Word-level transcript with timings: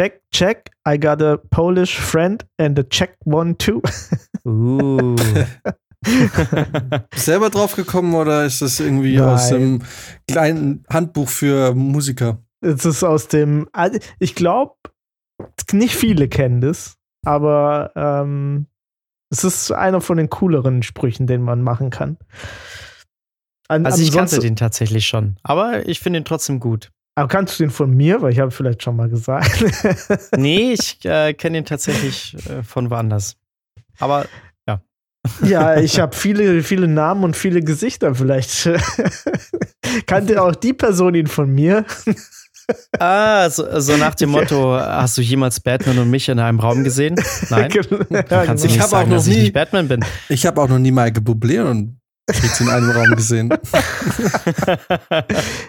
check, 0.00 0.22
check. 0.32 0.70
I 0.86 0.98
got 0.98 1.20
a 1.22 1.38
Polish 1.50 1.98
friend 1.98 2.44
and 2.58 2.78
a 2.78 2.82
Czech 2.82 3.16
one 3.24 3.56
too. 3.56 3.82
Uh. 4.46 5.16
Selber 7.14 7.50
drauf 7.50 7.76
gekommen 7.76 8.14
oder 8.14 8.46
ist 8.46 8.62
das 8.62 8.80
irgendwie 8.80 9.18
Nein. 9.18 9.28
aus 9.28 9.48
dem 9.50 9.82
kleinen 10.26 10.84
Handbuch 10.90 11.28
für 11.28 11.74
Musiker? 11.74 12.42
Es 12.62 12.86
ist 12.86 13.04
aus 13.04 13.28
dem, 13.28 13.68
also 13.72 13.98
ich 14.18 14.34
glaube, 14.34 14.74
nicht 15.72 15.94
viele 15.94 16.28
kennen 16.28 16.62
das, 16.62 16.96
aber 17.24 17.92
ähm, 17.96 18.66
es 19.30 19.44
ist 19.44 19.72
einer 19.72 20.00
von 20.00 20.16
den 20.16 20.30
cooleren 20.30 20.82
Sprüchen, 20.82 21.26
den 21.26 21.42
man 21.42 21.62
machen 21.62 21.90
kann. 21.90 22.16
An, 23.68 23.84
Also 23.84 24.02
ich 24.02 24.12
kannte 24.12 24.38
den 24.38 24.56
tatsächlich 24.56 25.06
schon. 25.06 25.36
Aber 25.42 25.86
ich 25.86 26.00
finde 26.00 26.20
ihn 26.20 26.24
trotzdem 26.24 26.60
gut. 26.60 26.90
Aber 27.20 27.28
kannst 27.28 27.58
du 27.60 27.64
den 27.64 27.70
von 27.70 27.94
mir? 27.94 28.22
Weil 28.22 28.32
ich 28.32 28.38
habe 28.40 28.50
vielleicht 28.50 28.82
schon 28.82 28.96
mal 28.96 29.08
gesagt. 29.10 29.64
Nee, 30.36 30.72
ich 30.72 31.04
äh, 31.04 31.34
kenne 31.34 31.58
ihn 31.58 31.64
tatsächlich 31.66 32.34
äh, 32.48 32.62
von 32.62 32.90
woanders. 32.90 33.36
Aber 33.98 34.24
ja, 35.44 35.76
ich 35.80 36.00
habe 36.00 36.16
viele, 36.16 36.62
viele 36.62 36.88
Namen 36.88 37.24
und 37.24 37.36
viele 37.36 37.60
Gesichter. 37.60 38.14
Vielleicht 38.14 38.70
kannte 40.06 40.42
auch 40.42 40.54
die 40.54 40.72
Person 40.72 41.14
ihn 41.14 41.26
von 41.26 41.50
mir. 41.54 41.84
ah, 42.98 43.50
so, 43.50 43.80
so 43.80 43.96
nach 43.98 44.14
dem 44.14 44.30
Motto, 44.30 44.74
hast 44.78 45.18
du 45.18 45.22
jemals 45.22 45.60
Batman 45.60 45.98
und 45.98 46.10
mich 46.10 46.28
in 46.30 46.38
einem 46.38 46.58
Raum 46.60 46.84
gesehen? 46.84 47.16
Nein. 47.50 47.70
Ja, 47.74 47.82
Du 47.82 48.22
kannst 48.24 48.64
du 48.64 48.68
Ich 48.68 48.74
nicht 48.76 48.84
auch 48.84 48.88
sagen, 48.88 49.10
noch 49.10 49.16
dass 49.18 49.26
ich 49.26 49.34
nie- 49.36 49.42
nicht 49.42 49.52
Batman 49.52 49.88
bin. 49.88 50.04
Ich 50.30 50.46
habe 50.46 50.60
auch 50.62 50.68
noch 50.68 50.78
nie 50.78 50.90
Michael 50.90 51.22
Bublé 51.22 51.62
und 51.68 51.99
Fritz 52.32 52.60
in 52.60 52.68
einem 52.68 52.90
Raum 52.90 53.16
gesehen. 53.16 53.50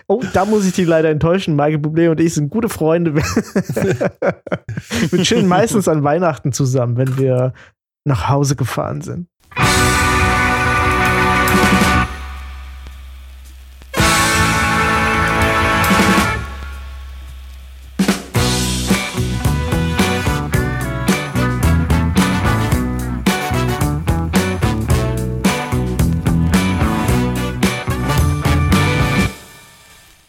Oh, 0.07 0.21
da 0.33 0.45
muss 0.45 0.65
ich 0.65 0.73
dich 0.73 0.87
leider 0.87 1.09
enttäuschen. 1.09 1.55
Michael 1.55 1.77
Bublé 1.77 2.09
und 2.09 2.19
ich 2.19 2.33
sind 2.33 2.49
gute 2.49 2.69
Freunde. 2.69 3.15
wir 3.15 5.23
chillen 5.23 5.47
meistens 5.47 5.87
an 5.87 6.03
Weihnachten 6.03 6.51
zusammen, 6.51 6.97
wenn 6.97 7.17
wir 7.17 7.53
nach 8.03 8.27
Hause 8.27 8.55
gefahren 8.55 9.01
sind. 9.01 9.27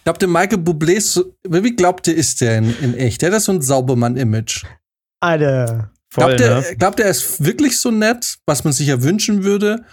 Glaubt 0.05 0.23
ihr, 0.23 0.29
Michael 0.29 0.59
Bublé 0.59 1.01
so, 1.01 1.37
wie 1.49 1.77
glaubt 1.77 2.07
ihr, 2.09 2.17
ist 2.17 2.41
der 2.41 2.59
in, 2.59 2.77
in 2.81 2.95
echt? 2.95 3.23
Der 3.23 3.29
hat 3.29 3.37
das 3.37 3.45
so 3.45 3.53
ein 3.53 3.63
Saubermann-Image. 3.63 4.65
Alter. 5.21 5.93
Voll, 6.11 6.37
Glaubt, 6.37 6.41
ihr, 6.41 6.55
ne? 6.71 6.77
glaubt 6.77 6.99
ihr, 6.99 7.07
er 7.07 7.11
ist 7.11 7.43
wirklich 7.43 7.79
so 7.79 7.91
nett, 7.91 8.39
was 8.45 8.65
man 8.65 8.73
sich 8.73 8.89
ja 8.89 9.03
wünschen 9.03 9.45
würde? 9.45 9.85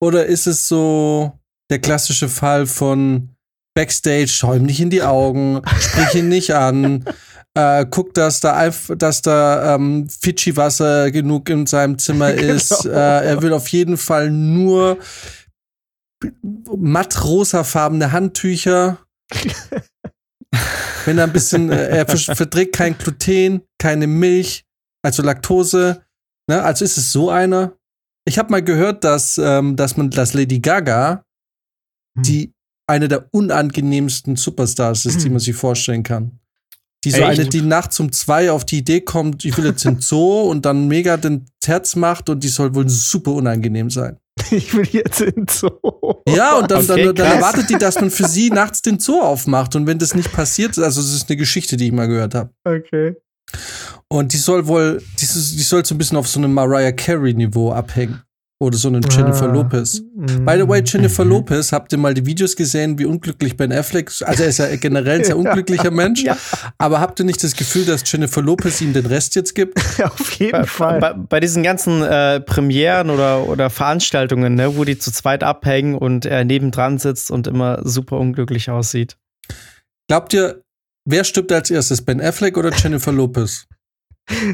Oder 0.00 0.26
ist 0.26 0.46
es 0.46 0.68
so 0.68 1.32
der 1.68 1.80
klassische 1.80 2.28
Fall 2.28 2.66
von 2.66 3.36
Backstage, 3.74 4.28
schau 4.28 4.54
ihm 4.54 4.62
nicht 4.62 4.80
in 4.80 4.88
die 4.88 5.02
Augen, 5.02 5.60
sprich 5.78 6.14
ihn 6.14 6.28
nicht 6.28 6.54
an, 6.54 7.04
äh, 7.54 7.84
guck, 7.90 8.14
dass 8.14 8.40
da, 8.40 8.70
dass 8.96 9.20
da 9.20 9.74
ähm, 9.74 10.08
Fidschi-Wasser 10.08 11.10
genug 11.10 11.50
in 11.50 11.66
seinem 11.66 11.98
Zimmer 11.98 12.30
ist. 12.32 12.84
Genau. 12.84 12.94
Äh, 12.94 13.26
er 13.26 13.42
will 13.42 13.52
auf 13.52 13.68
jeden 13.68 13.98
Fall 13.98 14.30
nur 14.30 14.98
matt-rosafarbene 16.74 18.12
Handtücher. 18.12 18.98
Wenn 21.04 21.18
er 21.18 21.24
ein 21.24 21.32
bisschen, 21.32 21.70
äh, 21.70 21.88
er 21.98 22.06
ver- 22.06 22.34
verträgt 22.34 22.74
kein 22.74 22.96
Gluten, 22.98 23.62
keine 23.78 24.06
Milch, 24.06 24.64
also 25.02 25.22
Laktose. 25.22 26.02
Ne? 26.48 26.62
Also 26.62 26.84
ist 26.84 26.96
es 26.96 27.12
so 27.12 27.30
einer. 27.30 27.76
Ich 28.26 28.38
habe 28.38 28.50
mal 28.50 28.62
gehört, 28.62 29.04
dass, 29.04 29.38
ähm, 29.38 29.76
dass 29.76 29.96
man, 29.96 30.10
dass 30.10 30.34
Lady 30.34 30.58
Gaga 30.60 31.24
Hm. 32.16 32.22
die 32.22 32.54
eine 32.88 33.08
der 33.08 33.28
unangenehmsten 33.32 34.36
Superstars 34.36 35.06
ist, 35.06 35.22
die 35.24 35.28
man 35.28 35.40
sich 35.40 35.54
vorstellen 35.56 36.02
kann. 36.04 36.38
Die 37.04 37.10
so 37.10 37.18
Echt? 37.18 37.40
eine, 37.40 37.48
die 37.48 37.62
nachts 37.62 37.98
um 38.00 38.10
zwei 38.12 38.50
auf 38.50 38.64
die 38.64 38.78
Idee 38.78 39.00
kommt, 39.00 39.44
ich 39.44 39.56
will 39.58 39.66
jetzt 39.66 39.84
in 39.84 40.00
Zoo 40.00 40.42
und 40.50 40.64
dann 40.64 40.88
mega 40.88 41.16
den 41.16 41.46
Herz 41.64 41.94
macht 41.96 42.28
und 42.28 42.42
die 42.42 42.48
soll 42.48 42.74
wohl 42.74 42.88
super 42.88 43.32
unangenehm 43.32 43.90
sein. 43.90 44.18
Ich 44.50 44.74
will 44.74 44.86
jetzt 44.90 45.20
in 45.20 45.46
Zoo. 45.48 45.70
Ja, 46.28 46.58
und 46.58 46.70
dann, 46.70 46.88
Okay, 46.88 47.04
dann, 47.04 47.14
dann 47.14 47.32
erwartet 47.32 47.68
die, 47.70 47.76
dass 47.76 48.00
man 48.00 48.10
für 48.10 48.26
sie 48.26 48.50
nachts 48.50 48.82
den 48.82 48.98
Zoo 48.98 49.20
aufmacht. 49.20 49.76
Und 49.76 49.86
wenn 49.86 49.98
das 49.98 50.14
nicht 50.14 50.32
passiert, 50.32 50.78
also 50.78 51.00
es 51.00 51.12
ist 51.12 51.28
eine 51.28 51.36
Geschichte, 51.36 51.76
die 51.76 51.86
ich 51.86 51.92
mal 51.92 52.08
gehört 52.08 52.34
habe. 52.34 52.50
Okay. 52.64 53.16
Und 54.08 54.32
die 54.32 54.38
soll 54.38 54.66
wohl, 54.66 55.02
die, 55.20 55.26
die 55.26 55.62
soll 55.62 55.84
so 55.84 55.94
ein 55.94 55.98
bisschen 55.98 56.16
auf 56.16 56.28
so 56.28 56.38
einem 56.38 56.54
Mariah 56.54 56.92
Carey-Niveau 56.92 57.72
abhängen. 57.72 58.22
Oder 58.58 58.78
so 58.78 58.88
einem 58.88 59.02
Jennifer 59.02 59.50
Ah. 59.50 59.52
Lopez. 59.52 60.00
Mm. 60.14 60.46
By 60.46 60.54
the 60.56 60.66
way, 60.66 60.82
Jennifer 60.82 61.24
Mhm. 61.26 61.30
Lopez, 61.30 61.72
habt 61.72 61.92
ihr 61.92 61.98
mal 61.98 62.14
die 62.14 62.24
Videos 62.24 62.56
gesehen, 62.56 62.98
wie 62.98 63.04
unglücklich 63.04 63.54
Ben 63.54 63.70
Affleck, 63.70 64.10
also 64.24 64.42
er 64.44 64.48
ist 64.48 64.58
ja 64.58 64.74
generell 64.76 65.18
ein 65.18 65.24
sehr 65.24 65.36
unglücklicher 65.38 65.90
Mensch, 65.90 66.22
Ja. 66.24 66.38
aber 66.78 66.98
habt 67.00 67.18
ihr 67.20 67.26
nicht 67.26 67.44
das 67.44 67.54
Gefühl, 67.54 67.84
dass 67.84 68.10
Jennifer 68.10 68.40
Lopez 68.40 68.80
ihm 68.80 68.94
den 68.94 69.04
Rest 69.04 69.34
jetzt 69.34 69.54
gibt? 69.54 69.78
Auf 70.02 70.32
jeden 70.32 70.52
Bei, 70.52 70.64
Fall. 70.64 71.00
bei, 71.00 71.12
bei 71.12 71.40
diesen 71.40 71.62
ganzen 71.62 72.02
äh, 72.02 72.40
Premieren 72.40 73.10
oder, 73.10 73.46
oder 73.46 73.68
Veranstaltungen, 73.68 74.54
ne, 74.54 74.74
wo 74.74 74.84
die 74.84 74.96
zu 74.98 75.12
zweit 75.12 75.44
abhängen 75.44 75.94
und 75.94 76.24
er 76.24 76.44
nebendran 76.46 76.96
sitzt 76.96 77.30
und 77.30 77.46
immer 77.46 77.80
super 77.86 78.18
unglücklich 78.18 78.70
aussieht. 78.70 79.18
Glaubt 80.08 80.32
ihr, 80.32 80.62
wer 81.04 81.24
stirbt 81.24 81.52
als 81.52 81.70
erstes, 81.70 82.00
Ben 82.00 82.22
Affleck 82.22 82.56
oder 82.56 82.72
Jennifer 82.74 83.12
Lopez? 83.12 83.66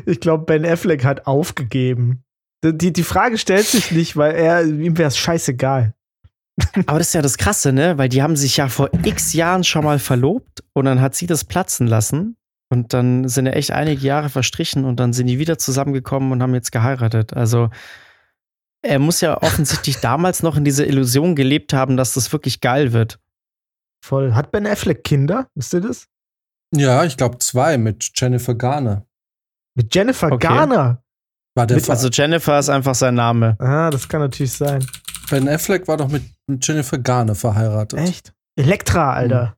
Ich 0.06 0.18
glaube, 0.18 0.44
Ben 0.44 0.66
Affleck 0.66 1.04
hat 1.04 1.28
aufgegeben. 1.28 2.24
Die, 2.64 2.92
die 2.92 3.02
Frage 3.02 3.38
stellt 3.38 3.66
sich 3.66 3.90
nicht, 3.90 4.16
weil 4.16 4.34
er, 4.34 4.64
ihm 4.64 4.96
wäre 4.96 5.08
es 5.08 5.16
scheißegal. 5.16 5.94
Aber 6.86 6.98
das 6.98 7.08
ist 7.08 7.14
ja 7.14 7.22
das 7.22 7.38
Krasse, 7.38 7.72
ne? 7.72 7.98
Weil 7.98 8.08
die 8.08 8.22
haben 8.22 8.36
sich 8.36 8.56
ja 8.58 8.68
vor 8.68 8.90
x 9.04 9.32
Jahren 9.32 9.64
schon 9.64 9.84
mal 9.84 9.98
verlobt 9.98 10.62
und 10.74 10.84
dann 10.84 11.00
hat 11.00 11.14
sie 11.14 11.26
das 11.26 11.44
platzen 11.44 11.86
lassen. 11.86 12.36
Und 12.70 12.94
dann 12.94 13.28
sind 13.28 13.46
ja 13.46 13.52
echt 13.52 13.70
einige 13.70 14.00
Jahre 14.00 14.30
verstrichen 14.30 14.84
und 14.84 14.98
dann 14.98 15.12
sind 15.12 15.26
die 15.26 15.38
wieder 15.38 15.58
zusammengekommen 15.58 16.32
und 16.32 16.42
haben 16.42 16.54
jetzt 16.54 16.72
geheiratet. 16.72 17.34
Also 17.34 17.68
er 18.82 18.98
muss 18.98 19.20
ja 19.20 19.42
offensichtlich 19.42 19.96
damals 20.00 20.42
noch 20.42 20.56
in 20.56 20.64
dieser 20.64 20.86
Illusion 20.86 21.34
gelebt 21.34 21.72
haben, 21.72 21.96
dass 21.96 22.14
das 22.14 22.32
wirklich 22.32 22.60
geil 22.60 22.92
wird. 22.92 23.18
Voll. 24.04 24.34
Hat 24.34 24.52
Ben 24.52 24.66
Affleck 24.66 25.04
Kinder? 25.04 25.48
Wisst 25.54 25.74
ihr 25.74 25.80
das? 25.80 26.06
Ja, 26.74 27.04
ich 27.04 27.16
glaube 27.16 27.38
zwei 27.38 27.76
mit 27.76 28.10
Jennifer 28.14 28.54
Garner. 28.54 29.06
Mit 29.74 29.94
Jennifer 29.94 30.32
Okay. 30.32 30.46
Garner. 30.48 31.01
War 31.54 31.66
der 31.66 31.76
Mit- 31.76 31.90
Also 31.90 32.08
Jennifer 32.08 32.58
ist 32.58 32.68
einfach 32.70 32.94
sein 32.94 33.14
Name. 33.14 33.56
Ah, 33.58 33.90
das 33.90 34.08
kann 34.08 34.20
natürlich 34.20 34.52
sein. 34.52 34.84
Ben 35.30 35.48
Affleck 35.48 35.86
war 35.88 35.96
doch 35.96 36.08
mit, 36.08 36.22
mit 36.46 36.66
Jennifer 36.66 36.98
Garner 36.98 37.34
verheiratet. 37.34 37.98
Echt? 37.98 38.32
Elektra, 38.56 39.12
Alter. 39.14 39.56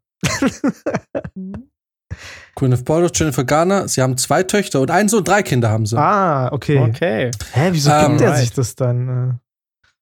Gwyneth 2.57 2.85
Paltrow, 2.85 3.11
Jennifer 3.13 3.45
Garner, 3.45 3.89
sie 3.89 4.01
haben 4.01 4.17
zwei 4.17 4.45
Töchter 4.45 4.81
und 4.81 4.91
einen 4.91 5.09
Sohn, 5.09 5.25
drei 5.25 5.43
Kinder 5.43 5.71
haben 5.71 5.87
sie. 5.87 5.99
Ah, 5.99 6.53
okay. 6.53 6.79
Okay. 6.79 7.31
Hä, 7.53 7.69
wieso 7.73 7.91
Ähm, 7.91 8.11
gibt 8.11 8.21
er 8.21 8.37
sich 8.37 8.53
das 8.53 8.77
dann? 8.77 9.41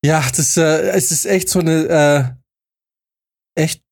Ja, 0.05 0.23
das 0.37 0.57
äh, 0.59 0.91
es 0.91 1.11
ist 1.11 1.25
echt 1.25 1.49
so 1.49 1.61
eine 1.61 2.37
äh, 3.57 3.61
echt 3.63 3.83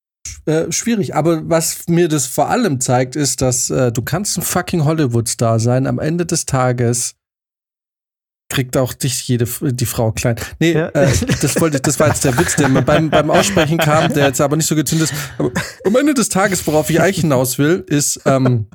äh, 0.44 0.70
schwierig. 0.70 1.14
Aber 1.14 1.48
was 1.48 1.88
mir 1.88 2.08
das 2.08 2.26
vor 2.26 2.50
allem 2.50 2.80
zeigt, 2.80 3.16
ist, 3.16 3.40
dass 3.40 3.70
äh, 3.70 3.90
du 3.92 4.02
kannst 4.02 4.36
ein 4.36 4.42
fucking 4.42 4.84
Hollywood-Star 4.84 5.58
sein. 5.58 5.86
Am 5.86 5.98
Ende 5.98 6.26
des 6.26 6.44
Tages 6.44 7.14
kriegt 8.50 8.76
auch 8.76 8.92
dich 8.92 9.26
jede 9.26 9.46
die 9.62 9.86
Frau 9.86 10.12
klein. 10.12 10.36
Nee, 10.58 10.72
Ja. 10.72 10.88
äh, 10.88 11.08
das 11.40 11.58
wollte 11.60 11.76
ich, 11.78 11.82
das 11.82 11.98
war 11.98 12.08
jetzt 12.08 12.24
der 12.24 12.36
Witz, 12.38 12.56
der 12.56 12.68
mir 12.68 12.82
beim, 12.82 13.08
beim 13.08 13.30
Aussprechen 13.30 13.78
kam, 13.78 14.12
der 14.12 14.26
jetzt 14.26 14.40
aber 14.42 14.56
nicht 14.56 14.66
so 14.66 14.74
gezündet 14.74 15.10
ist. 15.10 15.18
Aber 15.38 15.50
am 15.84 15.96
Ende 15.96 16.12
des 16.12 16.28
Tages, 16.28 16.66
worauf 16.66 16.90
ich 16.90 17.00
eigentlich 17.00 17.20
hinaus 17.20 17.58
will, 17.58 17.84
ist, 17.88 18.20
ähm, 18.26 18.66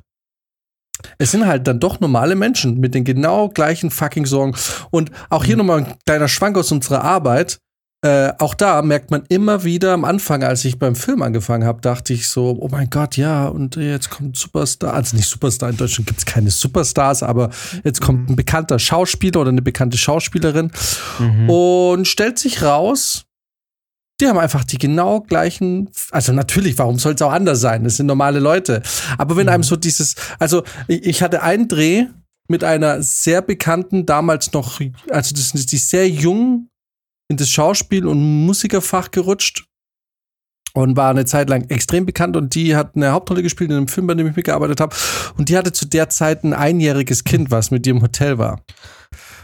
es 1.19 1.31
sind 1.31 1.45
halt 1.45 1.67
dann 1.67 1.79
doch 1.79 1.99
normale 1.99 2.35
Menschen 2.35 2.79
mit 2.79 2.95
den 2.95 3.03
genau 3.03 3.49
gleichen 3.49 3.91
fucking 3.91 4.25
Sorgen. 4.25 4.55
Und 4.91 5.11
auch 5.29 5.43
hier 5.43 5.57
nochmal 5.57 5.79
ein 5.79 5.93
kleiner 6.05 6.27
Schwank 6.27 6.57
aus 6.57 6.71
unserer 6.71 7.03
Arbeit. 7.03 7.59
Äh, 8.05 8.33
auch 8.37 8.53
da 8.53 8.83
merkt 8.83 9.09
man 9.09 9.23
immer 9.29 9.63
wieder 9.63 9.93
am 9.93 10.05
Anfang, 10.05 10.43
als 10.43 10.63
ich 10.63 10.77
beim 10.77 10.95
Film 10.95 11.23
angefangen 11.23 11.65
habe, 11.65 11.81
dachte 11.81 12.13
ich 12.13 12.27
so, 12.27 12.55
oh 12.59 12.67
mein 12.69 12.91
Gott, 12.91 13.17
ja, 13.17 13.47
und 13.47 13.77
jetzt 13.77 14.11
kommt 14.11 14.29
ein 14.29 14.33
Superstar. 14.35 14.93
Also 14.93 15.15
nicht 15.15 15.27
Superstar, 15.27 15.71
in 15.71 15.77
Deutschland 15.77 16.05
gibt 16.05 16.19
es 16.19 16.25
keine 16.27 16.51
Superstars, 16.51 17.23
aber 17.23 17.49
jetzt 17.83 18.01
kommt 18.01 18.29
ein 18.29 18.35
bekannter 18.35 18.77
Schauspieler 18.77 19.41
oder 19.41 19.49
eine 19.49 19.63
bekannte 19.63 19.97
Schauspielerin 19.97 20.71
Mhm. 21.17 21.49
und 21.49 22.07
stellt 22.07 22.37
sich 22.37 22.61
raus, 22.61 23.25
die 24.21 24.27
haben 24.27 24.37
einfach 24.37 24.63
die 24.63 24.77
genau 24.77 25.21
gleichen, 25.21 25.89
also 26.11 26.31
natürlich, 26.31 26.77
warum 26.77 26.99
soll 26.99 27.15
es 27.15 27.21
auch 27.23 27.31
anders 27.33 27.59
sein? 27.59 27.85
Das 27.85 27.97
sind 27.97 28.05
normale 28.05 28.39
Leute. 28.39 28.83
Aber 29.17 29.35
wenn 29.35 29.49
einem 29.49 29.63
so 29.63 29.75
dieses, 29.77 30.13
also 30.37 30.63
ich, 30.87 31.03
ich 31.07 31.23
hatte 31.23 31.41
einen 31.41 31.67
Dreh 31.67 32.05
mit 32.47 32.63
einer 32.63 33.01
sehr 33.01 33.41
bekannten, 33.41 34.05
damals 34.05 34.53
noch, 34.53 34.79
also 35.09 35.33
das 35.33 35.55
ist 35.55 35.71
die 35.71 35.77
sehr 35.77 36.07
jung 36.07 36.69
in 37.27 37.37
das 37.37 37.49
Schauspiel- 37.49 38.07
und 38.07 38.45
Musikerfach 38.45 39.11
gerutscht. 39.11 39.65
und 40.73 40.97
war 40.97 41.09
eine 41.09 41.23
Zeit 41.23 41.47
lang 41.49 41.69
extrem 41.69 42.05
bekannt 42.05 42.35
und 42.35 42.53
die 42.53 42.75
hat 42.75 42.97
eine 42.97 43.13
Hauptrolle 43.13 43.41
gespielt 43.41 43.69
in 43.71 43.77
einem 43.77 43.87
Film, 43.87 44.07
bei 44.07 44.13
dem 44.13 44.27
ich 44.27 44.35
mitgearbeitet 44.35 44.81
habe. 44.81 44.93
Und 45.37 45.47
die 45.47 45.57
hatte 45.57 45.71
zu 45.71 45.85
der 45.85 46.09
Zeit 46.09 46.43
ein 46.43 46.53
einjähriges 46.53 47.23
Kind, 47.23 47.49
was 47.49 47.71
mit 47.71 47.87
ihr 47.87 47.93
im 47.93 48.01
Hotel 48.01 48.37
war. 48.37 48.61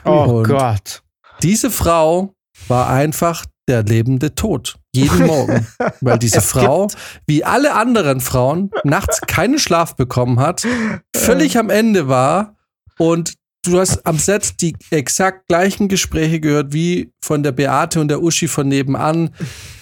Oh 0.04 0.39
Und 0.39 0.50
Gott. 0.50 1.04
Diese 1.42 1.72
Frau 1.72 2.33
war 2.68 2.89
einfach 2.89 3.45
der 3.69 3.84
lebende 3.84 4.36
Tod. 4.36 4.75
Jeden 4.94 5.25
Morgen. 5.27 5.66
Weil 6.01 6.19
diese 6.19 6.39
Es 6.39 6.45
Frau, 6.48 6.89
wie 7.27 7.45
alle 7.45 7.75
anderen 7.75 8.19
Frauen, 8.19 8.69
nachts 8.84 9.22
keinen 9.22 9.57
Schlaf 9.57 9.95
bekommen 9.95 10.38
hat, 10.39 10.68
völlig 11.16 11.57
am 11.57 11.69
Ende 11.69 12.10
war 12.10 12.57
und 12.98 13.36
du 13.66 13.80
hast 13.80 14.06
am 14.06 14.18
Set 14.18 14.62
die 14.62 14.75
exakt 14.90 15.48
gleichen 15.48 15.88
Gespräche 15.88 16.40
gehört 16.40 16.74
wie 16.74 17.12
von 17.24 17.44
der 17.44 17.52
Beate 17.52 18.00
und 18.00 18.08
der 18.08 18.22
Uschi 18.22 18.48
von 18.48 18.68
nebenan. 18.68 19.31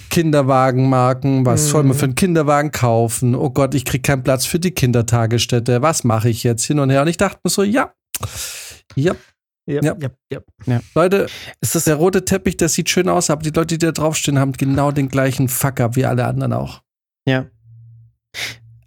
Kinderwagenmarken, 0.10 1.46
was 1.46 1.70
soll 1.70 1.84
man 1.84 1.96
für 1.96 2.06
einen 2.06 2.16
Kinderwagen 2.16 2.72
kaufen? 2.72 3.36
Oh 3.36 3.52
Gott, 3.52 3.76
ich 3.76 3.86
krieg 3.86 4.02
keinen 4.02 4.24
Platz 4.24 4.46
für 4.46 4.60
die 4.60 4.72
Kindertagesstätte. 4.72 5.84
Was 5.84 6.04
mache 6.04 6.30
ich 6.30 6.44
jetzt 6.44 6.66
hin 6.66 6.80
und 6.80 6.90
her? 6.90 7.04
Und 7.04 7.10
ich 7.10 7.18
dachte 7.18 7.40
mir 7.44 7.52
so, 7.52 7.62
ja, 7.62 7.94
ja, 8.96 9.14
Ja, 9.68 9.82
Ja. 9.84 9.96
ja, 10.32 10.40
ja. 10.66 10.80
Leute, 10.96 11.28
Ist 11.62 11.76
das 11.76 11.84
der 11.84 11.96
rote 11.96 12.26
Teppich, 12.26 12.58
das 12.58 12.74
sieht 12.74 12.90
schön 12.90 13.08
aus, 13.08 13.30
aber 13.30 13.44
die 13.44 13.52
Leute, 13.52 13.78
die 13.78 13.86
da 13.86 13.92
draufstehen, 13.92 14.40
haben 14.40 14.54
genau 14.54 14.92
den 14.92 15.10
gleichen 15.10 15.48
Fuck-up 15.48 15.96
wie 15.96 16.06
alle 16.06 16.26
anderen 16.26 16.54
auch. 16.54 16.82
Ja. 17.28 17.46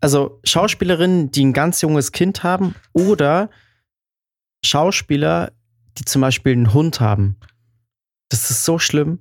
Also 0.00 0.41
Schauspielerinnen, 0.43 1.31
die 1.31 1.44
ein 1.44 1.53
ganz 1.53 1.81
junges 1.83 2.11
Kind 2.11 2.43
haben 2.43 2.75
oder 2.93 3.49
Schauspieler, 4.64 5.53
die 5.99 6.05
zum 6.05 6.23
Beispiel 6.23 6.53
einen 6.53 6.73
Hund 6.73 7.00
haben. 7.00 7.37
Das 8.29 8.50
ist 8.50 8.64
so 8.64 8.79
schlimm. 8.79 9.20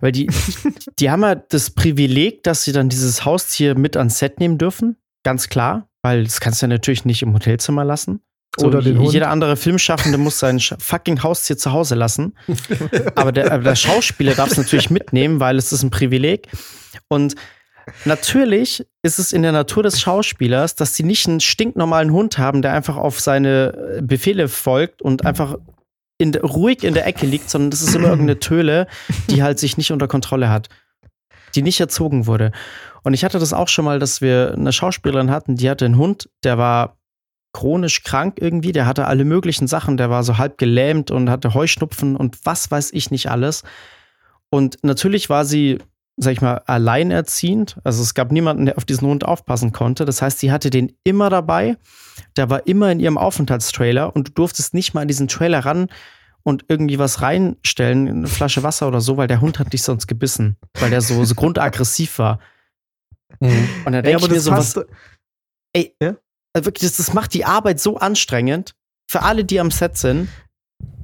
Weil 0.00 0.12
die, 0.12 0.30
die 0.98 1.10
haben 1.10 1.22
ja 1.22 1.34
das 1.34 1.70
Privileg, 1.70 2.42
dass 2.42 2.64
sie 2.64 2.72
dann 2.72 2.88
dieses 2.88 3.24
Haustier 3.24 3.76
mit 3.76 3.96
ans 3.96 4.18
Set 4.18 4.38
nehmen 4.38 4.58
dürfen. 4.58 4.96
Ganz 5.24 5.48
klar. 5.48 5.88
Weil 6.02 6.24
das 6.24 6.40
kannst 6.40 6.62
du 6.62 6.66
ja 6.66 6.68
natürlich 6.68 7.04
nicht 7.04 7.22
im 7.22 7.34
Hotelzimmer 7.34 7.84
lassen. 7.84 8.20
So, 8.58 8.66
Oder 8.66 8.82
den 8.82 8.98
Hund. 8.98 9.12
Jeder 9.12 9.30
andere 9.30 9.56
Filmschaffende 9.56 10.18
muss 10.18 10.38
sein 10.38 10.58
fucking 10.58 11.22
Haustier 11.22 11.56
zu 11.56 11.72
Hause 11.72 11.94
lassen. 11.94 12.34
Aber 13.14 13.32
der, 13.32 13.52
aber 13.52 13.62
der 13.62 13.76
Schauspieler 13.76 14.34
darf 14.34 14.50
es 14.50 14.56
natürlich 14.56 14.90
mitnehmen, 14.90 15.38
weil 15.38 15.56
es 15.56 15.72
ist 15.72 15.82
ein 15.82 15.90
Privileg. 15.90 16.48
Und 17.08 17.36
natürlich 18.04 18.86
ist 19.02 19.18
es 19.18 19.32
in 19.32 19.42
der 19.42 19.52
Natur 19.52 19.82
des 19.82 20.00
Schauspielers, 20.00 20.74
dass 20.74 20.94
sie 20.94 21.02
nicht 21.02 21.26
einen 21.28 21.40
stinknormalen 21.40 22.12
Hund 22.12 22.38
haben, 22.38 22.62
der 22.62 22.72
einfach 22.72 22.96
auf 22.96 23.20
seine 23.20 23.96
äh, 23.98 24.02
Befehle 24.02 24.48
folgt 24.48 25.02
und 25.02 25.24
einfach 25.24 25.56
in, 26.18 26.34
ruhig 26.34 26.84
in 26.84 26.94
der 26.94 27.06
Ecke 27.06 27.26
liegt, 27.26 27.48
sondern 27.48 27.70
das 27.70 27.82
ist 27.82 27.94
immer 27.94 28.08
irgendeine 28.08 28.38
Töle, 28.38 28.86
die 29.30 29.42
halt 29.42 29.58
sich 29.58 29.76
nicht 29.76 29.90
unter 29.90 30.08
Kontrolle 30.08 30.50
hat. 30.50 30.68
Die 31.54 31.62
nicht 31.62 31.80
erzogen 31.80 32.26
wurde. 32.26 32.52
Und 33.02 33.14
ich 33.14 33.24
hatte 33.24 33.38
das 33.38 33.52
auch 33.52 33.68
schon 33.68 33.84
mal, 33.84 33.98
dass 33.98 34.20
wir 34.20 34.54
eine 34.56 34.72
Schauspielerin 34.72 35.30
hatten, 35.30 35.56
die 35.56 35.68
hatte 35.68 35.84
einen 35.84 35.96
Hund, 35.96 36.28
der 36.44 36.58
war 36.58 36.98
chronisch 37.52 38.04
krank 38.04 38.36
irgendwie, 38.38 38.72
der 38.72 38.86
hatte 38.86 39.06
alle 39.06 39.24
möglichen 39.24 39.66
Sachen, 39.66 39.96
der 39.96 40.10
war 40.10 40.22
so 40.22 40.38
halb 40.38 40.58
gelähmt 40.58 41.10
und 41.10 41.30
hatte 41.30 41.54
Heuschnupfen 41.54 42.16
und 42.16 42.38
was 42.44 42.70
weiß 42.70 42.92
ich 42.92 43.10
nicht 43.10 43.30
alles. 43.30 43.64
Und 44.50 44.78
natürlich 44.82 45.30
war 45.30 45.44
sie, 45.44 45.78
sag 46.22 46.32
ich 46.32 46.40
mal, 46.42 46.62
alleinerziehend. 46.66 47.78
Also 47.82 48.02
es 48.02 48.12
gab 48.14 48.30
niemanden, 48.30 48.66
der 48.66 48.76
auf 48.76 48.84
diesen 48.84 49.08
Hund 49.08 49.24
aufpassen 49.24 49.72
konnte. 49.72 50.04
Das 50.04 50.20
heißt, 50.20 50.38
sie 50.38 50.52
hatte 50.52 50.68
den 50.68 50.92
immer 51.02 51.30
dabei. 51.30 51.78
Der 52.36 52.50
war 52.50 52.66
immer 52.66 52.92
in 52.92 53.00
ihrem 53.00 53.16
Aufenthaltstrailer 53.16 54.14
und 54.14 54.28
du 54.28 54.32
durftest 54.32 54.74
nicht 54.74 54.92
mal 54.92 55.00
an 55.00 55.08
diesen 55.08 55.28
Trailer 55.28 55.60
ran 55.60 55.88
und 56.42 56.64
irgendwie 56.68 56.98
was 56.98 57.22
reinstellen, 57.22 58.06
eine 58.08 58.26
Flasche 58.26 58.62
Wasser 58.62 58.86
oder 58.88 59.00
so, 59.00 59.16
weil 59.16 59.28
der 59.28 59.40
Hund 59.40 59.58
hat 59.58 59.72
dich 59.72 59.82
sonst 59.82 60.06
gebissen, 60.06 60.56
weil 60.78 60.90
der 60.90 61.00
so, 61.00 61.24
so 61.24 61.34
grundaggressiv 61.34 62.18
war. 62.18 62.38
Und 63.40 63.50
da 63.86 63.92
Ja, 63.92 64.02
denke 64.02 64.22
ich 64.24 64.28
mir 64.28 64.34
das 64.36 64.44
so, 64.44 64.50
was, 64.50 64.74
passt. 64.74 64.86
also 65.74 66.66
wirklich, 66.66 66.88
das, 66.90 66.96
das 66.98 67.14
macht 67.14 67.32
die 67.34 67.44
Arbeit 67.44 67.80
so 67.80 67.96
anstrengend 67.96 68.74
für 69.08 69.22
alle, 69.22 69.44
die 69.44 69.60
am 69.60 69.70
Set 69.70 69.96
sind, 69.96 70.28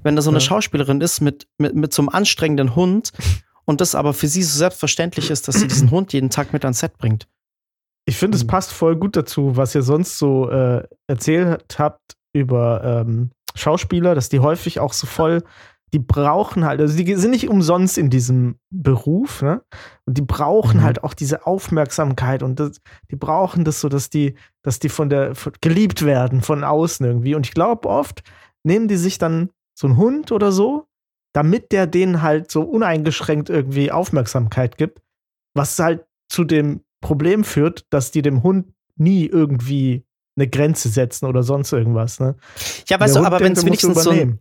wenn 0.03 0.17
da 0.17 0.23
so 0.23 0.31
eine 0.31 0.39
Ja. 0.39 0.45
Schauspielerin 0.45 1.01
ist 1.01 1.21
mit, 1.21 1.47
mit, 1.59 1.75
mit 1.75 1.93
so 1.95 2.03
einem 2.03 2.09
anstrengenden 2.11 2.75
Hund 2.77 3.13
und 3.67 3.81
das 3.81 3.95
aber 3.95 4.15
für 4.15 4.29
sie 4.29 4.43
so 4.43 4.57
selbstverständlich 4.59 5.31
ist, 5.31 5.49
dass 5.49 5.57
sie 5.61 5.67
diesen 5.69 5.91
Hund 5.91 6.13
jeden 6.13 6.31
Tag 6.31 6.53
mit 6.53 6.65
ans 6.65 6.79
Set 6.81 6.97
bringt. 6.99 7.27
Ich 8.09 8.17
finde, 8.17 8.37
es 8.37 8.45
Mhm. 8.45 8.49
passt 8.49 8.73
voll 8.73 8.97
gut 8.97 9.17
dazu, 9.17 9.57
was 9.57 9.75
ihr 9.75 9.83
sonst 9.83 10.19
so 10.19 10.49
äh, 10.51 10.85
erzählt 11.09 11.79
habt 11.79 12.15
über 12.33 12.83
ähm, 12.85 13.31
Schauspieler, 13.55 14.15
dass 14.15 14.29
die 14.29 14.41
häufig 14.41 14.79
auch 14.81 14.93
so 14.93 15.07
voll, 15.07 15.43
die 15.93 15.99
brauchen 15.99 16.65
halt, 16.65 16.81
also 16.81 16.97
die 16.97 17.15
sind 17.15 17.31
nicht 17.31 17.49
umsonst 17.49 17.97
in 17.97 18.11
diesem 18.11 18.57
Beruf, 18.71 19.41
ne? 19.43 19.63
Und 20.05 20.19
die 20.19 20.23
brauchen 20.23 20.79
Mhm. 20.81 20.85
halt 20.85 21.05
auch 21.05 21.15
diese 21.15 21.47
Aufmerksamkeit 21.47 22.43
und 22.43 22.61
das, 22.61 22.81
die 23.11 23.17
brauchen 23.17 23.65
das 23.65 23.81
so, 23.81 23.89
dass 23.89 24.11
die, 24.11 24.35
dass 24.63 24.79
die 24.79 24.89
von 24.89 25.09
der 25.09 25.35
von, 25.35 25.53
geliebt 25.61 26.05
werden 26.05 26.43
von 26.43 26.65
außen 26.65 27.05
irgendwie. 27.07 27.35
Und 27.35 27.47
ich 27.47 27.55
glaube, 27.55 27.89
oft 27.89 28.23
nehmen 28.65 28.89
die 28.89 28.97
sich 28.97 29.19
dann 29.19 29.51
so 29.79 29.87
einen 29.87 29.97
Hund 29.97 30.33
oder 30.33 30.53
so, 30.53 30.87
damit 31.37 31.71
der 31.71 31.87
denen 31.87 32.23
halt 32.23 32.51
so 32.51 32.63
uneingeschränkt 32.63 33.51
irgendwie 33.51 33.93
Aufmerksamkeit 33.93 34.79
gibt, 34.79 35.03
was 35.55 35.79
halt 35.79 36.07
zu 36.31 36.45
dem 36.45 36.81
Problem 37.03 37.45
führt, 37.45 37.85
dass 37.91 38.11
die 38.11 38.23
dem 38.23 38.43
Hund 38.43 38.73
nie 38.97 39.27
irgendwie 39.27 40.07
eine 40.37 40.49
Grenze 40.49 40.89
setzen 40.89 41.27
oder 41.27 41.43
sonst 41.43 41.73
irgendwas. 41.73 42.21
Ne? 42.21 42.37
Ja, 42.89 42.99
weißt 42.99 43.15
Der 43.15 43.21
du, 43.21 43.27
Hund 43.27 43.35
aber 43.35 43.45
wenn 43.45 43.53
es 43.53 43.67
wenigstens 43.67 44.03
so 44.03 44.11
ein. 44.11 44.39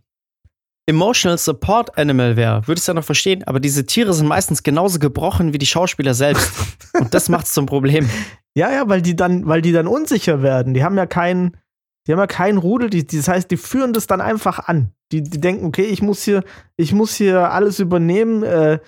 Emotional 0.88 1.36
Support 1.36 1.98
Animal 1.98 2.36
wäre, 2.36 2.66
würde 2.66 2.78
ich 2.78 2.82
es 2.82 2.86
ja 2.86 2.94
noch 2.94 3.04
verstehen, 3.04 3.42
aber 3.44 3.60
diese 3.60 3.84
Tiere 3.84 4.14
sind 4.14 4.28
meistens 4.28 4.62
genauso 4.62 4.98
gebrochen 4.98 5.52
wie 5.52 5.58
die 5.58 5.66
Schauspieler 5.66 6.14
selbst. 6.14 6.50
und 6.98 7.12
das 7.12 7.28
macht 7.28 7.44
es 7.44 7.52
zum 7.52 7.66
Problem. 7.66 8.08
Ja, 8.54 8.72
ja, 8.72 8.88
weil 8.88 9.02
die 9.02 9.16
dann, 9.16 9.46
weil 9.46 9.60
die 9.60 9.72
dann 9.72 9.86
unsicher 9.86 10.42
werden. 10.42 10.72
Die 10.72 10.82
haben 10.82 10.96
ja 10.96 11.04
keinen, 11.04 11.58
die 12.06 12.12
haben 12.12 12.18
ja 12.18 12.26
keinen 12.26 12.58
Rudel. 12.58 12.90
Die, 12.90 13.06
die, 13.06 13.16
das 13.16 13.28
heißt, 13.28 13.50
die 13.50 13.56
führen 13.56 13.92
das 13.92 14.06
dann 14.06 14.20
einfach 14.20 14.68
an. 14.68 14.92
Die, 15.12 15.22
die 15.22 15.40
denken, 15.40 15.66
okay, 15.66 15.84
ich 15.84 16.02
muss 16.02 16.22
hier, 16.22 16.44
ich 16.76 16.92
muss 16.92 17.14
hier 17.14 17.50
alles 17.50 17.78
übernehmen. 17.78 18.42
Äh, 18.42 18.78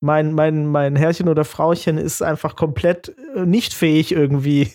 mein, 0.00 0.32
mein, 0.32 0.66
mein 0.66 0.94
Herrchen 0.94 1.28
oder 1.28 1.44
Frauchen 1.44 1.98
ist 1.98 2.22
einfach 2.22 2.54
komplett 2.54 3.16
äh, 3.34 3.44
nicht 3.44 3.74
fähig, 3.74 4.12
irgendwie 4.12 4.72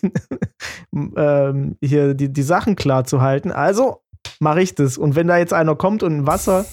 ähm, 0.94 1.76
hier 1.82 2.14
die, 2.14 2.30
die 2.30 2.42
Sachen 2.42 2.76
klar 2.76 3.04
zu 3.04 3.22
halten. 3.22 3.50
Also 3.50 4.02
mache 4.38 4.60
ich 4.60 4.74
das. 4.74 4.98
Und 4.98 5.16
wenn 5.16 5.26
da 5.26 5.38
jetzt 5.38 5.54
einer 5.54 5.76
kommt 5.76 6.02
und 6.02 6.14
ein 6.14 6.26
Wasser 6.26 6.66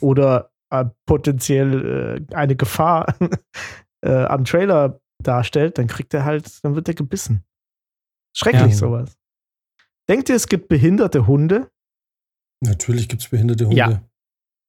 oder 0.00 0.50
äh, 0.70 0.86
potenziell 1.06 2.26
äh, 2.30 2.34
eine 2.34 2.56
Gefahr 2.56 3.14
äh, 4.00 4.24
am 4.24 4.44
Trailer 4.44 5.00
darstellt, 5.22 5.76
dann 5.78 5.86
kriegt 5.86 6.14
er 6.14 6.24
halt, 6.24 6.64
dann 6.64 6.74
wird 6.76 6.88
er 6.88 6.94
gebissen. 6.94 7.44
Schrecklich 8.34 8.72
Ja. 8.72 8.78
sowas. 8.78 9.18
Denkt 10.08 10.28
ihr, 10.28 10.36
es 10.36 10.48
gibt 10.48 10.68
behinderte 10.68 11.26
Hunde? 11.26 11.70
Natürlich 12.64 13.08
gibt 13.08 13.22
es 13.22 13.28
behinderte 13.28 13.64
Hunde. 13.66 13.76
Ja. 13.76 14.02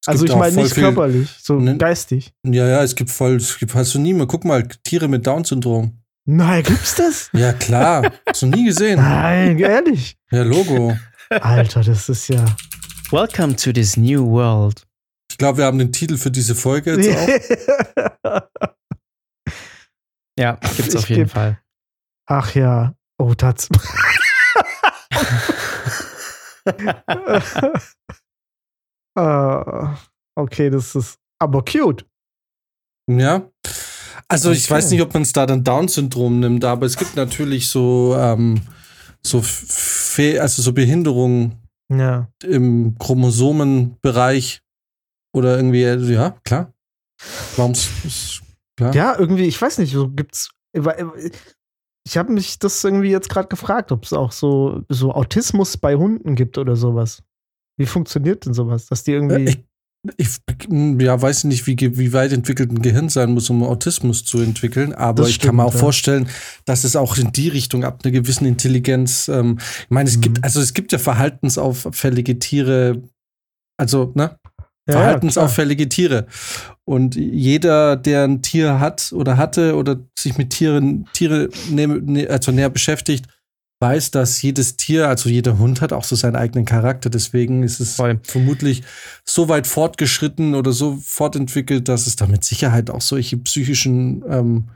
Es 0.02 0.08
also 0.08 0.26
ich 0.26 0.36
meine 0.36 0.56
nicht 0.56 0.74
viel- 0.74 0.84
körperlich, 0.84 1.30
so 1.42 1.60
Ne- 1.60 1.78
geistig. 1.78 2.34
Ja, 2.46 2.68
ja, 2.68 2.84
es 2.84 2.96
gibt 2.96 3.10
voll, 3.10 3.36
es 3.36 3.58
gibt, 3.58 3.74
hast 3.76 3.94
du 3.96 4.00
nie 4.00 4.14
mal, 4.14 4.28
guck 4.28 4.46
mal, 4.46 4.66
Tiere 4.84 5.08
mit 5.08 5.26
Down-Syndrom. 5.28 5.98
Nein, 6.26 6.64
gibt's 6.64 6.96
das? 6.96 7.30
Ja, 7.34 7.54
klar. 7.54 8.12
hast 8.26 8.42
du 8.42 8.48
nie 8.48 8.66
gesehen. 8.66 8.98
Nein, 9.00 9.58
ehrlich. 9.60 10.18
Ja, 10.32 10.44
Logo. 10.44 10.96
Alter, 11.30 11.84
das 11.84 12.08
ist 12.10 12.28
ja. 12.30 12.46
Welcome 13.12 13.56
to 13.56 13.72
this 13.72 13.98
new 13.98 14.26
world. 14.30 14.86
Ich 15.32 15.38
glaube, 15.38 15.60
wir 15.60 15.66
haben 15.66 15.80
den 15.80 15.92
Titel 15.92 16.18
für 16.18 16.32
diese 16.32 16.56
Folge 16.56 16.96
jetzt 17.00 17.18
auch. 18.24 18.42
Ja, 20.40 20.54
gibt's 20.78 20.94
Ich 20.94 20.98
auf 20.98 21.10
jeden 21.10 21.26
geb- 21.26 21.32
Fall. 21.34 21.60
Ach 22.28 22.56
ja. 22.56 22.94
Oh, 23.18 23.34
Tats. 23.34 23.68
Ah, 29.18 29.98
okay, 30.36 30.70
das 30.70 30.96
ist 30.96 31.18
aber 31.40 31.64
cute. 31.66 32.06
Ja. 33.10 33.50
Also 34.28 34.52
ich 34.52 34.66
Okay. 34.66 34.76
weiß 34.76 34.92
nicht, 34.92 35.02
ob 35.02 35.14
man 35.14 35.24
es 35.24 35.34
da 35.34 35.46
dann 35.46 35.64
Down-Syndrom 35.64 36.40
nimmt, 36.40 36.64
aber 36.64 36.86
es 36.86 36.96
gibt 36.96 37.16
natürlich 37.16 37.70
so, 37.70 38.16
ähm, 38.18 38.62
so, 39.26 39.42
Fe 39.42 40.40
also 40.42 40.62
so 40.62 40.74
Behinderungen 40.74 41.56
Ja. 41.92 42.30
im 42.44 42.96
Chromosomenbereich 43.00 44.62
oder 45.36 45.56
irgendwie, 45.58 45.82
ja, 46.14 46.32
klar. 46.44 46.72
Warum 47.58 47.72
ist 47.74 48.42
klar? 48.78 48.94
Ja, 48.94 49.18
irgendwie, 49.18 49.46
ich 49.46 49.60
weiß 49.62 49.80
nicht, 49.80 49.92
so 49.92 50.08
gibt's. 50.10 50.52
Ich 52.10 52.18
habe 52.18 52.34
mich 52.34 52.58
das 52.58 52.84
irgendwie 52.84 53.12
jetzt 53.12 53.30
gerade 53.30 53.48
gefragt, 53.50 53.92
ob 53.92 54.04
es 54.04 54.14
auch 54.14 54.32
so, 54.32 54.82
so 54.90 55.14
Autismus 55.14 55.78
bei 55.78 55.96
Hunden 55.96 56.34
gibt 56.36 56.58
oder 56.58 56.76
sowas. 56.76 57.22
Wie 57.78 57.86
funktioniert 57.86 58.46
denn 58.48 58.54
sowas? 58.56 58.88
Dass 58.88 59.04
die 59.04 59.12
irgendwie. 59.12 59.46
Äh, 59.46 59.56
Ich, 60.16 60.38
ich 60.48 60.68
ja, 61.02 61.22
weiß 61.22 61.44
nicht, 61.44 61.68
wie, 61.68 61.76
wie 61.78 62.14
weit 62.14 62.32
entwickelt 62.32 62.72
ein 62.72 62.82
Gehirn 62.82 63.10
sein 63.10 63.32
muss, 63.34 63.50
um 63.50 63.62
Autismus 63.64 64.24
zu 64.24 64.40
entwickeln, 64.40 64.94
aber 64.94 65.24
Das 65.24 65.32
ich 65.32 65.40
kann 65.40 65.58
mir 65.58 65.64
auch 65.66 65.72
stimmt, 65.72 65.76
ja. 65.82 65.84
vorstellen, 65.84 66.30
dass 66.64 66.84
es 66.86 66.96
auch 66.96 67.18
in 67.18 67.34
die 67.34 67.50
Richtung 67.50 67.84
ab 67.84 68.00
einer 68.04 68.14
gewissen 68.14 68.46
Intelligenz, 68.46 69.28
ähm, 69.28 69.58
ich 69.60 69.90
meine, 69.90 70.10
es 70.10 70.16
Mhm. 70.16 70.22
gibt, 70.22 70.44
also 70.46 70.62
es 70.62 70.74
gibt 70.74 70.94
ja 70.94 71.00
verhaltensauffällige 71.00 72.40
Tiere, 72.40 73.04
also, 73.78 74.14
ne? 74.16 74.38
Ja, 74.90 75.00
verhaltensauffällige 75.00 75.90
Tiere. 75.90 76.28
Und 76.86 77.16
jeder, 77.16 77.96
der 77.96 78.24
ein 78.24 78.42
Tier 78.42 78.80
hat 78.80 79.12
oder 79.14 79.38
hatte 79.38 79.76
oder 79.76 79.98
sich 80.18 80.38
mit 80.38 80.50
Tieren, 80.50 81.08
Tiere 81.14 81.50
also 82.30 82.52
näher 82.52 82.70
beschäftigt, 82.70 83.28
weiß, 83.82 84.12
dass 84.12 84.42
jedes 84.42 84.76
Tier, 84.76 85.08
also 85.08 85.30
jeder 85.30 85.58
Hund 85.58 85.82
hat 85.82 85.94
auch 85.94 86.04
so 86.04 86.16
seinen 86.16 86.36
eigenen 86.36 86.66
Charakter. 86.66 87.10
Deswegen 87.10 87.64
ist 87.64 87.80
es 87.80 87.96
Voll. 87.96 88.20
vermutlich 88.24 88.84
so 89.26 89.48
weit 89.48 89.68
fortgeschritten 89.68 90.54
oder 90.56 90.74
so 90.74 90.98
fortentwickelt, 91.02 91.88
dass 91.88 92.08
es 92.08 92.16
da 92.16 92.28
mit 92.28 92.44
Sicherheit 92.44 92.90
auch 92.90 93.02
solche 93.02 93.38
psychischen 93.38 94.24
ähm, 94.28 94.70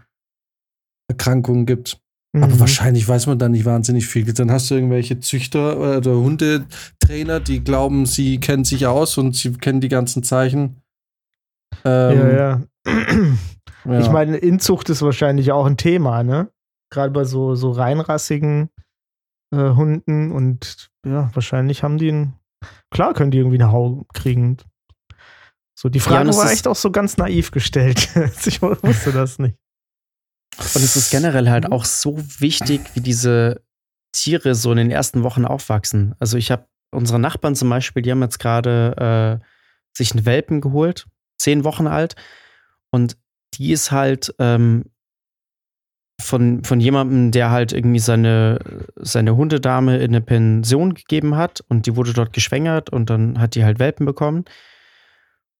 Erkrankungen 1.10 1.65
gibt. 1.65 2.00
Aber 2.36 2.48
Mhm. 2.48 2.60
wahrscheinlich 2.60 3.08
weiß 3.08 3.28
man 3.28 3.38
da 3.38 3.48
nicht 3.48 3.66
wahnsinnig 3.66 4.08
viel. 4.08 4.32
Dann 4.34 4.50
hast 4.52 4.72
du 4.72 4.75
irgendwelche 4.75 5.20
Züchter 5.20 5.98
oder 5.98 6.16
Hundetrainer, 6.16 7.40
die 7.40 7.63
glauben, 7.63 8.08
sie 8.08 8.40
kennen 8.40 8.63
sich 8.66 8.88
aus 8.88 9.18
und 9.20 9.36
sie 9.36 9.52
kennen 9.54 9.82
die 9.82 9.90
ganzen 9.90 10.24
Zeichen. 10.24 10.82
Ähm, 11.86 12.18
Ja, 12.18 12.30
ja. 12.32 12.62
ja. 13.86 14.00
Ich 14.00 14.10
meine, 14.10 14.38
Inzucht 14.38 14.90
ist 14.90 15.04
wahrscheinlich 15.04 15.52
auch 15.52 15.66
ein 15.66 15.78
Thema, 15.78 16.24
ne? 16.24 16.50
Gerade 16.90 17.12
bei 17.12 17.24
so, 17.24 17.54
so 17.56 17.72
reinrassigen 17.72 18.70
äh, 19.54 19.58
Hunden 19.75 20.32
und 20.32 20.90
ja, 21.06 21.30
wahrscheinlich 21.34 21.84
haben 21.84 21.98
die 21.98 22.10
einen, 22.10 22.34
klar 22.92 23.13
können 23.13 23.30
die 23.32 23.38
irgendwie 23.38 23.62
eine 23.62 23.72
Hau 23.72 24.06
kriegen. 24.13 24.58
So, 25.75 25.90
die 25.90 26.00
Frage 26.00 26.30
es 26.30 26.38
war 26.38 26.52
echt 26.52 26.68
auch 26.68 26.75
so 26.75 26.92
ganz 26.92 27.18
naiv 27.18 27.52
gestellt. 27.52 28.10
ich 28.46 28.62
wusste 28.62 29.12
das 29.12 29.38
nicht. 29.38 29.58
Und 30.57 30.83
es 30.83 30.95
ist 30.95 31.12
generell 31.12 31.50
halt 31.50 31.72
auch 31.72 31.86
so 31.86 32.17
wichtig, 32.39 32.81
wie 32.93 33.01
diese 33.01 33.62
Tiere 34.12 34.55
so 34.55 34.72
in 34.72 34.77
den 34.77 34.91
ersten 34.91 35.24
Wochen 35.24 35.45
aufwachsen. 35.45 36.15
Also 36.19 36.38
ich 36.38 36.51
habe 36.51 36.67
unsere 36.91 37.19
Nachbarn 37.19 37.55
zum 37.55 37.69
Beispiel, 37.69 38.03
die 38.03 38.12
haben 38.12 38.22
jetzt 38.22 38.39
gerade 38.39 39.41
äh, 39.41 39.45
sich 39.98 40.12
einen 40.12 40.25
Welpen 40.25 40.62
geholt, 40.62 41.07
zehn 41.38 41.63
Wochen 41.63 41.88
alt. 41.88 42.15
Und 42.91 43.17
die 43.55 43.72
ist 43.72 43.91
halt 43.91 44.33
ähm, 44.39 44.86
von, 46.22 46.63
von 46.63 46.79
jemandem, 46.79 47.31
der 47.31 47.51
halt 47.51 47.74
irgendwie 47.74 48.00
seine, 48.00 48.60
seine 48.95 49.36
Hundedame 49.36 49.98
in 49.98 50.12
eine 50.12 50.22
Pension 50.22 50.93
gegeben 50.93 51.36
hat 51.36 51.63
und 51.67 51.86
die 51.86 51.95
wurde 51.95 52.13
dort 52.13 52.33
geschwängert 52.33 52.89
und 52.89 53.10
dann 53.10 53.39
hat 53.39 53.55
die 53.55 53.65
halt 53.65 53.79
Welpen 53.79 54.05
bekommen. 54.05 54.45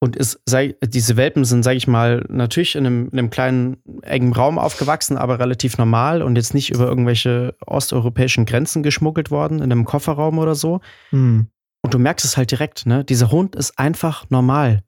Und 0.03 0.17
ist, 0.17 0.41
sei, 0.45 0.75
diese 0.83 1.15
Welpen 1.15 1.45
sind, 1.45 1.63
sage 1.63 1.77
ich 1.77 1.88
mal, 1.88 2.25
natürlich 2.27 2.75
in 2.75 2.86
einem, 2.86 3.07
in 3.07 3.19
einem 3.19 3.29
kleinen, 3.29 3.77
engen 4.01 4.33
Raum 4.33 4.60
aufgewachsen, 4.60 5.15
aber 5.15 5.39
relativ 5.39 5.77
normal 5.77 6.22
und 6.22 6.36
jetzt 6.36 6.53
nicht 6.53 6.72
über 6.72 6.88
irgendwelche 6.88 7.55
osteuropäischen 7.65 8.45
Grenzen 8.45 8.83
geschmuggelt 8.83 9.31
worden, 9.31 9.60
in 9.60 9.72
einem 9.72 9.86
Kofferraum 9.86 10.39
oder 10.39 10.55
so. 10.55 10.81
Hm. 11.12 11.48
Und 11.83 11.93
du 11.93 12.00
merkst 12.00 12.25
es 12.25 12.36
halt 12.36 12.51
direkt, 12.51 12.86
ne? 12.86 13.05
Dieser 13.05 13.31
Hund 13.31 13.55
ist 13.55 13.79
einfach 13.79 14.29
normal. 14.29 14.83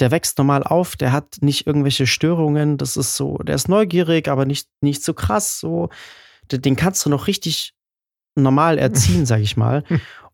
Der 0.00 0.10
wächst 0.10 0.36
normal 0.36 0.64
auf, 0.64 0.96
der 0.96 1.12
hat 1.12 1.38
nicht 1.40 1.66
irgendwelche 1.66 2.06
Störungen, 2.06 2.76
das 2.76 2.98
ist 2.98 3.16
so, 3.16 3.38
der 3.38 3.54
ist 3.54 3.70
neugierig, 3.70 4.28
aber 4.28 4.44
nicht, 4.44 4.68
nicht 4.82 5.02
so 5.02 5.14
krass, 5.14 5.60
so. 5.60 5.88
Den 6.50 6.60
den 6.60 6.76
kannst 6.76 7.06
du 7.06 7.08
noch 7.08 7.26
richtig 7.26 7.72
normal 8.34 8.76
erziehen, 8.76 9.24
sag 9.24 9.40
ich 9.40 9.56
mal. 9.56 9.82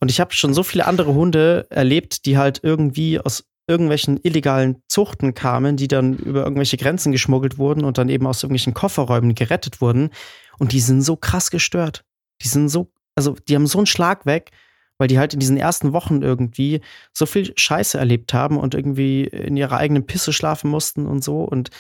Und 0.00 0.10
ich 0.10 0.18
habe 0.18 0.32
schon 0.32 0.54
so 0.54 0.64
viele 0.64 0.88
andere 0.88 1.14
Hunde 1.14 1.68
erlebt, 1.70 2.26
die 2.26 2.37
halt 2.37 2.58
irgendwie 2.64 3.20
aus 3.20 3.44
irgendwelchen 3.68 4.18
illegalen 4.22 4.82
Zuchten 4.88 5.34
kamen, 5.34 5.76
die 5.76 5.88
dann 5.88 6.16
über 6.16 6.42
irgendwelche 6.42 6.78
Grenzen 6.78 7.12
geschmuggelt 7.12 7.58
wurden 7.58 7.84
und 7.84 7.98
dann 7.98 8.08
eben 8.08 8.26
aus 8.26 8.42
irgendwelchen 8.42 8.75
Kofferräumen 8.75 9.34
gerettet 9.34 9.80
wurden. 9.80 10.10
Und 10.58 10.72
die 10.72 10.80
sind 10.80 11.02
so 11.02 11.16
krass 11.16 11.50
gestört. 11.50 12.04
Die 12.42 12.48
sind 12.48 12.68
so, 12.68 12.90
also 13.14 13.37
die 13.48 13.54
haben 13.54 13.66
so 13.66 13.78
einen 13.78 13.87
Schlag 13.87 14.26
weg, 14.26 14.50
weil 14.96 15.08
die 15.08 15.18
halt 15.18 15.34
in 15.34 15.40
diesen 15.40 15.56
ersten 15.56 15.92
Wochen 15.92 16.22
irgendwie 16.22 16.80
so 17.12 17.26
viel 17.26 17.52
Scheiße 17.56 17.98
erlebt 17.98 18.34
haben 18.34 18.58
und 18.58 18.75
irgendwie 18.75 19.25
in 19.25 19.56
ihrer 19.56 19.76
eigenen 19.76 20.06
Pisse 20.06 20.32
schlafen 20.32 20.70
mussten 20.70 21.06
und 21.06 21.22
so. 21.22 21.44
Und 21.44 21.70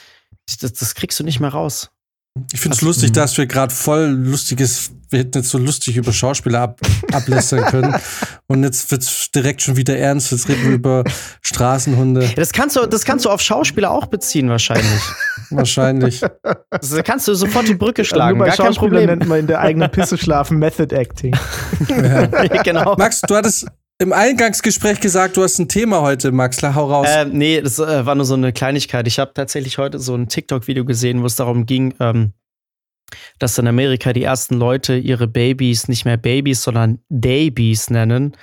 das, 0.46 0.72
das 0.72 0.94
kriegst 0.94 1.18
du 1.18 1.24
nicht 1.24 1.40
mehr 1.40 1.50
raus. 1.50 1.90
Ich 2.52 2.60
finde 2.60 2.76
es 2.76 2.82
lustig, 2.82 3.10
mhm. 3.10 3.14
dass 3.14 3.36
wir 3.36 3.46
gerade 3.46 3.74
voll 3.74 4.06
lustiges, 4.06 4.92
wir 5.10 5.20
hätten 5.20 5.38
jetzt 5.38 5.50
so 5.50 5.58
lustig 5.58 5.96
über 5.96 6.12
Schauspieler 6.12 6.60
ab, 6.60 6.80
ablästern 7.12 7.64
können. 7.64 7.94
Und 8.46 8.62
jetzt 8.62 8.90
wird's 8.90 9.30
direkt 9.32 9.60
schon 9.62 9.76
wieder 9.76 9.96
ernst. 9.98 10.30
Jetzt 10.32 10.48
reden 10.48 10.64
wir 10.64 10.72
über 10.72 11.04
Straßenhunde. 11.42 12.24
Ja, 12.24 12.32
Das 12.36 12.52
kannst 12.52 12.76
du, 12.76 12.86
das 12.86 13.04
kannst 13.04 13.24
du 13.24 13.30
auf 13.30 13.40
Schauspieler 13.40 13.90
auch 13.90 14.06
beziehen, 14.06 14.48
wahrscheinlich. 14.48 15.02
Wahrscheinlich. 15.50 16.20
Das, 16.70 16.90
da 16.90 17.02
kannst 17.02 17.26
du 17.26 17.32
sofort 17.32 17.66
die 17.66 17.74
Brücke 17.74 18.04
schlagen, 18.04 18.36
nur 18.36 18.46
bei 18.46 18.54
gar 18.54 18.66
kein 18.66 18.74
Problem. 18.74 19.06
nennt 19.06 19.26
man 19.26 19.38
in 19.38 19.46
der 19.46 19.60
eigenen 19.60 19.90
Pisse 19.90 20.18
schlafen 20.18 20.58
Method 20.58 20.94
Acting. 20.94 21.34
genau. 22.64 22.96
Max, 22.98 23.22
du 23.22 23.34
hattest 23.34 23.66
im 23.98 24.12
Eingangsgespräch 24.12 25.00
gesagt, 25.00 25.36
du 25.36 25.42
hast 25.42 25.58
ein 25.58 25.68
Thema 25.68 26.00
heute, 26.00 26.30
Max. 26.30 26.62
Hau 26.62 26.90
raus. 26.90 27.08
Äh, 27.08 27.26
nee, 27.26 27.60
das 27.60 27.78
äh, 27.78 28.06
war 28.06 28.14
nur 28.14 28.24
so 28.24 28.34
eine 28.34 28.52
Kleinigkeit. 28.52 29.06
Ich 29.06 29.18
habe 29.18 29.32
tatsächlich 29.34 29.78
heute 29.78 29.98
so 29.98 30.14
ein 30.14 30.28
TikTok-Video 30.28 30.84
gesehen, 30.84 31.22
wo 31.22 31.26
es 31.26 31.36
darum 31.36 31.66
ging, 31.66 31.94
ähm, 31.98 32.32
dass 33.38 33.58
in 33.58 33.66
Amerika 33.66 34.12
die 34.12 34.22
ersten 34.22 34.54
Leute 34.54 34.96
ihre 34.96 35.26
Babys 35.26 35.88
nicht 35.88 36.04
mehr 36.04 36.16
Babys, 36.16 36.62
sondern 36.62 37.00
Dabies 37.08 37.90
nennen, 37.90 38.36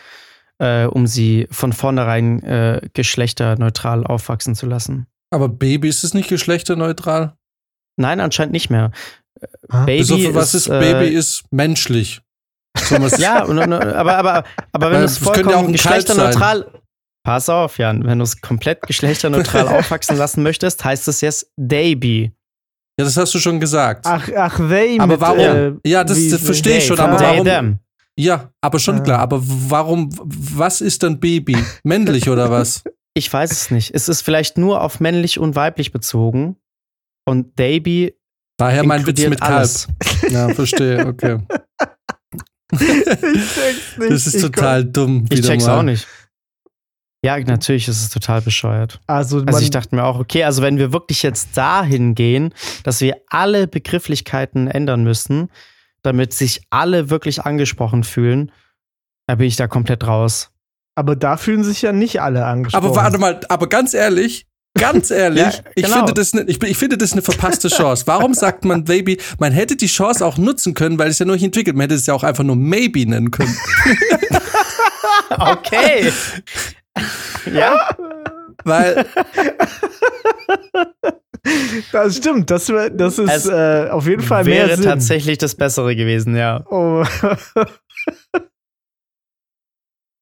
äh, 0.57 0.85
um 0.85 1.07
sie 1.07 1.47
von 1.51 1.71
vornherein 1.71 2.43
äh, 2.43 2.81
geschlechterneutral 2.93 4.05
aufwachsen 4.05 4.55
zu 4.55 4.65
lassen. 4.65 5.07
Aber 5.31 5.47
Baby 5.47 5.87
ist 5.87 6.03
es 6.03 6.13
nicht 6.13 6.29
geschlechterneutral? 6.29 7.37
Nein, 7.97 8.19
anscheinend 8.19 8.51
nicht 8.51 8.69
mehr. 8.69 8.91
Ah, 9.69 9.85
Baby 9.85 10.27
auf 10.27 10.35
was 10.35 10.53
ist, 10.53 10.67
ist, 10.67 10.73
äh, 10.73 10.79
Baby 10.79 11.13
ist 11.13 11.43
menschlich. 11.51 12.21
So 12.77 13.01
was- 13.01 13.17
Ja, 13.19 13.43
und, 13.45 13.57
und, 13.59 13.73
aber, 13.73 14.17
aber, 14.17 14.43
aber 14.71 14.91
wenn 14.91 14.99
du 14.99 15.05
es 15.05 15.19
ja 15.19 15.25
vollkommen 15.25 15.49
Kalb 15.55 15.71
geschlechterneutral. 15.71 16.71
Pass 17.23 17.49
auf, 17.49 17.79
Jan, 17.79 18.05
wenn 18.05 18.19
du 18.19 18.23
es 18.23 18.39
komplett 18.41 18.81
geschlechterneutral 18.83 19.67
aufwachsen 19.79 20.15
lassen 20.17 20.43
möchtest, 20.43 20.83
heißt 20.85 21.07
es 21.07 21.21
jetzt 21.21 21.51
Baby. 21.57 22.31
Ja, 22.99 23.05
das 23.05 23.17
hast 23.17 23.33
du 23.33 23.39
schon 23.39 23.59
gesagt. 23.59 24.05
Ach, 24.07 24.29
ach, 24.37 24.57
they 24.57 24.99
Aber 24.99 25.13
mit, 25.13 25.21
warum? 25.21 25.39
äh, 25.39 25.71
Ja, 25.89 26.03
das- 26.03 26.29
das 26.29 26.41
verstehe 26.41 26.77
ich 26.77 26.85
schon, 26.85 26.99
aber 26.99 27.17
They, 27.17 27.25
warum- 27.27 27.45
them. 27.45 27.79
Ja, 28.17 28.51
aber 28.61 28.79
schon 28.79 28.97
Ah. 28.97 29.01
klar. 29.01 29.19
Aber 29.19 29.41
warum, 29.43 30.09
was 30.23 30.79
ist 30.81 31.03
dann 31.03 31.19
Baby? 31.19 31.57
Männlich 31.83 32.29
oder 32.29 32.49
was? 32.51 32.83
Ich 33.17 33.31
weiß 33.31 33.49
es 33.53 33.71
nicht. 33.71 33.95
Es 33.95 34.09
ist 34.09 34.23
vielleicht 34.23 34.57
nur 34.57 34.81
auf 34.81 34.99
männlich 34.99 35.39
und 35.39 35.55
weiblich 35.55 35.93
bezogen. 35.93 36.57
Und 37.25 37.55
Baby 37.55 38.13
Daher 38.57 38.83
mein 38.85 39.05
Witz 39.07 39.25
mit 39.27 39.39
Kalb. 39.39 39.53
alles. 39.53 39.87
Ja, 40.29 40.49
verstehe, 40.53 41.07
okay. 41.07 41.37
Ich 42.71 42.79
check's 42.79 43.97
nicht. 43.97 44.11
Das 44.11 44.27
ist 44.27 44.35
Ich 44.35 44.41
total 44.41 44.85
dumm. 44.85 45.25
Ich 45.29 45.41
check's 45.41 45.65
mal. 45.65 45.79
auch 45.79 45.83
nicht. 45.83 46.07
Ja, 47.23 47.39
natürlich 47.39 47.87
ist 47.87 48.01
es 48.03 48.09
total 48.09 48.41
bescheuert. 48.41 48.99
Also, 49.07 49.41
Also 49.45 49.59
ich 49.61 49.71
dachte 49.71 49.95
mir 49.95 50.03
auch, 50.03 50.19
okay, 50.19 50.43
also 50.43 50.61
wenn 50.61 50.77
wir 50.77 50.93
wirklich 50.93 51.23
jetzt 51.23 51.57
dahin 51.57 52.13
gehen, 52.13 52.53
dass 52.83 53.01
wir 53.01 53.17
alle 53.29 53.67
Begrifflichkeiten 53.67 54.67
ändern 54.67 55.03
müssen, 55.03 55.49
damit 56.03 56.33
sich 56.33 56.61
alle 56.69 57.09
wirklich 57.09 57.41
angesprochen 57.43 58.03
fühlen, 58.03 58.51
da 59.25 59.35
bin 59.35 59.47
ich 59.47 59.55
da 59.55 59.67
komplett 59.67 60.05
raus. 60.05 60.51
aber 60.93 61.15
da 61.15 61.35
fühlen 61.37 61.63
sich 61.63 61.81
ja 61.81 61.91
nicht 61.91 62.21
alle 62.21 62.45
angesprochen. 62.45 62.85
Aber 62.85 62.95
warte 62.95 63.17
mal, 63.17 63.39
aber 63.49 63.67
ganz 63.69 63.95
ehrlich, 63.95 64.45
ganz 64.75 65.09
ehrlich, 65.11 65.41
Ja, 65.41 65.51
ich, 65.75 65.83
genau. 65.85 65.97
finde 65.97 66.13
das 66.13 66.33
ne, 66.33 66.43
ich, 66.47 66.61
ich 66.61 66.77
finde 66.77 66.97
das 66.97 67.13
eine 67.13 67.21
verpasste 67.21 67.67
Chance. 67.69 68.03
Warum 68.07 68.33
sagt 68.33 68.63
man 68.65 68.83
Baby? 68.83 69.19
Man 69.39 69.51
hätte 69.51 69.75
die 69.75 69.87
Chance 69.87 70.25
auch 70.25 70.37
nutzen 70.37 70.73
können, 70.73 70.99
weil 70.99 71.09
es 71.09 71.19
ja 71.19 71.25
nur 71.25 71.35
nicht 71.35 71.43
entwickelt. 71.45 71.75
Man 71.75 71.83
hätte 71.85 71.95
es 71.95 72.05
ja 72.05 72.13
auch 72.13 72.23
einfach 72.23 72.43
nur 72.43 72.55
Maybe 72.55 73.05
nennen 73.09 73.31
können. 73.31 73.55
Okay. 75.29 76.11
ja, 77.53 77.89
Weil, 78.63 79.05
Das 81.91 82.17
stimmt, 82.17 82.49
das, 82.49 82.69
wär- 82.69 82.89
das 82.89 83.19
ist 83.19 83.45
äh, 83.47 83.87
auf 83.91 84.07
jeden 84.07 84.23
Fall 84.23 84.43
mehr 84.45 84.67
wäre 84.67 84.75
Sinn. 84.77 84.85
tatsächlich 84.85 85.37
das 85.37 85.55
Bessere 85.55 85.95
gewesen, 85.95 86.35
ja. 86.35 86.63
Oh. 86.69 87.03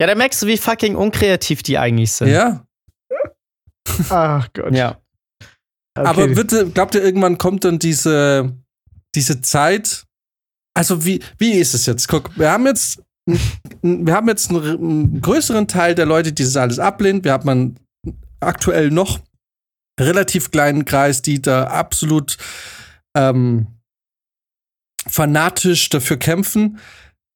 Ja, 0.02 0.08
da 0.08 0.16
merkst 0.16 0.42
du, 0.42 0.48
wie 0.48 0.58
fucking 0.58 0.96
unkreativ 0.96 1.64
die 1.64 1.78
eigentlich 1.78 2.12
sind. 2.12 2.28
ja. 2.30 2.66
Ach 4.10 4.48
Gott. 4.54 4.74
Ja. 4.74 5.02
Okay. 5.96 6.08
Aber 6.08 6.28
bitte, 6.28 6.70
glaubt 6.70 6.96
ihr, 6.96 7.04
irgendwann 7.04 7.38
kommt 7.38 7.66
dann 7.66 7.80
diese, 7.80 8.58
diese 9.16 9.42
Zeit? 9.42 10.06
Also, 10.76 11.06
wie, 11.06 11.22
wie 11.38 11.52
ist 11.54 11.74
es 11.76 11.86
jetzt? 11.86 12.08
Guck, 12.08 12.36
wir 12.38 12.52
haben 12.52 12.66
jetzt, 12.66 13.04
wir 13.82 14.14
haben 14.14 14.28
jetzt 14.28 14.50
einen, 14.50 14.64
einen 14.64 15.22
größeren 15.22 15.68
Teil 15.68 15.94
der 15.94 16.08
Leute, 16.08 16.34
die 16.34 16.44
das 16.44 16.58
alles 16.58 16.80
ablehnt. 16.80 17.24
Wir 17.24 17.34
haben 17.34 17.50
einen 17.50 17.80
aktuell 18.40 18.90
noch 18.90 19.20
relativ 20.00 20.50
kleinen 20.50 20.86
Kreis, 20.86 21.22
die 21.22 21.42
da 21.42 21.66
absolut 21.66 22.38
ähm, 23.16 23.68
fanatisch 25.08 25.90
dafür 25.90 26.18
kämpfen. 26.18 26.80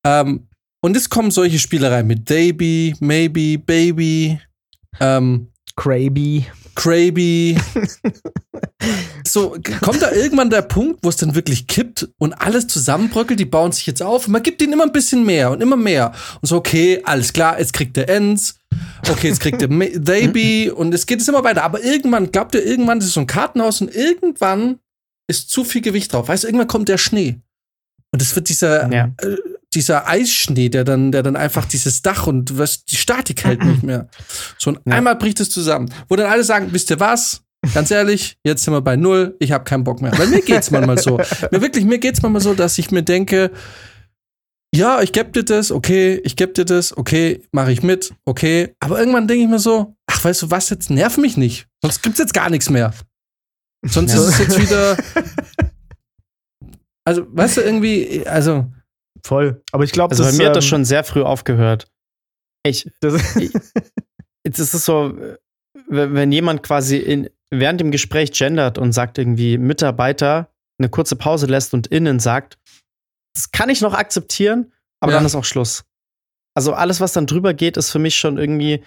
Ähm, 0.05 0.47
und 0.81 0.95
es 0.95 1.09
kommen 1.09 1.31
solche 1.31 1.59
Spielereien 1.59 2.07
mit 2.07 2.25
Baby, 2.25 2.95
Maybe, 2.99 3.59
Baby, 3.59 4.39
ähm, 4.99 5.51
Craby. 5.77 6.45
Craby. 6.75 7.57
so, 9.25 9.55
kommt 9.81 10.01
da 10.01 10.11
irgendwann 10.11 10.49
der 10.49 10.61
Punkt, 10.61 10.99
wo 11.03 11.09
es 11.09 11.15
dann 11.15 11.33
wirklich 11.33 11.67
kippt 11.67 12.09
und 12.19 12.33
alles 12.33 12.67
zusammenbröckelt, 12.67 13.39
die 13.39 13.45
bauen 13.45 13.71
sich 13.71 13.87
jetzt 13.87 14.03
auf 14.03 14.27
und 14.27 14.33
man 14.33 14.43
gibt 14.43 14.61
ihnen 14.61 14.73
immer 14.73 14.83
ein 14.83 14.91
bisschen 14.91 15.25
mehr 15.25 15.51
und 15.51 15.61
immer 15.61 15.77
mehr. 15.77 16.11
Und 16.41 16.47
so, 16.47 16.57
okay, 16.57 17.01
alles 17.05 17.31
klar, 17.31 17.57
jetzt 17.57 17.73
kriegt 17.73 17.95
der 17.95 18.09
Ends 18.09 18.59
okay, 19.09 19.27
jetzt 19.27 19.39
kriegt 19.39 19.59
they 19.59 20.27
be 20.27 20.73
und 20.73 20.93
es 20.93 21.05
geht 21.05 21.21
es 21.21 21.27
immer 21.27 21.43
weiter. 21.43 21.63
Aber 21.63 21.83
irgendwann, 21.83 22.31
glaubt 22.31 22.55
ihr, 22.55 22.65
irgendwann 22.65 22.99
ist 22.99 23.05
es 23.05 23.13
so 23.13 23.19
ein 23.21 23.27
Kartenhaus 23.27 23.81
und 23.81 23.93
irgendwann 23.93 24.79
ist 25.27 25.49
zu 25.49 25.63
viel 25.63 25.81
Gewicht 25.81 26.13
drauf. 26.13 26.27
Weißt 26.27 26.43
du, 26.43 26.47
irgendwann 26.47 26.67
kommt 26.67 26.89
der 26.89 26.97
Schnee. 26.97 27.39
Und 28.11 28.21
es 28.21 28.35
wird 28.35 28.49
dieser, 28.49 28.91
Ja. 28.91 29.11
äh, 29.21 29.35
dieser 29.73 30.07
Eisschnee, 30.07 30.69
der 30.69 30.83
dann, 30.83 31.11
der 31.11 31.23
dann 31.23 31.35
einfach 31.35 31.65
dieses 31.65 32.01
Dach 32.01 32.25
und 32.27 32.57
was, 32.57 32.85
die 32.85 32.95
Statik 32.95 33.43
hält 33.43 33.63
nicht 33.63 33.83
mehr. 33.83 34.07
So, 34.57 34.71
und 34.71 34.79
Ja. 34.85 34.93
einmal 34.95 35.15
bricht 35.15 35.39
es 35.39 35.49
zusammen. 35.49 35.91
Wo 36.07 36.15
dann 36.15 36.27
alle 36.31 36.43
sagen, 36.43 36.69
wisst 36.71 36.89
ihr 36.89 36.99
was? 36.99 37.41
Ganz 37.73 37.91
ehrlich, 37.91 38.37
jetzt 38.45 38.63
sind 38.63 38.73
wir 38.73 38.81
bei 38.81 38.95
null, 38.95 39.35
ich 39.39 39.51
habe 39.51 39.63
keinen 39.65 39.83
Bock 39.83 40.01
mehr. 40.01 40.17
Weil 40.17 40.27
mir 40.27 40.41
geht's 40.41 40.71
manchmal 40.71 40.97
so. 40.99 41.17
Mir 41.51 41.61
wirklich, 41.61 41.83
mir 41.85 41.97
geht's 41.97 42.21
manchmal 42.21 42.41
so, 42.41 42.53
dass 42.53 42.77
ich 42.77 42.91
mir 42.91 43.03
denke, 43.03 43.51
ja, 44.73 45.01
ich 45.01 45.11
geb 45.11 45.33
dir 45.33 45.43
das, 45.43 45.71
okay, 45.71 46.21
ich 46.23 46.35
geb 46.35 46.53
dir 46.53 46.65
das, 46.65 46.95
okay, 46.95 47.41
mache 47.51 47.71
ich 47.71 47.83
mit, 47.83 48.13
okay. 48.25 48.75
Aber 48.79 48.99
irgendwann 48.99 49.27
denke 49.27 49.43
ich 49.43 49.49
mir 49.49 49.59
so, 49.59 49.95
ach, 50.05 50.23
weißt 50.23 50.43
du 50.43 50.51
was, 50.51 50.69
jetzt 50.69 50.89
nerv 50.89 51.17
mich 51.17 51.35
nicht. 51.35 51.67
Sonst 51.81 52.03
gibt's 52.03 52.19
jetzt 52.19 52.33
gar 52.33 52.49
nichts 52.49 52.69
mehr. 52.69 52.93
Sonst 53.85 54.13
Ja. 54.13 54.19
ist 54.21 54.27
es 54.27 54.37
jetzt 54.39 54.61
wieder. 54.61 54.97
Also, 57.05 57.25
weißt 57.29 57.57
du, 57.57 57.61
irgendwie, 57.61 58.27
also, 58.27 58.69
Voll. 59.23 59.61
Aber 59.71 59.83
ich 59.83 59.91
glaube, 59.91 60.11
Also 60.11 60.23
bei 60.23 60.31
mir 60.31 60.47
hat 60.47 60.55
das 60.55 60.65
ähm, 60.65 60.69
schon 60.69 60.85
sehr 60.85 61.03
früh 61.03 61.21
aufgehört. 61.23 61.87
Ich, 62.63 62.89
Das, 63.01 63.13
das 64.43 64.59
ist 64.59 64.85
so, 64.85 65.17
äh, 65.17 65.37
wenn 65.87 66.31
jemand 66.31 66.63
quasi 66.63 66.97
in, 66.97 67.29
während 67.49 67.79
dem 67.79 67.91
Gespräch 67.91 68.31
gendert 68.31 68.77
und 68.77 68.91
sagt 68.91 69.17
irgendwie 69.17 69.57
Mitarbeiter 69.57 70.49
eine 70.79 70.89
kurze 70.89 71.15
Pause 71.15 71.45
lässt 71.47 71.73
und 71.73 71.87
innen 71.87 72.19
sagt, 72.19 72.57
das 73.33 73.51
kann 73.51 73.69
ich 73.69 73.81
noch 73.81 73.93
akzeptieren, 73.93 74.73
aber 74.99 75.11
Ja. 75.11 75.17
dann 75.19 75.25
ist 75.25 75.35
auch 75.35 75.45
Schluss. 75.45 75.83
Also 76.55 76.73
alles, 76.73 76.99
was 76.99 77.13
dann 77.13 77.27
drüber 77.27 77.53
geht, 77.53 77.77
ist 77.77 77.91
für 77.91 77.99
mich 77.99 78.15
schon 78.17 78.37
irgendwie 78.37 78.83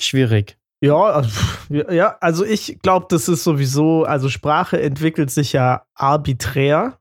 schwierig. 0.00 0.56
Ja, 0.80 0.96
also, 0.96 1.30
ja, 1.70 2.16
also 2.20 2.44
ich 2.44 2.78
glaube, 2.82 3.06
das 3.08 3.28
ist 3.28 3.44
sowieso, 3.44 4.04
also 4.04 4.28
Sprache 4.28 4.80
entwickelt 4.80 5.30
sich 5.30 5.52
ja 5.52 5.86
arbiträr. 5.94 6.98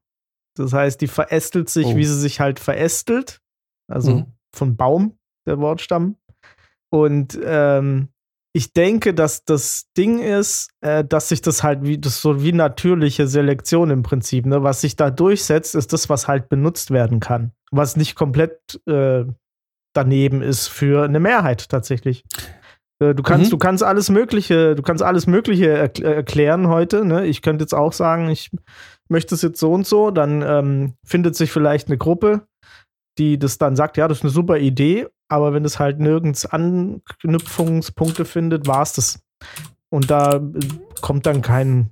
Das 0.56 0.74
heißt, 0.74 1.02
die 1.02 1.08
verästelt 1.08 1.70
sich, 1.70 1.88
Oh. 1.88 1.96
wie 1.96 2.06
sie 2.06 2.20
sich 2.20 2.40
halt 2.40 2.60
verästelt. 2.60 3.40
Also 3.92 4.12
Mhm. 4.18 4.26
von 4.56 4.76
Baum, 4.76 5.18
der 5.48 5.60
Wortstamm. 5.60 6.16
Und 6.90 7.40
ähm, 7.44 8.10
ich 8.56 8.72
denke, 8.72 9.16
dass 9.16 9.46
das 9.46 9.88
Ding 9.98 10.20
ist, 10.20 10.70
äh, 10.82 11.04
dass 11.04 11.30
sich 11.30 11.42
das 11.42 11.64
halt 11.64 11.82
wie, 11.84 11.98
das 11.98 12.22
so 12.22 12.44
wie 12.44 12.52
natürliche 12.54 13.28
Selektion 13.28 13.90
im 13.90 14.04
Prinzip, 14.04 14.46
ne? 14.46 14.62
Was 14.62 14.82
sich 14.82 14.96
da 14.96 15.10
durchsetzt, 15.10 15.74
ist 15.74 15.92
das, 15.92 16.08
was 16.08 16.28
halt 16.28 16.50
benutzt 16.50 16.92
werden 16.92 17.20
kann. 17.20 17.52
Was 17.72 17.96
nicht 17.98 18.14
komplett 18.16 18.80
äh, 18.88 19.26
daneben 19.94 20.44
ist 20.44 20.68
für 20.68 21.04
eine 21.04 21.20
Mehrheit 21.20 21.68
tatsächlich. 21.70 22.24
Äh, 23.00 23.14
Du 23.16 23.24
kannst, 23.24 23.48
Mhm. 23.48 23.52
du 23.52 23.58
kannst 23.58 23.84
alles 23.84 24.10
Mögliche, 24.10 24.76
du 24.76 24.82
kannst 24.84 25.04
alles 25.04 25.28
Mögliche 25.28 25.68
erkl 25.70 26.04
erklären 26.04 26.68
heute. 26.68 27.04
Ne? 27.06 27.26
Ich 27.26 27.42
könnte 27.42 27.64
jetzt 27.64 27.74
auch 27.74 27.94
sagen, 27.94 28.30
ich 28.30 28.52
möchte 29.10 29.36
es 29.36 29.42
jetzt 29.42 29.60
so 29.60 29.72
und 29.74 29.86
so. 29.88 30.12
Dann 30.12 30.42
ähm, 30.42 30.94
findet 31.06 31.36
sich 31.36 31.52
vielleicht 31.52 31.88
eine 31.88 31.98
Gruppe, 31.98 32.48
die 33.18 33.38
das 33.38 33.58
dann 33.58 33.76
sagt, 33.76 33.98
ja, 33.98 34.08
das 34.08 34.20
ist 34.20 34.24
eine 34.24 34.32
super 34.32 34.58
Idee. 34.58 35.08
Aber 35.30 35.54
wenn 35.54 35.66
es 35.66 35.80
halt 35.80 36.00
nirgends 36.00 36.46
Anknüpfungspunkte 36.46 38.26
findet, 38.26 38.68
war 38.68 38.82
es 38.84 38.94
das. 38.94 39.20
Und 39.90 40.10
da 40.10 40.36
äh, 40.38 40.42
kommt 41.02 41.26
dann 41.26 41.42
kein, 41.42 41.90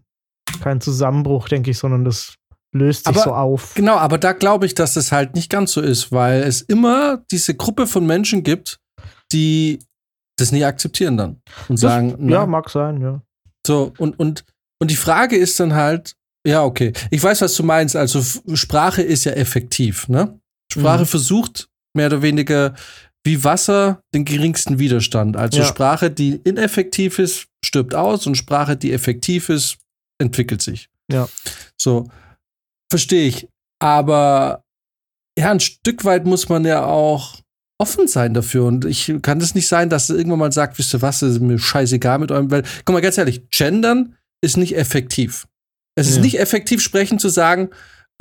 kein 0.62 0.82
Zusammenbruch, 0.82 1.48
denke 1.50 1.72
ich, 1.72 1.78
sondern 1.78 2.06
das 2.06 2.36
löst 2.74 3.06
sich 3.06 3.16
Aber 3.16 3.24
so 3.24 3.34
auf. 3.34 3.74
genau, 3.76 3.98
aber 3.98 4.18
da 4.18 4.32
glaube 4.34 4.66
ich, 4.66 4.76
dass 4.76 4.96
es 4.96 5.12
halt 5.12 5.36
nicht 5.36 5.50
ganz 5.50 5.74
so 5.74 5.82
ist, 5.82 6.12
weil 6.12 6.42
es 6.44 6.62
immer 6.62 7.22
diese 7.32 7.54
Gruppe 7.56 7.86
von 7.86 8.06
Menschen 8.06 8.44
gibt, 8.44 8.80
die 9.34 9.80
das 10.42 10.52
nie 10.52 10.64
akzeptieren 10.66 11.18
dann 11.18 11.32
und 11.70 11.76
Das- 11.76 11.82
sagen, 11.82 12.10
Ja, 12.12 12.16
na, 12.42 12.46
mag 12.46 12.70
sein, 12.70 13.00
ja. 13.02 13.22
So, 13.66 13.94
und, 13.98 14.20
und, 14.20 14.44
und 14.82 14.90
die 14.92 14.96
Frage 14.96 15.38
ist 15.38 15.60
dann 15.60 15.74
halt, 15.74 16.16
ja, 16.46 16.64
okay, 16.64 16.94
ich 17.12 17.22
weiß, 17.24 17.42
was 17.42 17.54
du 17.56 17.64
meinst. 17.64 17.96
Also 17.96 18.22
Sprache 18.56 19.02
ist 19.04 19.26
ja 19.26 19.34
effektiv, 19.34 20.08
ne? 20.10 20.40
Sprache 20.74 21.02
Mhm. 21.04 21.08
versucht 21.08 21.70
mehr 21.96 22.08
oder 22.08 22.22
weniger 22.24 22.74
wie 23.24 23.44
Wasser 23.44 24.02
den 24.16 24.26
geringsten 24.26 24.80
Widerstand. 24.80 25.38
Also 25.38 25.60
Ja. 25.60 25.66
Sprache, 25.66 26.10
die 26.10 26.38
ineffektiv 26.44 27.20
ist, 27.20 27.46
stirbt 27.64 27.94
aus 27.94 28.26
und 28.26 28.34
Sprache, 28.36 28.76
die 28.76 28.92
effektiv 28.94 29.50
ist, 29.50 29.78
entwickelt 30.20 30.64
sich. 30.64 30.90
Ja. 31.12 31.28
So, 31.80 32.10
verstehe 32.92 33.28
ich. 33.28 33.48
Aber 33.80 34.64
ja, 35.38 35.52
ein 35.52 35.60
Stück 35.60 36.04
weit 36.06 36.26
muss 36.26 36.50
man 36.50 36.66
ja 36.66 36.86
auch 36.86 37.36
offen 37.82 38.08
sein 38.08 38.34
dafür. 38.34 38.66
Und 38.66 38.86
ich 38.86 39.12
kann 39.24 39.42
es 39.42 39.56
nicht 39.56 39.68
sein, 39.68 39.90
dass 39.90 40.10
irgendwann 40.10 40.40
mal 40.40 40.52
sagt, 40.52 40.78
wisst 40.78 40.94
ihr 40.94 41.02
was, 41.02 41.22
ist 41.24 41.42
mir 41.42 41.58
scheißegal 41.58 42.20
mit 42.20 42.32
eurem 42.32 42.52
Welt. 42.52 42.68
Guck 42.86 42.94
mal, 42.94 43.02
ganz 43.02 43.18
ehrlich, 43.18 43.50
gendern 43.50 44.16
ist 44.44 44.56
nicht 44.56 44.76
effektiv. 44.78 45.48
Es 45.96 46.08
ist 46.08 46.18
Ja. 46.18 46.22
nicht 46.22 46.40
effektiv, 46.40 46.82
sprechen 46.82 47.20
zu 47.20 47.30
sagen, 47.30 47.70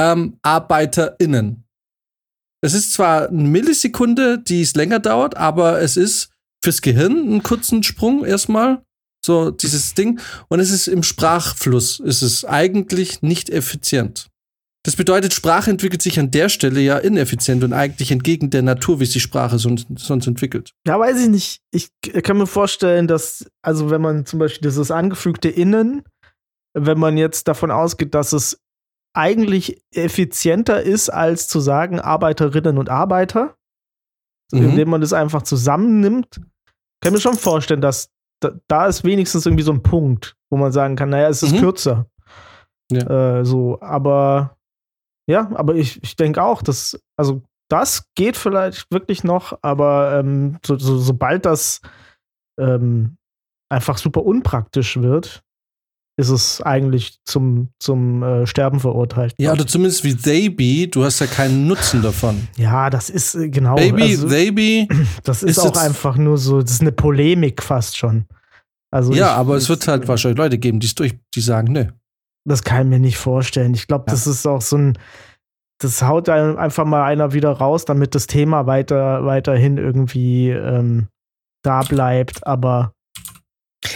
ähm, 0.00 0.38
ArbeiterInnen. 0.42 1.64
Es 2.62 2.74
ist 2.74 2.92
zwar 2.94 3.28
eine 3.28 3.48
Millisekunde, 3.48 4.38
die 4.38 4.62
es 4.62 4.74
länger 4.74 4.98
dauert, 4.98 5.36
aber 5.36 5.80
es 5.80 5.96
ist 5.96 6.30
fürs 6.64 6.82
Gehirn 6.82 7.18
einen 7.18 7.42
kurzen 7.42 7.82
Sprung 7.82 8.24
erstmal. 8.24 8.82
So 9.24 9.50
dieses 9.50 9.92
Ding. 9.92 10.18
Und 10.48 10.60
es 10.60 10.70
ist 10.70 10.88
im 10.88 11.02
Sprachfluss. 11.02 12.00
Es 12.00 12.22
ist 12.22 12.44
eigentlich 12.46 13.20
nicht 13.20 13.50
effizient. 13.50 14.29
Das 14.82 14.96
bedeutet, 14.96 15.34
Sprache 15.34 15.70
entwickelt 15.70 16.00
sich 16.00 16.18
an 16.18 16.30
der 16.30 16.48
Stelle 16.48 16.80
ja 16.80 16.96
ineffizient 16.96 17.62
und 17.64 17.74
eigentlich 17.74 18.10
entgegen 18.10 18.48
der 18.48 18.62
Natur, 18.62 18.98
wie 18.98 19.04
sich 19.04 19.22
Sprache 19.22 19.58
sonst, 19.58 19.86
sonst 19.96 20.26
entwickelt. 20.26 20.72
Ja, 20.86 20.98
weiß 20.98 21.20
ich 21.22 21.28
nicht. 21.28 21.60
Ich 21.70 21.90
kann 22.22 22.38
mir 22.38 22.46
vorstellen, 22.46 23.06
dass, 23.06 23.46
also 23.62 23.90
wenn 23.90 24.00
man 24.00 24.24
zum 24.24 24.38
Beispiel 24.38 24.68
dieses 24.70 24.90
angefügte 24.90 25.50
Innen, 25.50 26.02
wenn 26.72 26.98
man 26.98 27.18
jetzt 27.18 27.46
davon 27.46 27.70
ausgeht, 27.70 28.14
dass 28.14 28.32
es 28.32 28.58
eigentlich 29.14 29.82
effizienter 29.92 30.82
ist, 30.82 31.10
als 31.10 31.46
zu 31.48 31.60
sagen 31.60 32.00
Arbeiterinnen 32.00 32.78
und 32.78 32.88
Arbeiter, 32.88 33.56
Mhm. 34.52 34.70
indem 34.70 34.90
man 34.90 35.00
das 35.00 35.12
einfach 35.12 35.42
zusammennimmt, 35.42 36.40
kann 37.02 37.12
mir 37.12 37.20
schon 37.20 37.34
vorstellen, 37.36 37.80
dass 37.80 38.10
da, 38.40 38.52
da 38.66 38.86
ist 38.86 39.04
wenigstens 39.04 39.46
irgendwie 39.46 39.62
so 39.62 39.72
ein 39.72 39.82
Punkt, 39.82 40.36
wo 40.50 40.56
man 40.56 40.72
sagen 40.72 40.96
kann, 40.96 41.10
naja, 41.10 41.28
es 41.28 41.42
ist 41.42 41.52
Mhm. 41.52 41.58
kürzer. 41.60 42.06
Äh, 42.92 43.44
so, 43.44 43.78
aber 43.80 44.56
ja, 45.30 45.50
aber 45.54 45.74
ich, 45.76 46.02
ich 46.02 46.16
denke 46.16 46.42
auch, 46.42 46.62
dass, 46.62 46.98
also 47.16 47.42
das 47.70 48.04
geht 48.16 48.36
vielleicht 48.36 48.86
wirklich 48.90 49.22
noch, 49.24 49.56
aber 49.62 50.18
ähm, 50.18 50.58
so, 50.66 50.76
so, 50.78 50.98
sobald 50.98 51.46
das 51.46 51.80
ähm, 52.58 53.16
einfach 53.70 53.98
super 53.98 54.24
unpraktisch 54.24 54.96
wird, 55.00 55.42
ist 56.18 56.28
es 56.28 56.60
eigentlich 56.60 57.18
zum, 57.24 57.68
zum 57.78 58.22
äh, 58.22 58.46
Sterben 58.46 58.80
verurteilt. 58.80 59.34
Ja, 59.38 59.52
oder 59.52 59.66
zumindest 59.66 60.04
wie 60.04 60.14
they 60.14 60.50
be, 60.50 60.88
du 60.88 61.04
hast 61.04 61.20
ja 61.20 61.26
keinen 61.26 61.66
Nutzen 61.66 62.02
davon. 62.02 62.48
ja, 62.56 62.90
das 62.90 63.08
ist 63.08 63.36
äh, 63.36 63.48
genau. 63.48 63.76
Baby, 63.76 64.02
also, 64.02 64.28
be, 64.28 64.86
das 65.24 65.42
ist, 65.42 65.56
ist 65.56 65.58
auch 65.60 65.76
einfach 65.76 66.16
nur 66.16 66.36
so, 66.36 66.60
das 66.60 66.72
ist 66.72 66.80
eine 66.82 66.92
Polemik 66.92 67.62
fast 67.62 67.96
schon. 67.96 68.26
Also 68.92 69.12
ja, 69.14 69.28
ich- 69.32 69.36
aber 69.38 69.54
es 69.54 69.68
wird 69.68 69.86
halt 69.86 70.04
äh, 70.04 70.08
wahrscheinlich 70.08 70.38
Leute 70.38 70.58
geben, 70.58 70.80
die 70.80 70.88
es 70.88 70.94
durch, 70.96 71.14
die 71.34 71.40
sagen, 71.40 71.72
ne. 71.72 71.94
Das 72.44 72.62
kann 72.64 72.82
ich 72.82 72.88
mir 72.90 72.98
nicht 73.00 73.18
vorstellen. 73.18 73.74
Ich 73.74 73.86
glaube, 73.86 74.04
Ja. 74.08 74.12
das 74.12 74.26
ist 74.26 74.46
auch 74.46 74.62
so 74.62 74.76
ein, 74.78 74.98
das 75.80 76.02
haut 76.02 76.28
einem 76.28 76.56
einfach 76.56 76.84
mal 76.84 77.04
einer 77.04 77.32
wieder 77.32 77.50
raus, 77.52 77.84
damit 77.84 78.14
das 78.14 78.26
Thema 78.26 78.66
weiter, 78.66 79.24
weiterhin 79.24 79.76
irgendwie 79.78 80.50
ähm, 80.50 81.08
da 81.62 81.82
bleibt. 81.82 82.46
Aber 82.46 82.92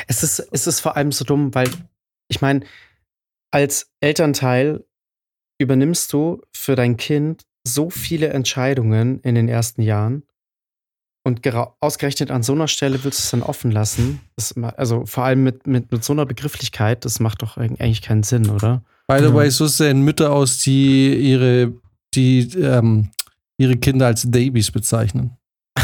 Es 0.06 0.22
ist, 0.22 0.40
es 0.52 0.66
ist 0.66 0.80
vor 0.80 0.96
allem 0.96 1.12
so 1.12 1.24
dumm, 1.24 1.54
weil 1.54 1.68
ich 2.28 2.40
meine, 2.40 2.64
als 3.52 3.90
Elternteil 4.00 4.84
übernimmst 5.60 6.12
du 6.12 6.40
für 6.54 6.74
dein 6.74 6.96
Kind 6.96 7.42
so 7.66 7.90
viele 7.90 8.28
Entscheidungen 8.28 9.20
in 9.20 9.34
den 9.34 9.48
ersten 9.48 9.82
Jahren 9.82 10.24
und 11.24 11.40
ausgerechnet 11.80 12.30
an 12.30 12.42
so 12.42 12.52
einer 12.52 12.68
Stelle 12.68 13.02
willst 13.02 13.18
du 13.18 13.22
es 13.24 13.30
dann 13.30 13.42
offen 13.42 13.70
lassen. 13.70 14.20
Das, 14.36 14.54
also 14.76 15.06
vor 15.06 15.24
allem 15.24 15.42
mit, 15.42 15.66
mit, 15.66 15.90
mit 15.90 16.04
so 16.04 16.12
einer 16.12 16.26
Begrifflichkeit, 16.26 17.04
das 17.06 17.18
macht 17.18 17.40
doch 17.42 17.56
eig- 17.56 17.80
eigentlich 17.80 18.02
keinen 18.02 18.22
Sinn, 18.22 18.50
oder? 18.50 18.82
By 19.08 19.18
the 19.20 19.24
Ja. 19.26 19.34
way, 19.34 19.50
so 19.50 19.66
sehen 19.66 20.02
Mütter 20.02 20.30
aus, 20.32 20.58
die 20.58 21.14
ihre, 21.14 21.72
die, 22.14 22.40
ähm, 22.58 23.08
ihre 23.58 23.76
Kinder 23.76 24.06
als 24.06 24.30
Babys 24.30 24.70
bezeichnen. 24.70 25.36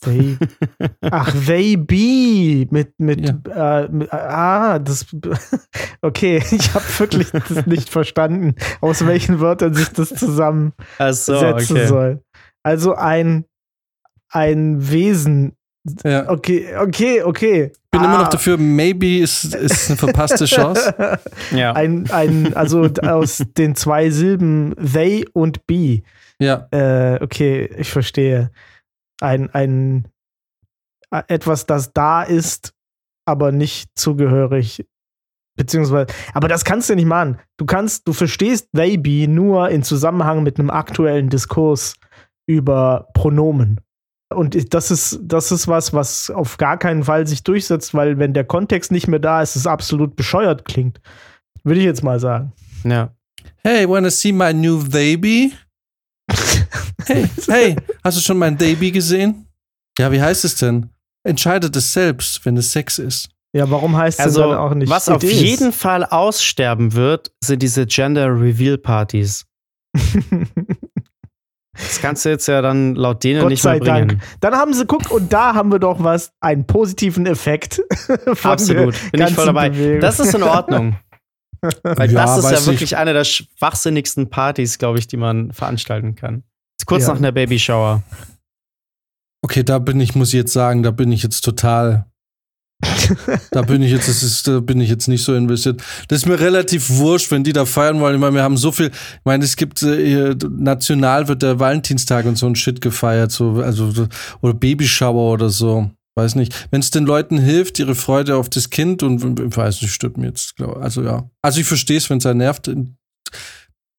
they, 0.00 0.38
ach, 1.02 1.34
they 1.46 1.76
be 1.76 2.66
mit, 2.70 2.98
mit, 2.98 3.20
äh, 3.48 3.88
mit 3.88 4.12
ah, 4.12 4.78
das, 4.78 5.06
okay, 6.02 6.42
ich 6.50 6.72
habe 6.74 6.84
wirklich 6.98 7.30
das 7.30 7.66
nicht 7.66 7.90
verstanden, 7.90 8.54
aus 8.80 9.04
welchen 9.04 9.40
Wörtern 9.40 9.74
sich 9.74 9.88
das 9.90 10.08
zusammen 10.14 10.72
Also, 10.98 11.38
setzen 11.38 11.86
soll. 11.88 12.22
Also 12.62 12.94
ein, 12.94 13.44
ein 14.30 14.90
Wesen. 14.90 15.56
Ja. 16.04 16.30
Okay, 16.30 16.76
okay, 16.76 17.22
okay. 17.22 17.72
Ich 17.74 17.90
bin 17.90 18.04
immer 18.04 18.18
noch 18.18 18.26
Ah. 18.26 18.30
dafür, 18.30 18.56
maybe 18.56 19.18
ist, 19.18 19.54
ist 19.54 19.88
eine 19.90 19.96
verpasste 19.98 20.44
Chance. 20.46 20.94
Ja. 21.50 21.72
ein, 21.72 22.08
ein, 22.10 22.54
also 22.54 22.88
aus 23.02 23.42
den 23.58 23.74
zwei 23.74 24.10
Silben 24.10 24.74
they 24.76 25.26
und 25.32 25.66
be. 25.66 26.02
Ja. 26.38 26.68
Äh, 26.70 27.18
okay, 27.22 27.66
ich 27.76 27.90
verstehe. 27.90 28.50
Ein, 29.20 29.50
ein 29.52 30.08
etwas, 31.28 31.66
das 31.66 31.92
da 31.92 32.22
ist, 32.22 32.72
aber 33.26 33.52
nicht 33.52 33.90
zugehörig. 33.96 34.86
Beziehungsweise, 35.56 36.06
aber 36.32 36.48
das 36.48 36.64
kannst 36.64 36.88
du 36.88 36.94
nicht 36.94 37.04
machen. 37.06 37.38
Du 37.58 37.66
kannst, 37.66 38.08
du 38.08 38.12
verstehst 38.14 38.68
they 38.74 38.96
be 38.96 39.28
nur 39.28 39.68
in 39.68 39.82
Zusammenhang 39.82 40.42
mit 40.42 40.58
einem 40.58 40.70
aktuellen 40.70 41.28
Diskurs 41.28 41.94
über 42.46 43.08
Pronomen. 43.14 43.80
Und 44.34 44.72
das 44.72 44.90
ist, 44.90 45.20
das 45.22 45.52
ist 45.52 45.68
was, 45.68 45.92
was 45.92 46.30
auf 46.30 46.56
gar 46.56 46.78
keinen 46.78 47.04
Fall 47.04 47.26
sich 47.26 47.42
durchsetzt, 47.42 47.92
weil 47.94 48.18
wenn 48.18 48.32
der 48.32 48.44
Kontext 48.44 48.90
nicht 48.90 49.06
mehr 49.08 49.18
da 49.18 49.42
ist, 49.42 49.56
es 49.56 49.66
absolut 49.66 50.16
bescheuert 50.16 50.64
klingt. 50.64 51.00
Würde 51.64 51.80
ich 51.80 51.86
jetzt 51.86 52.02
mal 52.02 52.18
sagen. 52.18 52.52
Ja. 52.84 53.14
Hey, 53.58 53.88
wanna 53.88 54.10
see 54.10 54.32
my 54.32 54.52
new 54.54 54.82
baby? 54.88 55.52
Hey, 57.04 57.28
hey, 57.48 57.76
hast 58.04 58.16
du 58.16 58.22
schon 58.22 58.38
mein 58.38 58.56
Baby 58.56 58.92
gesehen? 58.92 59.48
Ja, 59.98 60.12
wie 60.12 60.22
heißt 60.22 60.44
es 60.44 60.54
denn? 60.54 60.88
Entscheidet 61.26 61.74
es 61.74 61.92
selbst, 61.92 62.44
wenn 62.46 62.56
es 62.56 62.70
Sex 62.70 63.00
ist. 63.00 63.28
Ja, 63.52 63.68
warum 63.68 63.96
heißt 63.96 64.20
es 64.20 64.24
Also, 64.26 64.42
dann 64.50 64.56
auch 64.58 64.72
nicht? 64.72 64.88
was 64.88 65.08
auf 65.08 65.22
jeden 65.24 65.72
Fall 65.72 66.04
aussterben 66.04 66.92
wird, 66.94 67.32
sind 67.44 67.60
diese 67.60 67.86
Gender 67.86 68.28
Reveal 68.28 68.78
Partys. 68.78 69.46
Das 71.86 72.00
kannst 72.00 72.24
du 72.24 72.28
jetzt 72.30 72.46
ja 72.48 72.62
dann 72.62 72.94
laut 72.94 73.22
denen 73.24 73.40
Gott 73.40 73.50
nicht 73.50 73.62
sei 73.62 73.78
mehr 73.78 73.80
bringen. 73.94 74.08
Dank. 74.08 74.22
Dann 74.40 74.54
haben 74.54 74.72
sie, 74.74 74.86
guck, 74.86 75.10
und 75.10 75.32
da 75.32 75.54
haben 75.54 75.70
wir 75.72 75.78
doch 75.78 76.02
was, 76.02 76.32
einen 76.40 76.66
positiven 76.66 77.26
Effekt. 77.26 77.82
von 78.34 78.50
Absolut, 78.52 78.94
bin 79.12 79.22
ich 79.22 79.34
voll 79.34 79.46
dabei. 79.46 79.70
Bewegung. 79.70 80.00
Das 80.00 80.20
ist 80.20 80.34
in 80.34 80.42
Ordnung. 80.42 80.96
Weil 81.82 82.10
Ja, 82.10 82.24
das 82.24 82.38
ist 82.38 82.50
ja 82.50 82.58
ich. 82.58 82.66
wirklich 82.66 82.96
eine 82.96 83.12
der 83.12 83.24
schwachsinnigsten 83.24 84.30
Partys, 84.30 84.78
glaube 84.78 84.98
ich, 84.98 85.06
die 85.06 85.16
man 85.16 85.52
veranstalten 85.52 86.14
kann. 86.14 86.42
Kurz 86.86 87.02
Ja. 87.06 87.10
nach 87.12 87.18
einer 87.18 87.32
Babyshower. 87.32 88.02
Okay, 89.44 89.62
da 89.64 89.78
bin 89.78 90.00
ich, 90.00 90.14
muss 90.14 90.28
ich 90.28 90.34
jetzt 90.34 90.52
sagen, 90.52 90.82
da 90.82 90.90
bin 90.90 91.10
ich 91.12 91.22
jetzt 91.22 91.42
total. 91.42 92.06
Da 93.50 93.62
bin 93.62 93.82
ich 93.82 93.92
jetzt, 93.92 94.08
das 94.08 94.22
ist, 94.22 94.48
da 94.48 94.60
bin 94.60 94.80
ich 94.80 94.88
jetzt 94.88 95.08
nicht 95.08 95.22
so 95.22 95.34
investiert. 95.34 95.82
Das 96.08 96.18
ist 96.18 96.26
mir 96.26 96.40
relativ 96.40 96.90
wurscht, 96.90 97.30
wenn 97.30 97.44
die 97.44 97.52
da 97.52 97.64
feiern 97.64 98.00
wollen. 98.00 98.14
Ich 98.16 98.20
meine, 98.20 98.34
wir 98.34 98.42
haben 98.42 98.56
so 98.56 98.72
viel, 98.72 98.86
ich 98.86 99.24
meine, 99.24 99.44
es 99.44 99.56
gibt 99.56 99.82
äh, 99.82 100.34
national 100.50 101.28
wird 101.28 101.42
der 101.42 101.60
Valentinstag 101.60 102.26
und 102.26 102.36
so 102.36 102.46
ein 102.46 102.56
Shit 102.56 102.80
gefeiert, 102.80 103.32
so, 103.32 103.62
also, 103.62 103.90
so- 103.90 104.08
oder 104.40 104.54
Babyshower 104.54 105.32
oder 105.32 105.50
so. 105.50 105.90
Weiß 106.14 106.34
nicht. 106.34 106.68
Wenn 106.70 106.80
es 106.80 106.90
den 106.90 107.04
Leuten 107.06 107.38
hilft, 107.38 107.78
ihre 107.78 107.94
Freude 107.94 108.36
auf 108.36 108.50
das 108.50 108.68
Kind 108.68 109.02
und 109.02 109.40
ich 109.40 109.56
weiß 109.56 109.80
nicht, 109.80 109.92
stört 109.92 110.18
mir 110.18 110.26
jetzt, 110.26 110.56
glaub, 110.56 110.76
also 110.76 111.02
ja. 111.02 111.30
Also 111.40 111.60
ich 111.60 111.66
verstehe 111.66 111.96
es, 111.96 112.10
wenn 112.10 112.18
es 112.18 112.26
einen 112.26 112.38
nervt. 112.38 112.70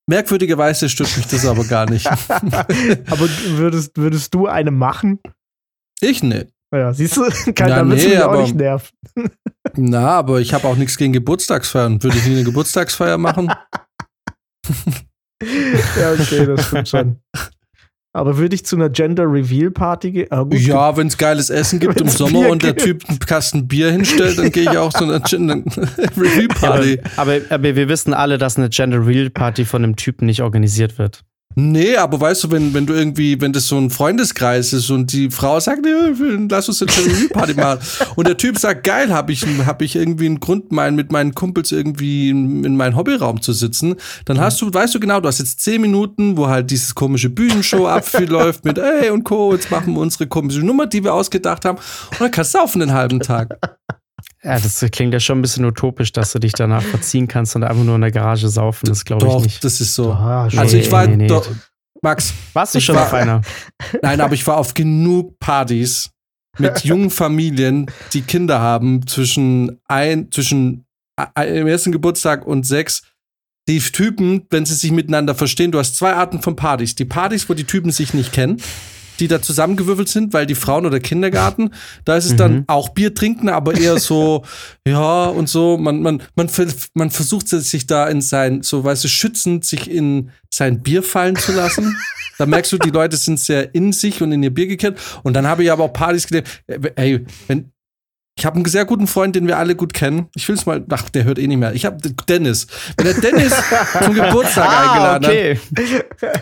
Merkwürdigerweise 0.05 0.89
stört 0.89 1.15
mich 1.17 1.27
das 1.27 1.45
aber 1.45 1.63
gar 1.63 1.89
nicht. 1.89 2.05
Aber 2.31 3.29
würdest, 3.55 3.97
würdest 3.97 4.33
du 4.33 4.47
eine 4.47 4.71
machen? 4.71 5.19
ich 6.01 6.21
ne. 6.21 6.47
Ja, 6.73 6.91
siehst 6.91 7.15
du, 7.17 7.23
keiner 7.55 7.87
wird 7.87 7.99
nee, 7.99 8.07
mich 8.09 8.19
auch 8.19 8.29
aber- 8.31 8.41
nicht 8.41 8.55
nerven. 8.55 8.89
Na, 9.75 10.07
aber 10.09 10.41
ich 10.41 10.53
habe 10.53 10.67
auch 10.67 10.75
nichts 10.75 10.97
gegen 10.97 11.13
Geburtstagsfeiern. 11.13 12.01
Würde 12.03 12.17
ich 12.17 12.25
nie 12.25 12.33
eine 12.35 12.43
Geburtstagsfeier 12.43 13.17
machen? 13.17 13.51
Ja, 15.99 16.13
okay, 16.13 16.45
das 16.45 16.67
stimmt 16.67 16.87
schon. 16.87 17.17
Aber 18.15 18.37
würde 18.37 18.55
ich 18.55 18.65
zu 18.65 18.77
einer 18.77 18.89
Gender 18.89 19.23
Reveal 19.25 19.71
Party 19.71 20.11
gehen? 20.11 20.27
Ah, 20.31 20.45
Ja, 20.51 20.95
wenn 20.95 21.07
es 21.07 21.17
geiles 21.17 21.49
Essen 21.49 21.81
gibt 21.81 21.99
im 21.99 22.07
Sommer 22.07 22.41
Bier 22.43 22.49
und 22.51 22.63
der 22.63 22.73
gibt. 22.73 22.85
Typ 22.85 23.09
einen 23.09 23.19
Kasten 23.19 23.67
Bier 23.67 23.91
hinstellt, 23.91 24.37
dann 24.37 24.51
gehe 24.51 24.63
ich 24.63 24.77
auch 24.77 24.93
zu 24.93 25.03
einer 25.03 25.19
Gender 25.19 25.55
Review 26.15 26.47
Party. 26.47 27.01
Aber, 27.17 27.41
aber 27.49 27.75
wir 27.75 27.89
wissen 27.89 28.13
alle, 28.13 28.37
dass 28.37 28.55
eine 28.55 28.69
Gender 28.69 28.99
Reveal 28.99 29.29
Party 29.31 29.65
von 29.65 29.83
einem 29.83 29.97
Typen 29.97 30.27
nicht 30.27 30.41
organisiert 30.43 30.97
wird. 30.97 31.25
Nee, 31.55 31.95
aber 31.97 32.19
weißt 32.19 32.45
du, 32.45 32.51
wenn, 32.51 32.73
wenn 32.73 32.85
du 32.85 32.93
irgendwie, 32.93 33.39
wenn 33.39 33.53
das 33.53 33.67
so 33.67 33.77
ein 33.77 33.89
Freundeskreis 33.89 34.73
ist 34.73 34.89
und 34.89 35.13
die 35.13 35.29
Frau 35.29 35.59
sagt, 35.59 35.85
lass 35.85 36.67
uns 36.67 36.81
eine 36.81 36.91
Gender 36.91 37.11
Review 37.11 37.29
Party 37.29 37.53
machen 37.53 37.79
und 38.15 38.27
der 38.27 38.37
Typ 38.37 38.57
sagt, 38.57 38.83
geil, 38.83 39.13
habe 39.13 39.31
ich, 39.31 39.45
hab 39.65 39.81
ich 39.81 39.95
irgendwie 39.95 40.25
einen 40.25 40.39
Grund, 40.39 40.71
mein, 40.71 40.95
mit 40.95 41.11
meinen 41.11 41.35
Kumpels 41.35 41.71
irgendwie 41.71 42.29
in, 42.29 42.63
in 42.63 42.75
meinen 42.75 42.95
Hobbyraum 42.95 43.41
zu 43.41 43.53
sitzen, 43.53 43.95
dann 44.25 44.39
hast 44.39 44.61
du, 44.61 44.73
weißt 44.73 44.95
du 44.95 44.99
genau, 44.99 45.19
du 45.19 45.27
hast 45.27 45.39
jetzt 45.39 45.59
zehn 45.61 45.81
Minuten, 45.81 46.37
wo 46.37 46.47
halt 46.47 46.71
dieses 46.71 46.95
komische 46.95 47.29
Bühnenshow 47.29 47.87
abläuft 47.87 48.65
mit, 48.65 48.77
ey 48.77 49.09
und 49.09 49.23
Co., 49.23 49.53
jetzt 49.53 49.69
machen 49.69 49.93
wir 49.93 50.01
unsere 50.01 50.27
komische 50.27 50.61
Nummer, 50.61 50.87
die 50.87 51.03
wir 51.03 51.13
ausgedacht 51.13 51.65
haben 51.65 51.77
und 51.77 52.21
dann 52.21 52.31
kannst 52.31 52.53
du 52.53 52.59
saufen 52.59 52.79
den 52.79 52.93
halben 52.93 53.19
Tag. 53.19 53.57
Ja, 54.43 54.59
das 54.59 54.85
klingt 54.91 55.13
ja 55.13 55.19
schon 55.19 55.39
ein 55.39 55.41
bisschen 55.41 55.63
utopisch, 55.65 56.11
dass 56.11 56.33
du 56.33 56.39
dich 56.39 56.51
danach 56.53 56.81
verziehen 56.81 57.27
kannst 57.27 57.55
und 57.55 57.63
einfach 57.63 57.83
nur 57.83 57.95
in 57.95 58.01
der 58.01 58.11
Garage 58.11 58.49
saufen. 58.49 58.87
Das 58.87 59.05
glaube 59.05 59.25
ich 59.25 59.31
Doch, 59.31 59.41
nicht. 59.43 59.63
das 59.63 59.79
ist 59.79 59.95
so. 59.95 60.11
Ah, 60.11 60.49
Also 60.57 60.75
ich 60.77 60.91
war, 60.91 61.07
nee, 61.07 61.15
nee. 61.15 61.27
doch, 61.27 61.47
Max, 62.01 62.33
Warst 62.51 62.73
du 62.73 62.79
ich 62.79 62.85
schon 62.85 62.95
war- 62.95 63.03
auf 63.05 63.13
einer? 63.13 63.41
nein, 64.01 64.19
aber 64.19 64.33
ich 64.33 64.45
war 64.45 64.57
auf 64.57 64.73
genug 64.73 65.39
Partys 65.39 66.09
mit 66.57 66.79
jungen 66.83 67.09
Familien, 67.09 67.85
die 68.11 68.21
Kinder 68.21 68.59
haben 68.59 69.07
zwischen 69.07 69.79
ein, 69.87 70.29
zwischen 70.31 70.85
äh, 71.37 71.59
im 71.61 71.67
ersten 71.67 71.91
Geburtstag 71.93 72.45
und 72.45 72.65
sechs. 72.65 73.03
Die 73.69 73.79
Typen, 73.79 74.45
wenn 74.49 74.65
sie 74.65 74.73
sich 74.75 74.91
miteinander 74.91 75.35
verstehen, 75.35 75.71
du 75.71 75.79
hast 75.79 75.95
zwei 75.95 76.13
Arten 76.15 76.41
von 76.41 76.57
Partys. 76.57 76.95
Die 76.95 77.05
Partys, 77.05 77.47
wo 77.47 77.53
die 77.53 77.63
Typen 77.63 77.91
sich 77.91 78.13
nicht 78.13 78.33
kennen, 78.33 78.61
die 79.23 79.29
da 79.29 79.41
zusammengewürfelt 79.41 80.09
sind, 80.09 80.33
weil 80.33 80.45
die 80.45 80.53
Frauen 80.55 80.85
oder 80.85 80.99
Kindergarten, 80.99 81.71
da 82.03 82.17
ist 82.17 82.25
es 82.25 82.35
dann 82.35 82.53
Mhm. 82.53 82.63
auch 82.67 82.89
Bier 82.89 83.13
trinken, 83.15 83.47
aber 83.47 83.73
eher 83.73 83.97
so, 83.99 84.43
ja, 84.87 85.25
und 85.25 85.47
so, 85.47 85.77
man, 85.77 86.01
man, 86.01 86.21
man, 86.35 86.49
man 86.93 87.09
versucht 87.09 87.47
sich 87.47 87.87
da 87.87 88.07
in 88.07 88.21
sein, 88.21 88.63
so, 88.63 88.83
weißt 88.83 89.03
du, 89.05 89.07
schützend 89.07 89.63
sich 89.65 89.89
in 89.89 90.29
sein 90.49 90.81
Bier 90.83 91.01
fallen 91.03 91.35
zu 91.37 91.53
lassen. 91.53 91.95
Da 92.37 92.45
merkst 92.45 92.71
du, 92.73 92.77
die 92.77 92.89
Leute 92.89 93.15
sind 93.15 93.39
sehr 93.39 93.73
in 93.73 93.93
sich 93.93 94.21
und 94.21 94.31
in 94.31 94.43
ihr 94.43 94.53
Bier 94.53 94.67
gekehrt. 94.67 94.99
Und 95.23 95.33
dann 95.35 95.47
habe 95.47 95.63
ich 95.63 95.71
aber 95.71 95.83
auch 95.85 95.93
Partys 95.93 96.27
gesehen. 96.27 96.45
Ey, 96.95 97.25
wenn, 97.47 97.71
ich 98.35 98.45
habe 98.45 98.55
einen 98.55 98.65
sehr 98.65 98.85
guten 98.85 99.05
Freund, 99.05 99.35
den 99.35 99.47
wir 99.47 99.57
alle 99.59 99.75
gut 99.75 99.93
kennen. 99.93 100.27
Ich 100.35 100.47
will 100.47 100.55
es 100.55 100.65
mal, 100.65 100.83
ach, 100.89 101.09
der 101.09 101.23
hört 101.23 101.37
eh 101.37 101.45
nicht 101.45 101.57
mehr. 101.57 101.73
Ich 101.73 101.85
habe 101.85 101.97
Dennis. 102.27 102.65
Wenn 102.97 103.05
der 103.05 103.21
Dennis 103.21 103.53
zum 104.03 104.13
Geburtstag 104.15 104.69
eingeladen 104.69 105.27
hat, 105.27 105.31
okay. 105.31 105.59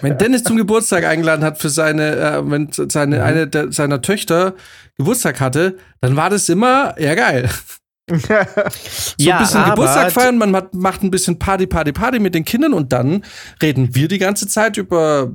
wenn 0.01 0.17
Dennis 0.17 0.43
zum 0.43 0.55
Geburtstag 0.55 1.03
eingeladen 1.03 1.43
hat 1.43 1.57
für 1.57 1.69
seine, 1.69 2.15
äh, 2.15 2.49
wenn 2.49 2.69
seine, 2.71 3.23
eine 3.23 3.47
der, 3.47 3.73
seiner 3.73 4.01
Töchter 4.01 4.55
Geburtstag 4.97 5.41
hatte, 5.41 5.77
dann 5.99 6.15
war 6.15 6.29
das 6.29 6.47
immer, 6.47 6.95
ja 6.99 7.15
geil. 7.15 7.49
So 8.09 8.17
Ja, 9.19 9.37
ein 9.37 9.43
bisschen 9.43 9.63
Geburtstag 9.63 10.11
feiern, 10.11 10.37
man 10.37 10.53
hat, 10.53 10.73
macht 10.73 11.01
ein 11.01 11.11
bisschen 11.11 11.39
Party, 11.39 11.65
Party, 11.65 11.93
Party 11.93 12.19
mit 12.19 12.35
den 12.35 12.43
Kindern 12.43 12.73
und 12.73 12.91
dann 12.91 13.23
reden 13.61 13.95
wir 13.95 14.09
die 14.09 14.17
ganze 14.17 14.47
Zeit 14.47 14.75
über 14.75 15.31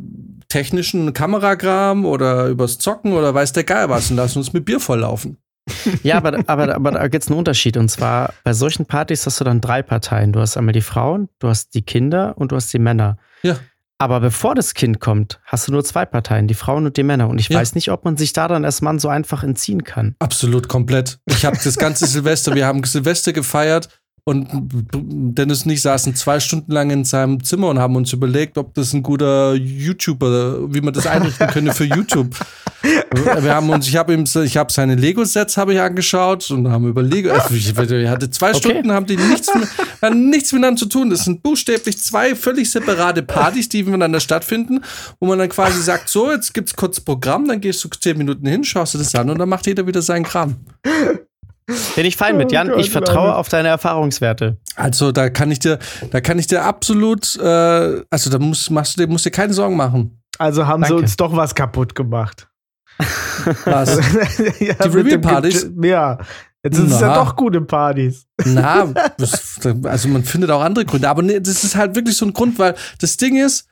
technischen 0.48 1.12
Kameragram 1.14 2.04
oder 2.04 2.48
übers 2.48 2.78
Zocken 2.78 3.12
oder 3.12 3.32
weiß 3.32 3.52
der 3.52 3.64
Geil 3.64 3.88
was 3.88 4.10
und 4.10 4.16
lassen 4.16 4.38
uns 4.38 4.52
mit 4.52 4.66
Bier 4.66 4.80
volllaufen. 4.80 5.38
Ja, 6.02 6.16
aber, 6.16 6.38
aber, 6.46 6.74
aber 6.74 6.90
da 6.92 7.08
gibt 7.08 7.24
es 7.24 7.30
einen 7.30 7.38
Unterschied. 7.38 7.76
Und 7.76 7.88
zwar 7.90 8.32
bei 8.44 8.52
solchen 8.52 8.86
Partys 8.86 9.26
hast 9.26 9.40
du 9.40 9.44
dann 9.44 9.60
drei 9.60 9.82
Parteien. 9.82 10.32
Du 10.32 10.40
hast 10.40 10.56
einmal 10.56 10.72
die 10.72 10.80
Frauen, 10.82 11.28
du 11.38 11.48
hast 11.48 11.74
die 11.74 11.82
Kinder 11.82 12.34
und 12.36 12.52
du 12.52 12.56
hast 12.56 12.72
die 12.72 12.78
Männer. 12.78 13.18
Ja. 13.42 13.56
Aber 13.98 14.20
bevor 14.20 14.54
das 14.54 14.74
Kind 14.74 15.00
kommt, 15.00 15.40
hast 15.46 15.68
du 15.68 15.72
nur 15.72 15.82
zwei 15.82 16.04
Parteien, 16.04 16.48
die 16.48 16.54
Frauen 16.54 16.84
und 16.84 16.96
die 16.98 17.02
Männer. 17.02 17.28
Und 17.30 17.38
ich 17.40 17.48
Ja. 17.48 17.58
weiß 17.58 17.74
nicht, 17.74 17.90
ob 17.90 18.04
man 18.04 18.16
sich 18.18 18.34
da 18.34 18.46
dann 18.46 18.64
als 18.66 18.82
Mann 18.82 18.98
so 18.98 19.08
einfach 19.08 19.42
entziehen 19.42 19.84
kann. 19.84 20.14
Absolut 20.18 20.68
komplett. 20.68 21.18
Ich 21.24 21.46
habe 21.46 21.56
das 21.62 21.76
ganze 21.78 22.06
Silvester, 22.06 22.54
wir 22.54 22.66
haben 22.66 22.84
Silvester 22.84 23.32
gefeiert 23.32 23.88
und 24.28 24.48
Dennis 24.92 25.62
und 25.64 25.70
ich 25.70 25.82
saßen 25.82 26.16
zwei 26.16 26.40
Stunden 26.40 26.72
lang 26.72 26.90
in 26.90 27.04
seinem 27.04 27.44
Zimmer 27.44 27.68
und 27.68 27.78
haben 27.78 27.94
uns 27.94 28.12
überlegt, 28.12 28.58
ob 28.58 28.74
das 28.74 28.92
ein 28.92 29.04
guter 29.04 29.54
YouTuber, 29.54 30.74
wie 30.74 30.80
man 30.80 30.92
das 30.92 31.06
einrichten 31.06 31.46
könnte 31.46 31.72
für 31.72 31.84
YouTube. 31.84 32.34
Wir 32.82 33.54
haben 33.54 33.70
uns, 33.70 33.86
ich 33.88 33.96
habe 33.96 34.14
ihm, 34.14 34.24
ich 34.44 34.56
habe 34.56 34.72
seine 34.72 34.96
Lego-Sets 34.96 35.56
habe 35.56 35.74
ich 35.74 35.80
angeschaut 35.80 36.50
und 36.50 36.68
haben 36.68 36.88
überlegt, 36.88 37.28
also 37.28 37.54
ich, 37.54 37.72
hatte 37.76 38.28
zwei 38.30 38.50
Okay. 38.50 38.58
Stunden, 38.58 38.92
haben 38.92 39.06
die 39.06 39.16
nichts, 39.16 39.52
mit- 39.54 39.68
haben 40.02 40.28
nichts 40.28 40.52
miteinander 40.52 40.78
zu 40.80 40.86
tun. 40.86 41.10
Das 41.10 41.24
sind 41.24 41.42
buchstäblich 41.42 41.98
zwei 41.98 42.34
völlig 42.34 42.68
separate 42.70 43.22
Partys, 43.22 43.68
die 43.68 43.84
miteinander 43.84 44.18
stattfinden, 44.20 44.80
wo 45.20 45.26
man 45.26 45.38
dann 45.38 45.48
quasi 45.48 45.80
sagt, 45.80 46.08
so, 46.08 46.32
jetzt 46.32 46.52
gibt's 46.52 46.74
kurz 46.74 47.00
Programm, 47.00 47.46
dann 47.46 47.60
gehst 47.60 47.82
du 47.84 47.88
zehn 47.88 48.18
Minuten 48.18 48.46
hin, 48.46 48.64
schaust 48.64 48.94
du 48.94 48.98
das 48.98 49.14
an 49.14 49.30
und 49.30 49.38
dann 49.38 49.48
macht 49.48 49.66
jeder 49.66 49.86
wieder 49.86 50.02
seinen 50.02 50.24
Kram. 50.24 50.56
Bin 51.96 52.06
ich 52.06 52.16
fein 52.16 52.36
mit, 52.36 52.48
Oh 52.50 52.54
Jan. 52.54 52.68
Gott, 52.68 52.80
ich 52.80 52.90
vertraue 52.90 53.28
Mann. 53.28 53.36
auf 53.36 53.48
deine 53.48 53.68
Erfahrungswerte. 53.68 54.56
Also 54.76 55.10
da 55.10 55.30
kann 55.30 55.50
ich 55.50 55.58
dir, 55.58 55.78
da 56.10 56.20
kann 56.20 56.38
ich 56.38 56.46
dir 56.46 56.62
absolut, 56.64 57.34
äh, 57.36 58.02
also 58.08 58.30
da 58.30 58.38
musst, 58.38 58.70
machst 58.70 58.96
du 58.96 59.04
dir, 59.04 59.10
musst 59.10 59.26
dir 59.26 59.30
keine 59.32 59.52
Sorgen 59.52 59.76
machen. 59.76 60.22
Also 60.38 60.66
haben 60.66 60.82
sie 60.84 60.90
Danke. 60.90 61.02
uns 61.02 61.16
doch 61.16 61.34
was 61.34 61.54
kaputt 61.54 61.94
gemacht. 61.94 62.48
Was? 63.64 63.96
ja, 64.58 64.74
Die 64.74 64.88
mit 64.88 64.94
Reveal-Partys? 64.94 65.70
Ja. 65.82 66.18
Jetzt 66.62 66.78
ist 66.78 66.92
es 66.94 67.00
ja 67.00 67.14
doch 67.14 67.36
gute 67.36 67.60
Partys. 67.60 68.26
Na, 68.44 68.92
also 69.84 70.08
man 70.08 70.24
findet 70.24 70.50
auch 70.50 70.62
andere 70.62 70.84
Gründe, 70.84 71.08
aber 71.08 71.22
nee, 71.22 71.38
das 71.38 71.62
ist 71.62 71.76
halt 71.76 71.94
wirklich 71.94 72.16
so 72.16 72.26
ein 72.26 72.32
Grund, 72.32 72.58
weil 72.58 72.74
das 72.98 73.16
Ding 73.18 73.36
ist, 73.36 73.68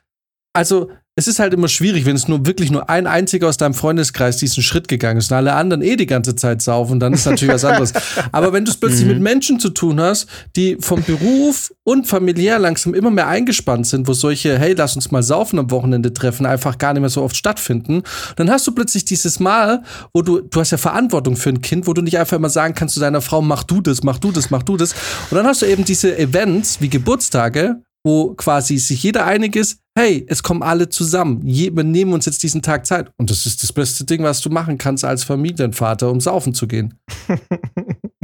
also 0.53 0.91
es 1.17 1.27
ist 1.27 1.39
halt 1.39 1.53
immer 1.53 1.69
schwierig, 1.69 2.05
wenn 2.05 2.17
es 2.17 2.27
nur 2.27 2.45
wirklich 2.45 2.71
nur 2.71 2.89
ein 2.89 3.07
einziger 3.07 3.47
aus 3.47 3.55
deinem 3.55 3.73
Freundeskreis 3.73 4.35
diesen 4.35 4.61
Schritt 4.61 4.89
gegangen 4.89 5.19
ist 5.19 5.31
und 5.31 5.37
alle 5.37 5.53
anderen 5.53 5.81
eh 5.81 5.95
die 5.95 6.07
ganze 6.07 6.35
Zeit 6.35 6.61
saufen, 6.61 6.99
dann 6.99 7.13
ist 7.13 7.25
natürlich 7.25 7.53
was 7.53 7.63
anderes. 7.63 7.93
Aber 8.33 8.51
wenn 8.51 8.65
du 8.65 8.71
es 8.71 8.77
plötzlich 8.77 9.05
mit 9.07 9.21
Menschen 9.21 9.57
zu 9.61 9.69
tun 9.69 10.01
hast, 10.01 10.27
die 10.57 10.75
vom 10.81 11.01
Beruf 11.03 11.73
und 11.85 12.05
familiär 12.05 12.59
langsam 12.59 12.93
immer 12.93 13.11
mehr 13.11 13.27
eingespannt 13.27 13.87
sind, 13.87 14.09
wo 14.09 14.13
solche, 14.13 14.59
hey, 14.59 14.73
lass 14.73 14.97
uns 14.97 15.09
mal 15.09 15.23
saufen 15.23 15.57
am 15.57 15.71
Wochenende 15.71 16.11
treffen, 16.11 16.45
einfach 16.45 16.77
gar 16.77 16.91
nicht 16.91 16.99
mehr 16.99 17.09
so 17.09 17.23
oft 17.23 17.37
stattfinden, 17.37 18.03
dann 18.35 18.49
hast 18.49 18.67
du 18.67 18.73
plötzlich 18.73 19.05
dieses 19.05 19.39
Mal, 19.39 19.83
wo 20.13 20.21
du, 20.21 20.41
du 20.41 20.59
hast 20.59 20.71
ja 20.71 20.77
Verantwortung 20.77 21.37
für 21.37 21.49
ein 21.49 21.61
Kind, 21.61 21.87
wo 21.87 21.93
du 21.93 22.01
nicht 22.01 22.19
einfach 22.19 22.35
immer 22.35 22.49
sagen 22.49 22.73
kannst 22.73 22.93
zu 22.93 22.99
deiner 22.99 23.21
Frau, 23.21 23.41
mach 23.41 23.63
du 23.63 23.79
das, 23.79 24.03
mach 24.03 24.19
du 24.19 24.33
das, 24.33 24.49
mach 24.49 24.63
du 24.63 24.75
das. 24.75 24.91
Und 25.31 25.37
dann 25.37 25.47
hast 25.47 25.61
du 25.61 25.65
eben 25.65 25.85
diese 25.85 26.17
Events 26.17 26.81
wie 26.81 26.89
Geburtstage, 26.89 27.77
wo 28.03 28.33
quasi 28.33 28.77
sich 28.77 29.01
jeder 29.01 29.25
einig 29.25 29.55
ist, 29.55 29.79
hey, 29.97 30.25
es 30.27 30.43
kommen 30.43 30.61
alle 30.61 30.89
zusammen. 30.89 31.41
wir 31.43 31.83
nehmen 31.83 32.13
uns 32.13 32.25
jetzt 32.25 32.43
diesen 32.43 32.61
Tag 32.61 32.85
Zeit. 32.85 33.11
Und 33.17 33.29
das 33.31 33.45
ist 33.45 33.63
das 33.63 33.71
beste 33.71 34.03
Ding, 34.03 34.23
was 34.23 34.41
du 34.41 34.49
machen 34.49 34.77
kannst 34.77 35.05
als 35.05 35.23
Familienvater, 35.23 36.11
um 36.11 36.19
saufen 36.19 36.53
zu 36.53 36.67
gehen. 36.67 36.99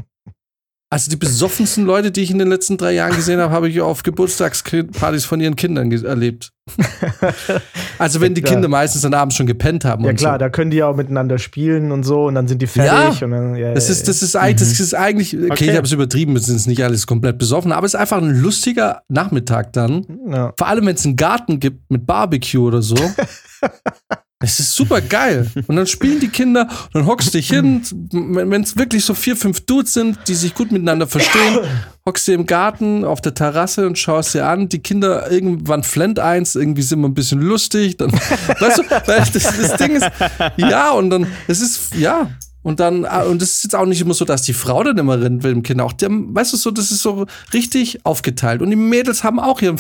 Also 0.94 1.10
die 1.10 1.16
besoffensten 1.16 1.86
Leute, 1.86 2.12
die 2.12 2.22
ich 2.22 2.32
in 2.32 2.38
den 2.38 2.50
letzten 2.50 2.76
drei 2.76 2.92
Jahren 2.92 3.16
gesehen 3.16 3.40
habe, 3.40 3.54
habe 3.54 3.70
ich 3.70 3.80
auf 3.80 4.04
Geburtstagspartys 4.04 5.24
von 5.24 5.40
ihren 5.40 5.56
Kindern 5.56 5.90
erlebt. 5.90 6.52
also 7.98 8.20
wenn 8.20 8.34
die 8.34 8.42
Kinder 8.42 8.68
meistens 8.68 9.02
dann 9.04 9.14
abends 9.14 9.38
schon 9.38 9.46
gepennt 9.46 9.86
haben. 9.86 10.04
Ja 10.04 10.12
klar, 10.12 10.34
so. 10.34 10.40
da 10.40 10.50
können 10.50 10.70
die 10.70 10.84
auch 10.84 10.94
miteinander 10.94 11.38
spielen 11.38 11.94
und 11.94 12.04
so 12.04 12.26
und 12.26 12.36
dann 12.36 12.50
sind 12.50 12.62
die 12.62 12.68
fertig. 12.68 13.22
Ja, 13.22 13.28
dann, 13.28 13.56
ja 13.56 13.74
das, 13.74 13.90
ist, 13.90 14.10
das, 14.10 14.22
ist, 14.22 14.36
mhm. 14.36 14.58
das 14.58 14.80
ist 14.82 14.94
eigentlich, 14.94 15.34
okay, 15.34 15.50
okay. 15.50 15.70
ich 15.70 15.78
habe 15.78 15.88
es 15.88 15.94
übertrieben, 15.94 16.36
es 16.36 16.48
sind 16.48 16.68
nicht 16.68 16.84
alles 16.84 17.08
komplett 17.08 17.38
besoffen, 17.38 17.72
aber 17.72 17.86
es 17.86 17.94
ist 17.94 18.00
einfach 18.00 18.18
ein 18.18 18.42
lustiger 18.42 19.04
Nachmittag 19.08 19.72
dann. 19.72 20.06
Ja. 20.30 20.52
Vor 20.58 20.68
allem, 20.68 20.86
wenn 20.88 20.96
es 20.96 21.06
einen 21.06 21.16
Garten 21.16 21.62
gibt 21.62 21.90
mit 21.90 22.06
Barbecue 22.06 22.68
oder 22.68 22.82
so. 22.82 22.98
Es 24.42 24.60
ist 24.60 24.76
super 24.76 25.02
geil. 25.02 25.50
Und 25.68 25.76
dann 25.76 25.88
spielen 25.88 26.20
die 26.20 26.30
Kinder, 26.30 26.68
dann 26.94 27.06
hockst 27.06 27.30
du 27.30 27.38
dich 27.38 27.50
hin. 27.50 27.82
Wenn 28.12 28.64
es 28.64 28.76
wirklich 28.76 29.06
so 29.06 29.14
vier, 29.14 29.36
fünf 29.36 29.62
Dudes 29.62 29.94
sind, 29.94 30.18
die 30.28 30.34
sich 30.34 30.56
gut 30.56 30.72
miteinander 30.72 31.08
verstehen, 31.08 31.60
hockst 32.06 32.28
du 32.28 32.34
im 32.34 32.46
Garten 32.46 33.06
auf 33.06 33.22
der 33.22 33.34
Terrasse 33.34 33.86
und 33.86 33.98
schaust 33.98 34.34
dir 34.34 34.48
an. 34.48 34.68
Die 34.68 34.80
Kinder 34.80 35.32
irgendwann 35.32 35.84
flennt 35.84 36.20
eins, 36.20 36.56
irgendwie 36.56 36.82
sind 36.82 37.02
wir 37.02 37.08
ein 37.08 37.14
bisschen 37.14 37.42
lustig. 37.42 37.98
Dann, 37.98 38.12
weißt 38.60 38.80
du, 38.80 38.84
das, 39.06 39.32
das 39.32 39.78
Ding 39.78 39.96
ist, 39.96 40.10
ja, 40.58 40.92
und 40.92 41.12
dann, 41.12 41.28
es 41.48 41.62
ist, 41.62 41.96
ja, 41.96 42.30
und 42.64 42.80
dann, 42.80 43.06
ah, 43.06 43.24
und 43.24 43.42
es 43.42 43.56
ist 43.56 43.64
jetzt 43.64 43.76
auch 43.76 43.86
nicht 43.86 44.02
immer 44.02 44.14
so, 44.14 44.26
dass 44.26 44.44
die 44.44 44.54
Frau 44.54 44.84
dann 44.84 44.98
immer 44.98 45.20
rennt 45.20 45.44
will 45.44 45.52
im 45.52 45.64
Kinder. 45.64 45.86
Auch 45.86 45.94
der, 45.94 46.10
weißt 46.12 46.54
du, 46.54 46.58
so, 46.58 46.72
das 46.72 46.92
ist 46.92 47.02
so 47.02 47.26
richtig 47.54 48.06
aufgeteilt. 48.06 48.62
Und 48.62 48.70
die 48.70 48.76
Mädels 48.76 49.24
haben 49.24 49.40
auch 49.40 49.62
ihren, 49.62 49.80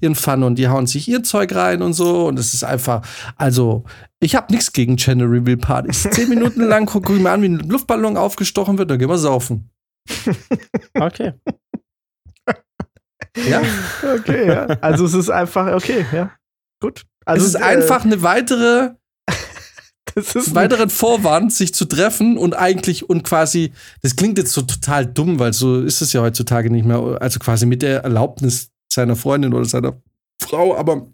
ihren 0.00 0.14
Fun 0.14 0.42
und 0.42 0.56
die 0.56 0.68
hauen 0.68 0.86
sich 0.86 1.08
ihr 1.08 1.22
Zeug 1.22 1.54
rein 1.54 1.82
und 1.82 1.94
so. 1.94 2.26
Und 2.26 2.38
es 2.38 2.52
ist 2.52 2.64
einfach, 2.64 3.02
also, 3.36 3.84
ich 4.20 4.34
habe 4.34 4.52
nichts 4.52 4.72
gegen 4.72 4.96
Channel 4.98 5.26
Reveal 5.26 5.56
Partys. 5.56 6.06
Zehn 6.10 6.28
Minuten 6.28 6.62
lang 6.62 6.86
gucke 6.86 7.14
ich 7.14 7.20
mir 7.20 7.30
an, 7.30 7.42
wie 7.42 7.48
ein 7.48 7.58
Luftballon 7.60 8.16
aufgestochen 8.16 8.76
wird, 8.76 8.90
dann 8.90 8.98
gehen 8.98 9.08
wir 9.08 9.18
saufen. 9.18 9.70
Okay. 10.98 11.32
ja. 13.48 13.62
Okay, 14.14 14.48
ja. 14.48 14.66
Also 14.80 15.04
es 15.04 15.14
ist 15.14 15.30
einfach, 15.30 15.72
okay, 15.72 16.04
ja. 16.12 16.32
Gut. 16.80 17.04
Also 17.24 17.46
es 17.46 17.54
ist 17.54 17.60
äh, 17.60 17.64
einfach 17.64 18.04
eine 18.04 18.22
weitere 18.22 18.94
das 20.14 20.34
ist 20.34 20.54
weiteren 20.54 20.90
Vorwand, 20.90 21.52
sich 21.52 21.74
zu 21.74 21.84
treffen 21.84 22.36
und 22.38 22.54
eigentlich 22.54 23.08
und 23.08 23.22
quasi, 23.22 23.72
das 24.02 24.16
klingt 24.16 24.38
jetzt 24.38 24.52
so 24.52 24.62
total 24.62 25.06
dumm, 25.06 25.38
weil 25.38 25.52
so 25.52 25.80
ist 25.80 26.02
es 26.02 26.12
ja 26.12 26.22
heutzutage 26.22 26.70
nicht 26.70 26.84
mehr, 26.84 27.18
also 27.20 27.38
quasi 27.38 27.66
mit 27.66 27.82
der 27.82 28.02
Erlaubnis 28.04 28.70
seiner 28.92 29.16
Freundin 29.16 29.54
oder 29.54 29.64
seiner 29.64 30.00
Frau, 30.42 30.76
aber 30.76 31.06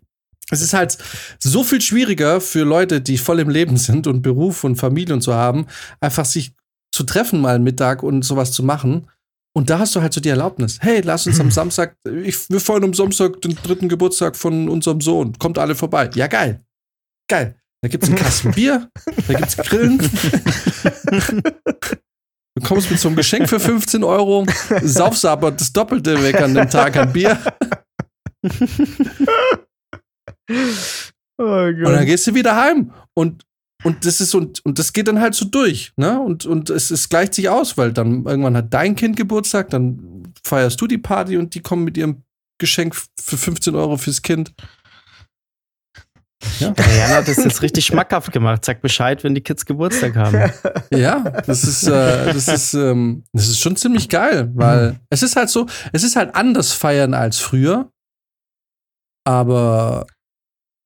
es 0.50 0.60
ist 0.62 0.74
halt 0.74 0.96
so 1.40 1.64
viel 1.64 1.80
schwieriger 1.80 2.40
für 2.40 2.64
Leute, 2.64 3.00
die 3.00 3.18
voll 3.18 3.40
im 3.40 3.50
Leben 3.50 3.76
sind 3.76 4.06
und 4.06 4.22
Beruf 4.22 4.64
und 4.64 4.76
Familie 4.76 5.14
und 5.14 5.20
so 5.20 5.34
haben, 5.34 5.66
einfach 6.00 6.24
sich 6.24 6.54
zu 6.92 7.02
treffen 7.02 7.40
mal 7.40 7.58
Mittag 7.58 8.02
und 8.02 8.22
sowas 8.22 8.52
zu 8.52 8.62
machen. 8.62 9.08
Und 9.54 9.70
da 9.70 9.78
hast 9.78 9.96
du 9.96 10.02
halt 10.02 10.12
so 10.12 10.20
die 10.20 10.28
Erlaubnis. 10.28 10.78
Hey, 10.80 11.00
lass 11.00 11.26
uns 11.26 11.40
am 11.40 11.50
Samstag, 11.50 11.96
ich, 12.04 12.48
wir 12.48 12.60
feiern 12.60 12.84
am 12.84 12.94
Samstag 12.94 13.40
den 13.40 13.54
dritten 13.54 13.88
Geburtstag 13.88 14.36
von 14.36 14.68
unserem 14.68 15.00
Sohn. 15.00 15.36
Kommt 15.38 15.58
alle 15.58 15.74
vorbei. 15.74 16.10
Ja, 16.14 16.26
geil. 16.26 16.60
Geil. 17.28 17.56
Da 17.82 17.88
gibt 17.88 18.04
es 18.04 18.10
einen 18.10 18.18
Kasten 18.18 18.52
Bier, 18.52 18.90
da 19.28 19.34
gibt 19.34 19.48
es 19.48 19.56
Grillen. 19.56 19.98
Du 22.58 22.66
kommst 22.66 22.90
mit 22.90 22.98
so 22.98 23.08
einem 23.08 23.16
Geschenk 23.16 23.50
für 23.50 23.60
15 23.60 24.02
Euro, 24.02 24.46
saufst 24.82 25.26
aber 25.26 25.52
das 25.52 25.72
Doppelte 25.74 26.22
weg 26.22 26.40
an 26.40 26.54
dem 26.54 26.70
Tag 26.70 26.96
an 26.96 27.12
Bier. 27.12 27.38
Oh 31.38 31.66
und 31.66 31.82
dann 31.82 32.06
gehst 32.06 32.26
du 32.26 32.34
wieder 32.34 32.56
heim. 32.56 32.92
Und, 33.14 33.44
und 33.84 34.06
das 34.06 34.20
ist 34.20 34.34
und, 34.34 34.64
und 34.64 34.78
das 34.78 34.92
geht 34.92 35.08
dann 35.08 35.20
halt 35.20 35.34
so 35.34 35.44
durch, 35.44 35.92
ne? 35.96 36.18
Und, 36.18 36.46
und 36.46 36.70
es, 36.70 36.90
es 36.90 37.08
gleicht 37.10 37.34
sich 37.34 37.48
aus, 37.48 37.76
weil 37.76 37.92
dann 37.92 38.24
irgendwann 38.24 38.56
hat 38.56 38.72
dein 38.72 38.96
Kind 38.96 39.16
Geburtstag, 39.16 39.68
dann 39.68 40.32
feierst 40.42 40.80
du 40.80 40.86
die 40.86 40.98
Party 40.98 41.36
und 41.36 41.54
die 41.54 41.60
kommen 41.60 41.84
mit 41.84 41.98
ihrem 41.98 42.22
Geschenk 42.58 42.96
für 43.20 43.36
15 43.36 43.74
Euro 43.74 43.98
fürs 43.98 44.22
Kind. 44.22 44.54
Ja. 46.58 46.74
Jan 46.98 47.10
hat 47.10 47.28
das 47.28 47.36
jetzt 47.36 47.62
richtig 47.62 47.86
schmackhaft 47.86 48.32
gemacht. 48.32 48.64
Sag 48.64 48.80
Bescheid, 48.80 49.22
wenn 49.24 49.34
die 49.34 49.40
Kids 49.40 49.66
Geburtstag 49.66 50.16
haben. 50.16 50.50
Ja, 50.90 51.18
das 51.46 51.64
ist, 51.64 51.88
äh, 51.88 52.32
das 52.32 52.46
ist, 52.48 52.74
ähm, 52.74 53.24
das 53.32 53.48
ist 53.48 53.60
schon 53.60 53.76
ziemlich 53.76 54.08
geil, 54.08 54.50
weil 54.54 54.92
mhm. 54.92 55.00
es 55.10 55.22
ist 55.22 55.34
halt 55.34 55.48
so, 55.48 55.66
es 55.92 56.04
ist 56.04 56.14
halt 56.14 56.34
anders 56.34 56.72
feiern 56.72 57.12
als 57.12 57.38
früher, 57.38 57.90
aber 59.24 60.06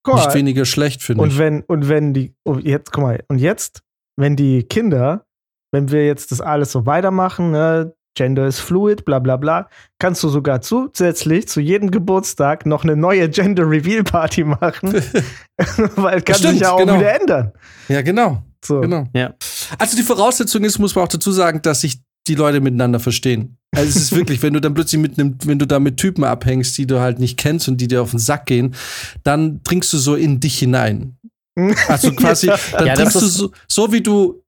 Gott. 0.02 0.16
nicht 0.16 0.34
weniger 0.34 0.64
schlecht, 0.64 1.02
finde 1.02 1.24
ich. 1.24 1.32
Und 1.32 1.38
wenn, 1.38 1.62
und 1.62 1.88
wenn 1.88 2.14
die, 2.14 2.34
oh, 2.44 2.56
jetzt, 2.56 2.92
guck 2.92 3.02
mal, 3.02 3.22
und 3.28 3.38
jetzt, 3.38 3.82
wenn 4.16 4.36
die 4.36 4.62
Kinder, 4.62 5.26
wenn 5.72 5.90
wir 5.90 6.06
jetzt 6.06 6.32
das 6.32 6.40
alles 6.40 6.72
so 6.72 6.86
weitermachen, 6.86 7.50
ne, 7.50 7.94
Gender 8.14 8.46
ist 8.46 8.58
fluid, 8.58 9.04
bla 9.04 9.18
bla 9.18 9.36
bla, 9.36 9.68
kannst 9.98 10.22
du 10.22 10.28
sogar 10.28 10.60
zusätzlich 10.60 11.48
zu 11.48 11.60
jedem 11.60 11.90
Geburtstag 11.90 12.66
noch 12.66 12.84
eine 12.84 12.96
neue 12.96 13.28
Gender 13.28 13.68
Reveal 13.68 14.02
Party 14.02 14.44
machen. 14.44 14.92
Weil 15.96 16.22
kann 16.22 16.36
Stimmt, 16.36 16.52
sich 16.54 16.62
ja 16.62 16.72
auch 16.72 16.78
genau. 16.78 16.98
wieder 16.98 17.20
ändern. 17.20 17.52
Ja, 17.88 18.02
genau. 18.02 18.42
So. 18.64 18.80
genau. 18.80 19.06
Ja. 19.14 19.34
Also 19.78 19.96
die 19.96 20.02
Voraussetzung 20.02 20.64
ist, 20.64 20.78
muss 20.78 20.94
man 20.94 21.04
auch 21.04 21.08
dazu 21.08 21.32
sagen, 21.32 21.62
dass 21.62 21.80
sich 21.80 22.00
die 22.26 22.34
Leute 22.34 22.60
miteinander 22.60 23.00
verstehen. 23.00 23.56
Also 23.74 23.88
es 23.88 23.96
ist 23.96 24.12
wirklich, 24.14 24.42
wenn 24.42 24.52
du 24.52 24.60
dann 24.60 24.74
plötzlich 24.74 25.00
mit 25.00 25.18
einem, 25.18 25.38
wenn 25.44 25.58
du 25.58 25.66
da 25.66 25.78
mit 25.78 25.96
Typen 25.96 26.24
abhängst, 26.24 26.76
die 26.76 26.86
du 26.86 27.00
halt 27.00 27.18
nicht 27.18 27.38
kennst 27.38 27.68
und 27.68 27.80
die 27.80 27.88
dir 27.88 28.02
auf 28.02 28.10
den 28.10 28.18
Sack 28.18 28.46
gehen, 28.46 28.74
dann 29.22 29.62
trinkst 29.62 29.92
du 29.92 29.98
so 29.98 30.16
in 30.16 30.40
dich 30.40 30.58
hinein. 30.58 31.16
Also 31.88 32.12
quasi, 32.12 32.46
ja. 32.46 32.58
dann 32.72 32.86
ja, 32.86 32.94
trinkst 32.94 33.16
du 33.16 33.26
so, 33.26 33.50
so 33.68 33.92
wie 33.92 34.00
du 34.00 34.39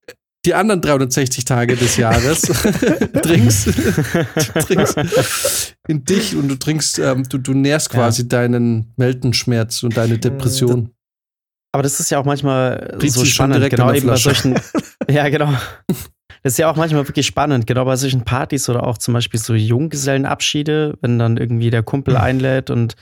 die 0.45 0.55
anderen 0.55 0.81
360 0.81 1.45
Tage 1.45 1.77
des 1.77 1.97
Jahres 1.97 2.43
trinkst, 3.23 3.69
trinkst 4.67 5.77
in 5.87 6.05
dich 6.05 6.35
und 6.35 6.49
du 6.49 6.57
trinkst, 6.57 6.99
ähm, 6.99 7.29
du, 7.29 7.39
du 7.39 7.55
nährst 7.55 7.91
quasi 7.91 8.23
ja. 8.23 8.29
deinen 8.29 8.93
Meldenschmerz 8.97 9.83
und 9.83 9.97
deine 9.97 10.19
Depression. 10.19 10.91
Aber 11.73 11.83
das 11.83 12.01
ist 12.01 12.11
ja 12.11 12.19
auch 12.19 12.25
manchmal 12.25 12.97
Blieb 12.99 13.13
so 13.13 13.25
spannend, 13.25 13.69
genau 13.71 13.93
eben 13.93 14.07
bei 14.07 14.17
solchen, 14.17 14.59
ja 15.09 15.29
genau. 15.29 15.53
Das 16.43 16.55
ist 16.55 16.59
ja 16.59 16.69
auch 16.69 16.77
manchmal 16.77 17.07
wirklich 17.07 17.27
spannend, 17.27 17.69
genau 17.69 17.85
bei 17.85 17.97
solchen 17.97 18.25
Partys 18.25 18.69
oder 18.69 18.85
auch 18.85 18.99
zum 18.99 19.15
Beispiel 19.15 19.39
so 19.39 19.55
Junggesellenabschiede, 19.55 20.99
wenn 21.01 21.19
dann 21.19 21.37
irgendwie 21.37 21.71
der 21.71 21.85
Kumpel 21.85 22.17
einlädt 22.17 22.69
und 22.69 22.97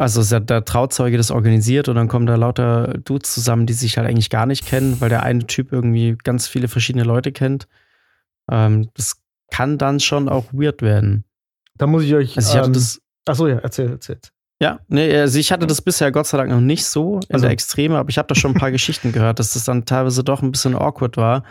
also 0.00 0.22
ist 0.22 0.32
ja 0.32 0.40
der 0.40 0.64
Trauzeuge 0.64 1.18
das 1.18 1.30
organisiert 1.30 1.90
und 1.90 1.96
dann 1.96 2.08
kommen 2.08 2.24
da 2.24 2.34
lauter 2.34 2.94
Dudes 3.04 3.34
zusammen, 3.34 3.66
die 3.66 3.74
sich 3.74 3.98
halt 3.98 4.08
eigentlich 4.08 4.30
gar 4.30 4.46
nicht 4.46 4.64
kennen, 4.64 4.98
weil 5.00 5.10
der 5.10 5.24
eine 5.24 5.46
Typ 5.46 5.72
irgendwie 5.72 6.16
ganz 6.24 6.48
viele 6.48 6.68
verschiedene 6.68 7.04
Leute 7.04 7.32
kennt. 7.32 7.68
Ähm, 8.50 8.88
das 8.94 9.20
kann 9.50 9.76
dann 9.76 10.00
schon 10.00 10.30
auch 10.30 10.46
weird 10.52 10.80
werden. 10.80 11.24
Da 11.76 11.86
muss 11.86 12.04
ich 12.04 12.14
euch. 12.14 12.34
Also 12.38 12.58
ich 12.58 12.64
ähm, 12.64 12.72
das. 12.72 13.02
Achso, 13.26 13.46
ja, 13.46 13.58
erzähl, 13.58 13.90
erzähl. 13.90 14.18
Ja, 14.58 14.80
nee, 14.88 15.14
also 15.14 15.38
ich 15.38 15.52
hatte 15.52 15.66
das 15.66 15.82
bisher 15.82 16.10
Gott 16.10 16.26
sei 16.26 16.38
Dank 16.38 16.50
noch 16.50 16.62
nicht 16.62 16.86
so 16.86 17.16
in 17.28 17.34
also. 17.34 17.42
der 17.42 17.50
Extreme, 17.50 17.98
aber 17.98 18.08
ich 18.08 18.16
habe 18.16 18.28
da 18.28 18.34
schon 18.34 18.52
ein 18.52 18.58
paar 18.58 18.70
Geschichten 18.72 19.12
gehört, 19.12 19.38
dass 19.38 19.52
das 19.52 19.64
dann 19.64 19.84
teilweise 19.84 20.24
doch 20.24 20.40
ein 20.40 20.50
bisschen 20.50 20.74
awkward 20.74 21.18
war, 21.18 21.44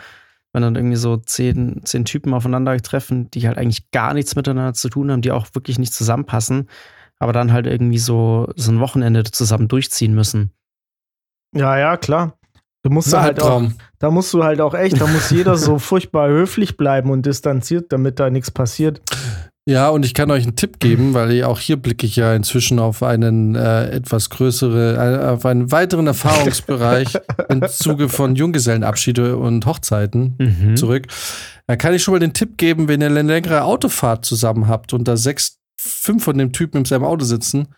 wenn 0.52 0.62
dann 0.62 0.74
irgendwie 0.74 0.96
so 0.96 1.18
zehn, 1.18 1.82
zehn 1.84 2.04
Typen 2.04 2.34
aufeinander 2.34 2.76
treffen, 2.78 3.30
die 3.30 3.46
halt 3.46 3.58
eigentlich 3.58 3.92
gar 3.92 4.12
nichts 4.12 4.34
miteinander 4.34 4.74
zu 4.74 4.88
tun 4.88 5.12
haben, 5.12 5.22
die 5.22 5.30
auch 5.30 5.46
wirklich 5.54 5.78
nicht 5.78 5.94
zusammenpassen 5.94 6.68
aber 7.20 7.32
dann 7.32 7.52
halt 7.52 7.66
irgendwie 7.66 7.98
so, 7.98 8.48
so 8.56 8.72
ein 8.72 8.80
Wochenende 8.80 9.22
zusammen 9.22 9.68
durchziehen 9.68 10.14
müssen. 10.14 10.50
Ja, 11.54 11.78
ja, 11.78 11.96
klar. 11.96 12.36
Du 12.82 12.90
musst 12.90 13.12
halt 13.12 13.42
auch, 13.42 13.62
da 13.98 14.10
musst 14.10 14.32
du 14.32 14.42
halt 14.42 14.60
auch 14.62 14.72
echt, 14.72 15.00
da 15.00 15.06
muss 15.06 15.30
jeder 15.30 15.56
so 15.56 15.78
furchtbar 15.78 16.30
höflich 16.30 16.78
bleiben 16.78 17.10
und 17.10 17.26
distanziert, 17.26 17.92
damit 17.92 18.18
da 18.18 18.30
nichts 18.30 18.50
passiert. 18.50 19.02
Ja, 19.68 19.90
und 19.90 20.06
ich 20.06 20.14
kann 20.14 20.30
euch 20.30 20.44
einen 20.44 20.56
Tipp 20.56 20.80
geben, 20.80 21.12
weil 21.12 21.44
auch 21.44 21.60
hier 21.60 21.76
blicke 21.76 22.06
ich 22.06 22.16
ja 22.16 22.34
inzwischen 22.34 22.78
auf 22.78 23.02
einen 23.02 23.54
äh, 23.54 23.90
etwas 23.90 24.30
größere, 24.30 24.96
äh, 24.96 25.26
auf 25.28 25.44
einen 25.44 25.70
weiteren 25.70 26.06
Erfahrungsbereich 26.06 27.18
im 27.50 27.68
Zuge 27.68 28.08
von 28.08 28.34
Junggesellenabschiede 28.34 29.36
und 29.36 29.66
Hochzeiten 29.66 30.34
mhm. 30.38 30.76
zurück. 30.76 31.08
Da 31.66 31.76
kann 31.76 31.92
ich 31.92 32.02
schon 32.02 32.14
mal 32.14 32.18
den 32.18 32.32
Tipp 32.32 32.56
geben, 32.56 32.88
wenn 32.88 33.02
ihr 33.02 33.08
eine 33.08 33.22
längere 33.22 33.62
Autofahrt 33.62 34.24
zusammen 34.24 34.66
habt 34.66 34.94
und 34.94 35.06
da 35.06 35.18
sechs 35.18 35.59
fünf 35.80 36.24
von 36.24 36.36
dem 36.36 36.52
Typen 36.52 36.78
in 36.78 36.84
seinem 36.84 37.04
Auto 37.04 37.24
sitzen, 37.24 37.68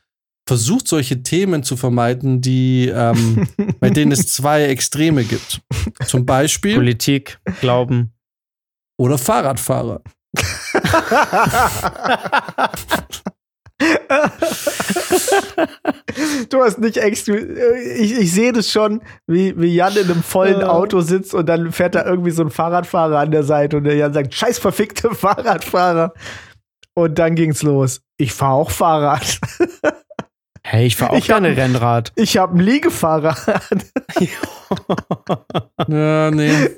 versucht 0.47 0.89
solche 0.89 1.23
Themen 1.23 1.63
zu 1.63 1.77
vermeiden, 1.77 2.41
die 2.41 2.89
ähm, 2.93 3.47
bei 3.81 3.91
denen 3.91 4.13
es 4.13 4.27
zwei 4.33 4.65
Extreme 4.65 5.25
gibt. 5.25 5.61
Zum 6.07 6.27
Beispiel 6.27 6.75
Politik, 6.75 7.39
Glauben. 7.61 8.13
oder 8.99 9.19
Fahrradfahrer. 9.19 10.03
Du 16.51 16.63
hast 16.63 16.79
nicht 16.79 16.97
extra. 16.97 17.35
Ich, 17.35 18.13
ich 18.13 18.33
sehe 18.33 18.53
das 18.53 18.71
schon, 18.71 19.03
wie, 19.27 19.59
wie 19.61 19.75
Jan 19.75 19.97
in 19.97 20.11
einem 20.11 20.23
vollen. 20.23 20.63
Auto 20.63 21.01
sitzt 21.01 21.35
und 21.35 21.47
dann 21.49 21.73
fährt 21.73 21.95
da 21.95 22.05
irgendwie 22.05 22.31
so 22.31 22.43
ein 22.43 22.51
Fahrradfahrer 22.51 23.19
an 23.19 23.31
der 23.31 23.43
Seite 23.43 23.77
und 23.79 23.85
der 23.85 23.97
Jan 23.97 24.13
sagt: 24.13 24.35
Scheiß 24.35 24.59
verfickte 24.59 25.15
Fahrradfahrer. 25.15 26.13
Und 26.95 27.19
dann 27.19 27.35
ging's 27.35 27.63
los. 27.63 28.03
Ich 28.19 28.33
fahre 28.33 28.55
auch 28.55 28.71
Fahrrad. 28.71 29.41
Hey, 30.65 30.87
ich 30.87 30.95
fahre 30.95 31.11
auch 31.15 31.17
Ich 31.19 31.29
hab- 31.29 31.43
gerne 31.43 31.57
Rennrad. 31.57 32.13
Ich 32.15 32.37
habe 32.37 32.57
ein 32.57 32.61
Liegefahrrad. 32.61 33.69
Ja, 35.89 36.31
nee. 36.31 36.69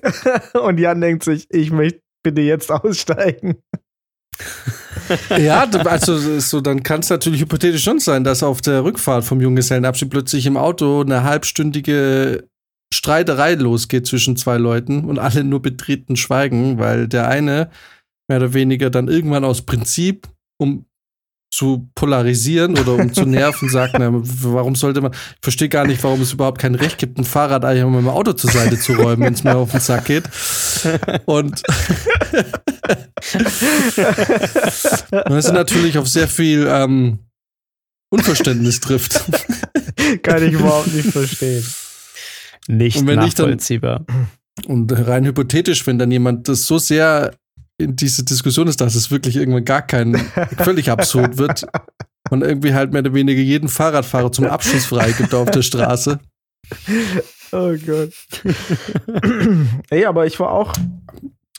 Und 0.59 0.79
Jan 0.81 1.01
denkt 1.03 1.23
sich: 1.25 1.47
Ich 1.51 1.71
möchte 1.71 2.01
bitte 2.23 2.41
jetzt 2.41 2.73
aussteigen. 2.73 3.57
Ja, 5.37 5.65
also 5.85 6.41
so, 6.41 6.61
dann 6.63 6.83
kann 6.83 7.01
es 7.01 7.11
natürlich 7.11 7.43
hypothetisch 7.43 7.85
schon 7.85 8.01
sein, 8.01 8.25
dass 8.25 8.43
auf 8.43 8.63
der 8.63 8.83
Rückfahrt 8.85 9.25
vom 9.25 9.41
Junggesellenabschied 9.41 10.11
plötzlich 10.11 10.47
im 10.47 10.57
Auto 10.57 11.03
eine 11.03 11.23
halbstündige 11.23 12.49
Streiterei 12.93 13.55
losgeht 13.55 14.07
zwischen 14.07 14.37
zwei 14.37 14.57
Leuten 14.57 15.05
und 15.05 15.19
alle 15.19 15.45
nur 15.45 15.61
betreten 15.61 16.17
schweigen, 16.17 16.79
weil 16.79 17.07
der 17.07 17.29
eine 17.29 17.71
mehr 18.29 18.39
oder 18.39 18.53
weniger 18.55 18.91
dann 18.91 19.09
irgendwann 19.09 19.45
aus 19.45 19.63
Prinzip, 19.63 20.29
um 20.59 20.87
zu 21.53 21.89
polarisieren 21.95 22.77
oder 22.77 22.95
um 22.95 23.15
zu 23.15 23.25
nerven, 23.27 23.69
sagt, 23.71 23.95
na, 23.99 24.09
warum 24.13 24.75
sollte 24.75 25.01
man, 25.01 25.13
ich 25.13 25.19
verstehe 25.41 25.69
gar 25.69 25.87
nicht, 25.87 26.03
warum 26.03 26.21
es 26.21 26.33
überhaupt 26.33 26.61
kein 26.61 26.75
Recht 26.75 26.99
gibt, 26.99 27.17
ein 27.17 27.25
Fahrrad 27.25 27.65
einfach 27.65 27.89
mit 27.89 28.01
dem 28.01 28.09
Auto 28.09 28.33
zur 28.33 28.51
Seite 28.51 28.77
zu 28.79 28.95
räumen, 28.95 29.23
wenn 29.23 29.35
es 29.35 29.45
mir 29.45 29.55
auf 29.55 29.71
den 29.71 29.79
Sack 29.81 30.07
geht. 30.07 30.25
Und 31.27 31.63
und 35.27 35.33
es 35.37 35.51
natürlich 35.53 35.97
auf 35.99 36.09
sehr 36.09 36.27
viel 36.29 36.67
ähm, 36.69 37.19
Unverständnis 38.11 38.81
trifft. 38.81 39.21
Kann 40.23 40.43
ich 40.43 40.53
überhaupt 40.55 40.93
nicht 40.93 41.11
verstehen. 41.11 41.65
Nicht 42.67 42.97
Und 42.99 43.07
wenn 43.07 43.23
ich 43.23 43.35
dann- 43.35 43.47
nachvollziehbar. 43.47 44.05
Und 44.67 44.93
rein 44.93 45.25
hypothetisch, 45.25 45.85
wenn 45.87 45.99
dann 45.99 46.11
jemand 46.13 46.49
das 46.49 46.67
so 46.67 46.79
sehr 46.79 47.35
diese 47.79 48.25
Diskussion 48.25 48.69
ist, 48.69 48.81
dass 48.81 48.95
es 48.95 49.11
wirklich 49.11 49.37
irgendwann 49.37 49.65
gar 49.65 49.83
kein 49.83 50.15
völlig 50.59 50.91
absurd 50.91 51.39
wird 51.39 51.67
und 52.31 52.43
irgendwie 52.43 52.75
halt 52.75 52.93
mehr 52.93 53.01
oder 53.01 53.15
weniger 53.15 53.41
jeden 53.41 53.69
Fahrradfahrer 53.69 54.33
zum 54.33 54.47
Abschluss 54.47 54.87
freigibt 54.87 55.35
auf 55.35 55.51
der 55.51 55.63
Straße. 55.63 56.21
Oh 57.53 57.73
Gott. 57.87 58.13
Ey, 59.91 60.07
aber 60.07 60.27
ich 60.27 60.41
war 60.41 60.51
auch, 60.51 60.73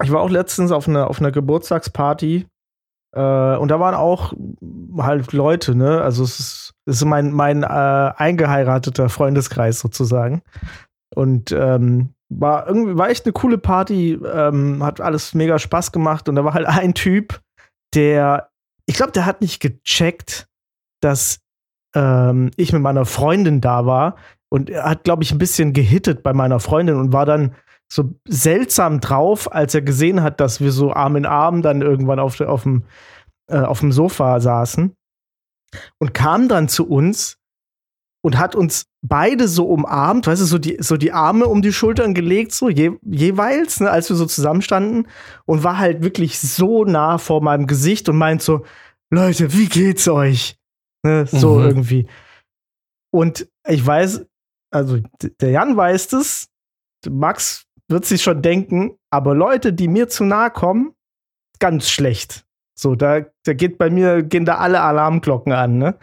ich 0.04 0.12
war 0.12 0.20
auch 0.20 0.30
letztens 0.30 0.72
auf 0.72 0.90
einer 0.90 1.10
auf 1.10 1.22
einer 1.22 1.32
Geburtstagsparty 1.32 2.48
äh, 3.14 3.56
und 3.56 3.68
da 3.70 3.80
waren 3.80 3.96
auch 3.96 4.34
halt 4.98 5.32
Leute, 5.32 5.74
ne? 5.74 6.02
Also 6.02 6.26
es 6.26 6.40
ist, 6.40 6.74
es 6.86 6.98
ist 6.98 7.06
mein 7.06 7.32
mein 7.32 7.64
äh, 7.64 7.66
eingeheirateter 7.66 9.08
Freundeskreis 9.08 9.80
sozusagen 9.80 10.42
und 11.16 11.54
ähm, 11.54 12.15
war 12.30 12.68
irgendwie 12.68 12.98
war 12.98 13.10
echt 13.10 13.26
eine 13.26 13.34
coole 13.34 13.58
Party, 13.58 14.14
ähm, 14.14 14.84
hat 14.84 15.02
alles 15.02 15.34
mega 15.34 15.60
Spaß 15.60 15.92
gemacht 15.92 16.28
und 16.28 16.36
da 16.36 16.44
war 16.44 16.54
halt 16.54 16.66
ein 16.66 16.94
Typ, 16.94 17.42
der, 17.94 18.50
ich 18.86 18.96
glaube, 18.96 19.12
der 19.12 19.26
hat 19.26 19.42
nicht 19.42 19.60
gecheckt, 19.62 20.48
dass 21.02 21.40
ähm, 21.96 22.52
ich 22.58 22.74
mit 22.74 22.82
meiner 22.82 23.06
Freundin 23.06 23.62
da 23.62 23.86
war 23.86 24.16
und 24.50 24.70
er 24.70 24.90
hat, 24.90 25.04
glaube 25.04 25.24
ich, 25.24 25.32
ein 25.32 25.38
bisschen 25.38 25.74
gehittet 25.74 26.24
bei 26.24 26.34
meiner 26.34 26.60
Freundin 26.60 26.96
und 26.96 27.14
war 27.14 27.26
dann 27.26 27.56
so 27.92 28.16
seltsam 28.28 29.00
drauf, 29.00 29.52
als 29.54 29.76
er 29.76 29.82
gesehen 29.82 30.24
hat, 30.24 30.40
dass 30.40 30.60
wir 30.60 30.72
so 30.72 30.92
Arm 30.92 31.16
in 31.16 31.26
Arm 31.26 31.62
dann 31.62 31.82
irgendwann 31.82 32.20
auf, 32.20 32.42
auf, 32.42 32.64
dem, 32.64 32.84
äh, 33.48 33.60
auf 33.60 33.80
dem 33.80 33.92
Sofa 33.92 34.40
saßen 34.40 34.96
und 36.00 36.14
kam 36.14 36.48
dann 36.48 36.68
zu 36.68 36.88
uns 36.88 37.38
und 38.26 38.40
hat 38.40 38.56
uns 38.56 38.88
beide 39.04 39.48
so 39.48 39.68
umarmt, 39.68 40.26
weißt 40.26 40.42
du, 40.42 40.46
so 40.48 40.58
die, 40.58 40.78
so 40.80 40.98
die 40.98 41.12
Arme 41.12 41.46
um 41.46 41.62
die 41.62 41.72
Schultern 41.72 42.16
gelegt, 42.16 42.54
so 42.54 42.70
je, 42.70 42.94
jeweils, 43.04 43.82
ne, 43.82 43.92
als 43.92 44.10
wir 44.10 44.16
so 44.16 44.26
zusammenstanden 44.26 45.08
und 45.46 45.64
war 45.64 45.78
halt 45.78 46.02
wirklich 46.02 46.40
so 46.40 46.86
nah 46.86 47.20
vor 47.20 47.44
meinem 47.44 47.68
Gesicht 47.68 48.10
und 48.10 48.18
meint 48.18 48.42
so, 48.42 48.66
Leute, 49.12 49.54
wie 49.54 49.68
geht's 49.68 50.08
euch? 50.08 50.58
Ne, 51.04 51.28
so 51.28 51.60
Mhm. 51.60 51.66
irgendwie. 51.68 52.08
Und 53.14 53.48
ich 53.68 53.86
weiß, 53.86 54.26
also 54.72 54.98
der 55.40 55.52
Jan 55.52 55.78
weiß 55.78 56.14
es, 56.14 56.48
Max 57.08 57.68
wird 57.88 58.06
sich 58.06 58.24
schon 58.24 58.42
denken, 58.42 58.98
aber 59.12 59.36
Leute, 59.36 59.72
die 59.72 59.88
mir 59.88 60.08
zu 60.08 60.24
nahe 60.24 60.50
kommen, 60.50 60.96
ganz 61.60 61.92
schlecht. 61.92 62.44
So, 62.76 62.96
da, 62.96 63.22
da 63.44 63.54
geht 63.54 63.78
bei 63.78 63.92
mir, 63.92 64.24
gehen 64.24 64.46
da 64.46 64.56
alle 64.56 64.82
Alarmglocken 64.82 65.54
an, 65.54 65.78
ne? 65.78 65.96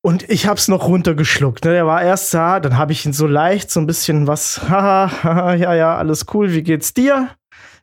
Und 0.00 0.28
ich 0.30 0.46
hab's 0.46 0.68
noch 0.68 0.86
runtergeschluckt. 0.86 1.64
Ne? 1.64 1.72
Der 1.72 1.86
war 1.86 2.02
erst 2.02 2.32
da, 2.32 2.60
dann 2.60 2.78
habe 2.78 2.92
ich 2.92 3.04
ihn 3.04 3.12
so 3.12 3.26
leicht 3.26 3.70
so 3.70 3.80
ein 3.80 3.86
bisschen 3.86 4.26
was, 4.26 4.62
haha, 4.68 5.10
haha, 5.22 5.54
ja, 5.54 5.74
ja, 5.74 5.96
alles 5.96 6.26
cool, 6.32 6.52
wie 6.52 6.62
geht's 6.62 6.94
dir? 6.94 7.30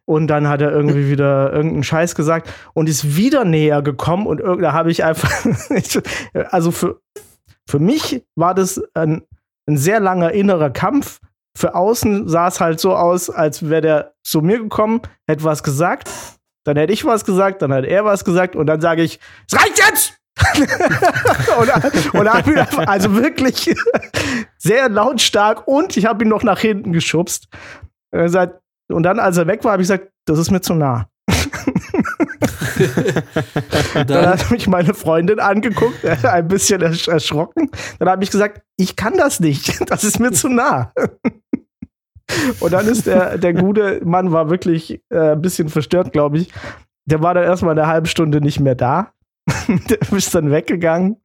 Und 0.08 0.28
dann 0.28 0.48
hat 0.48 0.62
er 0.62 0.72
irgendwie 0.72 1.10
wieder 1.10 1.52
irgendeinen 1.52 1.84
Scheiß 1.84 2.14
gesagt 2.14 2.50
und 2.74 2.88
ist 2.88 3.16
wieder 3.18 3.44
näher 3.44 3.82
gekommen 3.82 4.28
und 4.28 4.40
da 4.62 4.72
habe 4.72 4.92
ich 4.92 5.04
einfach, 5.04 5.32
also 6.52 6.72
für, 6.72 7.02
für 7.68 7.80
mich 7.80 8.24
war 8.36 8.54
das 8.54 8.82
ein, 8.94 9.24
ein 9.68 9.78
sehr 9.78 10.00
langer 10.00 10.32
innerer 10.32 10.70
Kampf. 10.70 11.20
Für 11.58 11.74
außen 11.74 12.28
sah 12.28 12.50
es 12.50 12.60
halt 12.60 12.80
so 12.80 12.96
aus, 12.96 13.32
als 13.32 13.68
wäre 13.68 13.82
der 13.82 14.14
zu 14.24 14.42
mir 14.42 14.60
gekommen, 14.60 15.02
hätte 15.28 15.44
was 15.44 15.64
gesagt, 15.64 16.12
dann 16.66 16.78
hätte 16.78 16.94
ich 16.94 17.04
was 17.04 17.26
gesagt, 17.26 17.64
dann 17.64 17.74
hat 17.74 17.86
er 17.86 18.06
was 18.06 18.26
gesagt 18.26 18.56
und 18.56 18.68
dann 18.68 18.82
sage 18.82 19.02
ich, 19.02 19.20
es 19.50 19.60
reicht 19.60 19.80
jetzt! 19.80 20.20
und, 21.60 21.70
und 22.14 22.34
hab 22.34 22.48
ihn 22.48 22.58
also 22.88 23.16
wirklich 23.16 23.74
sehr 24.58 24.90
lautstark 24.90 25.68
und 25.68 25.96
ich 25.96 26.06
habe 26.06 26.26
ihn 26.26 26.30
noch 26.30 26.44
nach 26.44 26.60
hinten 26.60 26.92
geschubst. 26.92 27.48
Und 28.12 29.04
dann, 29.04 29.20
als 29.20 29.38
er 29.38 29.48
weg 29.48 29.64
war, 29.64 29.74
habe 29.74 29.82
ich 29.82 29.88
gesagt, 29.88 30.10
das 30.26 30.40
ist 30.40 30.52
mir 30.52 30.62
zu 30.62 30.74
nah. 30.74 31.08
Dann 33.94 34.08
dann, 34.08 34.28
hat 34.28 34.52
mich 34.52 34.68
meine 34.68 34.94
Freundin 34.94 35.40
angeguckt, 35.40 36.04
ein 36.06 36.48
bisschen 36.48 36.82
ersch 36.82 37.08
erschrocken. 37.08 37.70
Dann 38.00 38.10
habe 38.10 38.24
ich 38.24 38.32
gesagt, 38.32 38.62
ich 38.78 38.96
kann 38.96 39.18
das 39.18 39.40
nicht. 39.40 39.90
Das 39.90 40.04
ist 40.04 40.20
mir 40.20 40.32
zu 40.32 40.50
nah. 40.50 40.92
Und 42.60 42.74
dann 42.74 42.88
ist 42.88 43.08
der, 43.08 43.38
der 43.38 43.54
gute 43.54 44.02
Mann 44.04 44.32
war 44.32 44.50
wirklich 44.50 45.02
äh, 45.10 45.32
ein 45.32 45.42
bisschen 45.42 45.70
verstört, 45.70 46.12
glaube 46.12 46.40
ich. 46.40 46.52
Der 47.06 47.22
war 47.22 47.34
dann 47.34 47.44
erstmal 47.44 47.78
eine 47.78 47.88
halbe 47.88 48.08
Stunde 48.08 48.42
nicht 48.42 48.60
mehr 48.60 48.76
da. 48.76 49.12
der 49.90 50.02
ist 50.12 50.34
dann 50.34 50.52
weggegangen. 50.52 51.18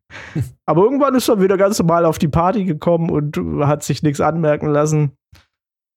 Aber 0.67 0.83
irgendwann 0.83 1.15
ist 1.15 1.29
er 1.29 1.41
wieder 1.41 1.57
ganz 1.57 1.79
normal 1.79 2.05
auf 2.05 2.19
die 2.19 2.29
Party 2.29 2.65
gekommen 2.65 3.11
und 3.11 3.37
hat 3.67 3.83
sich 3.83 4.03
nichts 4.03 4.21
anmerken 4.21 4.67
lassen. 4.69 5.13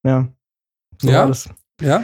Ja. 0.06 0.28
So 1.02 1.10
Ja. 1.10 1.20
war 1.22 1.28
das. 1.28 1.50
ja. 1.82 2.04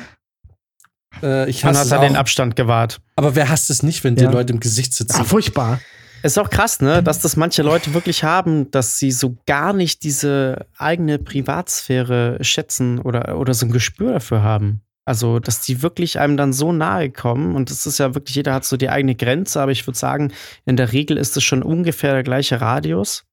Äh, 1.23 1.49
ich 1.49 1.63
Man 1.63 1.75
hasse 1.75 1.95
hat 1.95 2.01
an 2.03 2.07
den. 2.09 2.15
Abstand 2.17 2.55
gewahrt. 2.55 3.01
Aber 3.15 3.35
wer 3.35 3.49
hasst 3.49 3.69
es 3.69 3.81
nicht, 3.83 4.03
wenn 4.03 4.15
Ja. 4.15 4.27
dir 4.27 4.31
Leute 4.31 4.53
im 4.53 4.59
Gesicht 4.59 4.93
sitzen? 4.93 5.19
Ah, 5.19 5.23
furchtbar. 5.23 5.79
Ist 6.21 6.37
auch 6.37 6.49
krass, 6.49 6.81
ne, 6.81 7.01
dass 7.01 7.21
das 7.21 7.37
manche 7.37 7.63
Leute 7.63 7.93
wirklich 7.93 8.23
haben, 8.25 8.69
dass 8.71 8.99
sie 8.99 9.11
so 9.11 9.37
gar 9.45 9.71
nicht 9.73 10.03
diese 10.03 10.65
eigene 10.77 11.17
Privatsphäre 11.17 12.37
schätzen 12.41 12.99
oder, 12.99 13.37
oder 13.37 13.53
so 13.53 13.65
ein 13.65 13.71
Gespür 13.71 14.11
dafür 14.13 14.43
haben. 14.43 14.81
Also, 15.09 15.39
dass 15.39 15.61
die 15.61 15.81
wirklich 15.81 16.19
einem 16.19 16.37
dann 16.37 16.53
so 16.53 16.71
nahe 16.71 17.09
kommen 17.09 17.55
und 17.55 17.71
das 17.71 17.87
ist 17.87 17.97
ja 17.97 18.13
wirklich, 18.13 18.35
jeder 18.35 18.53
hat 18.53 18.63
so 18.63 18.77
die 18.77 18.91
eigene 18.91 19.15
Grenze, 19.15 19.59
aber 19.59 19.71
ich 19.71 19.87
würde 19.87 19.97
sagen, 19.97 20.31
in 20.65 20.77
der 20.77 20.91
Regel 20.91 21.17
ist 21.17 21.35
es 21.35 21.43
schon 21.43 21.63
ungefähr 21.63 22.13
der 22.13 22.21
gleiche 22.21 22.61
Radius. 22.61 23.25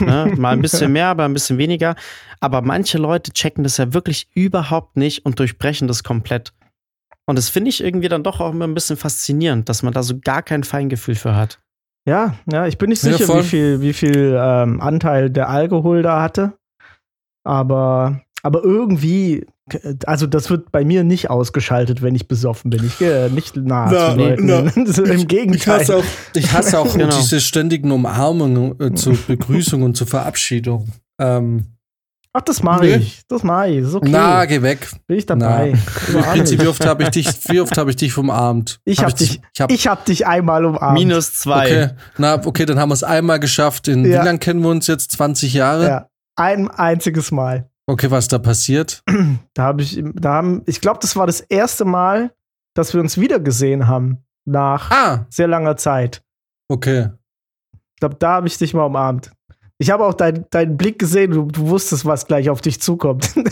Ne? 0.00 0.32
Mal 0.36 0.54
ein 0.54 0.62
bisschen 0.62 0.90
mehr, 0.90 1.06
aber 1.06 1.24
ein 1.24 1.32
bisschen 1.32 1.58
weniger. 1.58 1.94
Aber 2.40 2.60
manche 2.60 2.98
Leute 2.98 3.32
checken 3.32 3.62
das 3.62 3.76
ja 3.76 3.94
wirklich 3.94 4.30
überhaupt 4.34 4.96
nicht 4.96 5.24
und 5.24 5.38
durchbrechen 5.38 5.86
das 5.86 6.02
komplett. 6.02 6.54
Und 7.26 7.38
das 7.38 7.48
finde 7.50 7.68
ich 7.68 7.84
irgendwie 7.84 8.08
dann 8.08 8.24
doch 8.24 8.40
auch 8.40 8.50
immer 8.50 8.66
ein 8.66 8.74
bisschen 8.74 8.96
faszinierend, 8.96 9.68
dass 9.68 9.84
man 9.84 9.92
da 9.92 10.02
so 10.02 10.18
gar 10.18 10.42
kein 10.42 10.64
Feingefühl 10.64 11.14
für 11.14 11.36
hat. 11.36 11.60
Ja, 12.04 12.34
ja, 12.50 12.66
ich 12.66 12.78
bin 12.78 12.88
nicht 12.90 13.04
Ja, 13.04 13.12
sicher, 13.12 13.26
voll. 13.26 13.44
wie 13.44 13.48
viel, 13.48 13.80
wie 13.80 13.92
viel 13.92 14.36
ähm, 14.36 14.80
Anteil 14.80 15.30
der 15.30 15.48
Alkohol 15.50 16.02
da 16.02 16.20
hatte. 16.20 16.54
Aber, 17.44 18.22
aber 18.42 18.62
irgendwie, 18.64 19.46
also 20.06 20.26
das 20.26 20.50
wird 20.50 20.72
bei 20.72 20.84
mir 20.84 21.04
nicht 21.04 21.30
ausgeschaltet, 21.30 22.02
wenn 22.02 22.14
ich 22.14 22.26
besoffen 22.28 22.70
bin. 22.70 22.84
Ich 22.84 22.98
gehe 22.98 23.30
nicht 23.30 23.56
nahe 23.56 23.92
Na, 23.92 24.10
zu 24.10 24.16
Leuten. 24.18 24.46
na. 24.46 24.58
Im 25.12 25.18
Ich 25.18 25.28
Gegenteil. 25.28 25.80
hasse 25.80 25.96
auch, 25.96 26.04
ich 26.34 26.52
hasse 26.52 26.78
auch 26.78 26.92
Genau. 26.96 27.16
diese 27.16 27.40
ständigen 27.40 27.90
Umarmungen 27.92 28.78
äh, 28.80 28.94
zur 28.94 29.16
Begrüßung 29.26 29.82
und 29.82 29.96
zur 29.96 30.06
Verabschiedung. 30.06 30.88
Ähm, 31.20 31.66
Ach, 32.34 32.40
das 32.40 32.62
mache 32.62 32.86
Nee. 32.86 32.94
ich. 32.96 33.20
Das 33.28 33.42
mache 33.42 33.68
ich. 33.68 33.80
Das 33.80 33.88
ist 33.90 33.94
okay. 33.94 34.08
Na, 34.10 34.46
geh 34.46 34.62
weg. 34.62 34.88
Bin 35.06 35.18
ich 35.18 35.26
dabei. 35.26 35.74
Überhaupt 36.08 36.30
Prinzi, 36.32 36.54
nicht. 36.54 36.64
wie 36.64 36.68
oft 36.68 36.86
habe 36.86 37.02
ich 37.02 37.10
dich, 37.10 37.28
wie 37.50 37.60
oft 37.60 37.76
habe 37.76 37.90
ich 37.90 37.96
dich 37.96 38.16
umarmt? 38.16 38.80
Ich 38.86 39.04
hab 39.04 39.14
dich- 39.14 39.42
ich 39.54 39.60
hab, 39.60 39.70
Ich 39.70 39.86
hab 39.86 40.04
dich 40.06 40.26
einmal 40.26 40.64
umarmt. 40.64 40.98
Minus 40.98 41.34
zwei. 41.34 41.66
okay, 41.66 41.88
na, 42.16 42.40
okay, 42.46 42.64
dann 42.64 42.78
haben 42.78 42.88
wir 42.88 42.94
es 42.94 43.04
einmal 43.04 43.38
geschafft. 43.38 43.86
In, 43.88 44.06
Ja. 44.06 44.22
Wie 44.22 44.26
lange 44.26 44.38
kennen 44.38 44.62
wir 44.62 44.70
uns 44.70 44.86
jetzt? 44.86 45.10
20 45.12 45.52
Jahre? 45.52 45.86
Ja. 45.86 46.08
Ein 46.34 46.70
einziges 46.70 47.30
Mal. 47.32 47.68
Okay, 47.86 48.10
was 48.10 48.28
da 48.28 48.38
passiert? 48.38 49.02
Da 49.54 49.62
habe 49.64 49.82
ich, 49.82 50.00
da 50.14 50.34
haben, 50.34 50.62
ich 50.66 50.80
glaube, 50.80 51.00
das 51.00 51.16
war 51.16 51.26
das 51.26 51.40
erste 51.40 51.84
Mal, 51.84 52.32
dass 52.74 52.94
wir 52.94 53.00
uns 53.00 53.18
wiedergesehen 53.18 53.86
haben. 53.88 54.18
Nach 54.44 54.90
Ah, 54.90 55.26
sehr 55.30 55.46
langer 55.46 55.76
Zeit. 55.76 56.22
okay. 56.68 57.10
Ich 57.94 58.00
glaube, 58.02 58.16
da 58.18 58.32
habe 58.34 58.48
ich 58.48 58.58
dich 58.58 58.74
mal 58.74 58.82
umarmt. 58.84 59.30
Ich 59.78 59.90
habe 59.90 60.04
auch 60.04 60.14
dein, 60.14 60.44
deinen 60.50 60.76
Blick 60.76 60.98
gesehen, 60.98 61.30
du, 61.30 61.44
du 61.46 61.68
wusstest, 61.68 62.04
was 62.04 62.26
gleich 62.26 62.50
auf 62.50 62.60
dich 62.60 62.80
zukommt. 62.80 63.32
Und 63.36 63.46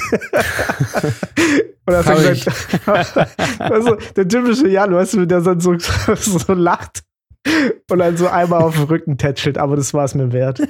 gesagt, 1.86 2.88
also, 3.60 3.96
der 4.16 4.28
typische 4.28 4.68
Jan, 4.68 4.92
weißt 4.92 5.14
du, 5.14 5.26
der 5.26 5.40
dann 5.40 5.60
so, 5.60 5.76
so 6.16 6.52
lacht 6.52 7.02
und 7.90 7.98
dann 7.98 8.16
so 8.16 8.28
einmal 8.28 8.62
auf 8.62 8.74
den 8.76 8.84
Rücken 8.84 9.16
tätschelt, 9.18 9.58
aber 9.58 9.76
das 9.76 9.94
war 9.94 10.04
es 10.04 10.14
mir 10.14 10.30
wert. 10.32 10.60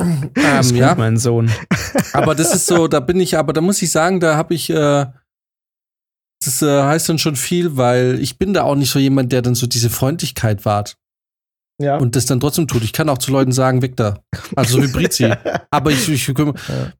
Ähm, 0.00 0.76
ja, 0.76 0.94
mein 0.94 1.16
Sohn. 1.16 1.50
aber 2.12 2.34
das 2.34 2.54
ist 2.54 2.66
so, 2.66 2.86
da 2.88 3.00
bin 3.00 3.18
ich, 3.20 3.36
aber 3.36 3.52
da 3.52 3.60
muss 3.60 3.82
ich 3.82 3.90
sagen, 3.90 4.20
da 4.20 4.36
habe 4.36 4.54
ich, 4.54 4.70
äh, 4.70 5.06
das 6.44 6.62
äh, 6.62 6.82
heißt 6.82 7.08
dann 7.08 7.18
schon 7.18 7.36
viel, 7.36 7.76
weil 7.76 8.18
ich 8.20 8.38
bin 8.38 8.54
da 8.54 8.62
auch 8.62 8.76
nicht 8.76 8.90
so 8.90 8.98
jemand, 8.98 9.32
der 9.32 9.42
dann 9.42 9.54
so 9.56 9.66
diese 9.66 9.90
Freundlichkeit 9.90 10.64
wahrt 10.64 10.96
Ja. 11.80 11.96
und 11.96 12.14
das 12.14 12.26
dann 12.26 12.38
trotzdem 12.38 12.68
tut. 12.68 12.84
Ich 12.84 12.92
kann 12.92 13.08
auch 13.08 13.18
zu 13.18 13.32
Leuten 13.32 13.50
sagen, 13.50 13.82
weg 13.82 13.96
da. 13.96 14.20
Also 14.54 14.76
so 14.76 14.82
wie 14.84 14.92
Brizi. 14.92 15.32
Aber 15.70 15.90
ich, 15.90 16.08
ich 16.08 16.26
kümmere 16.26 16.54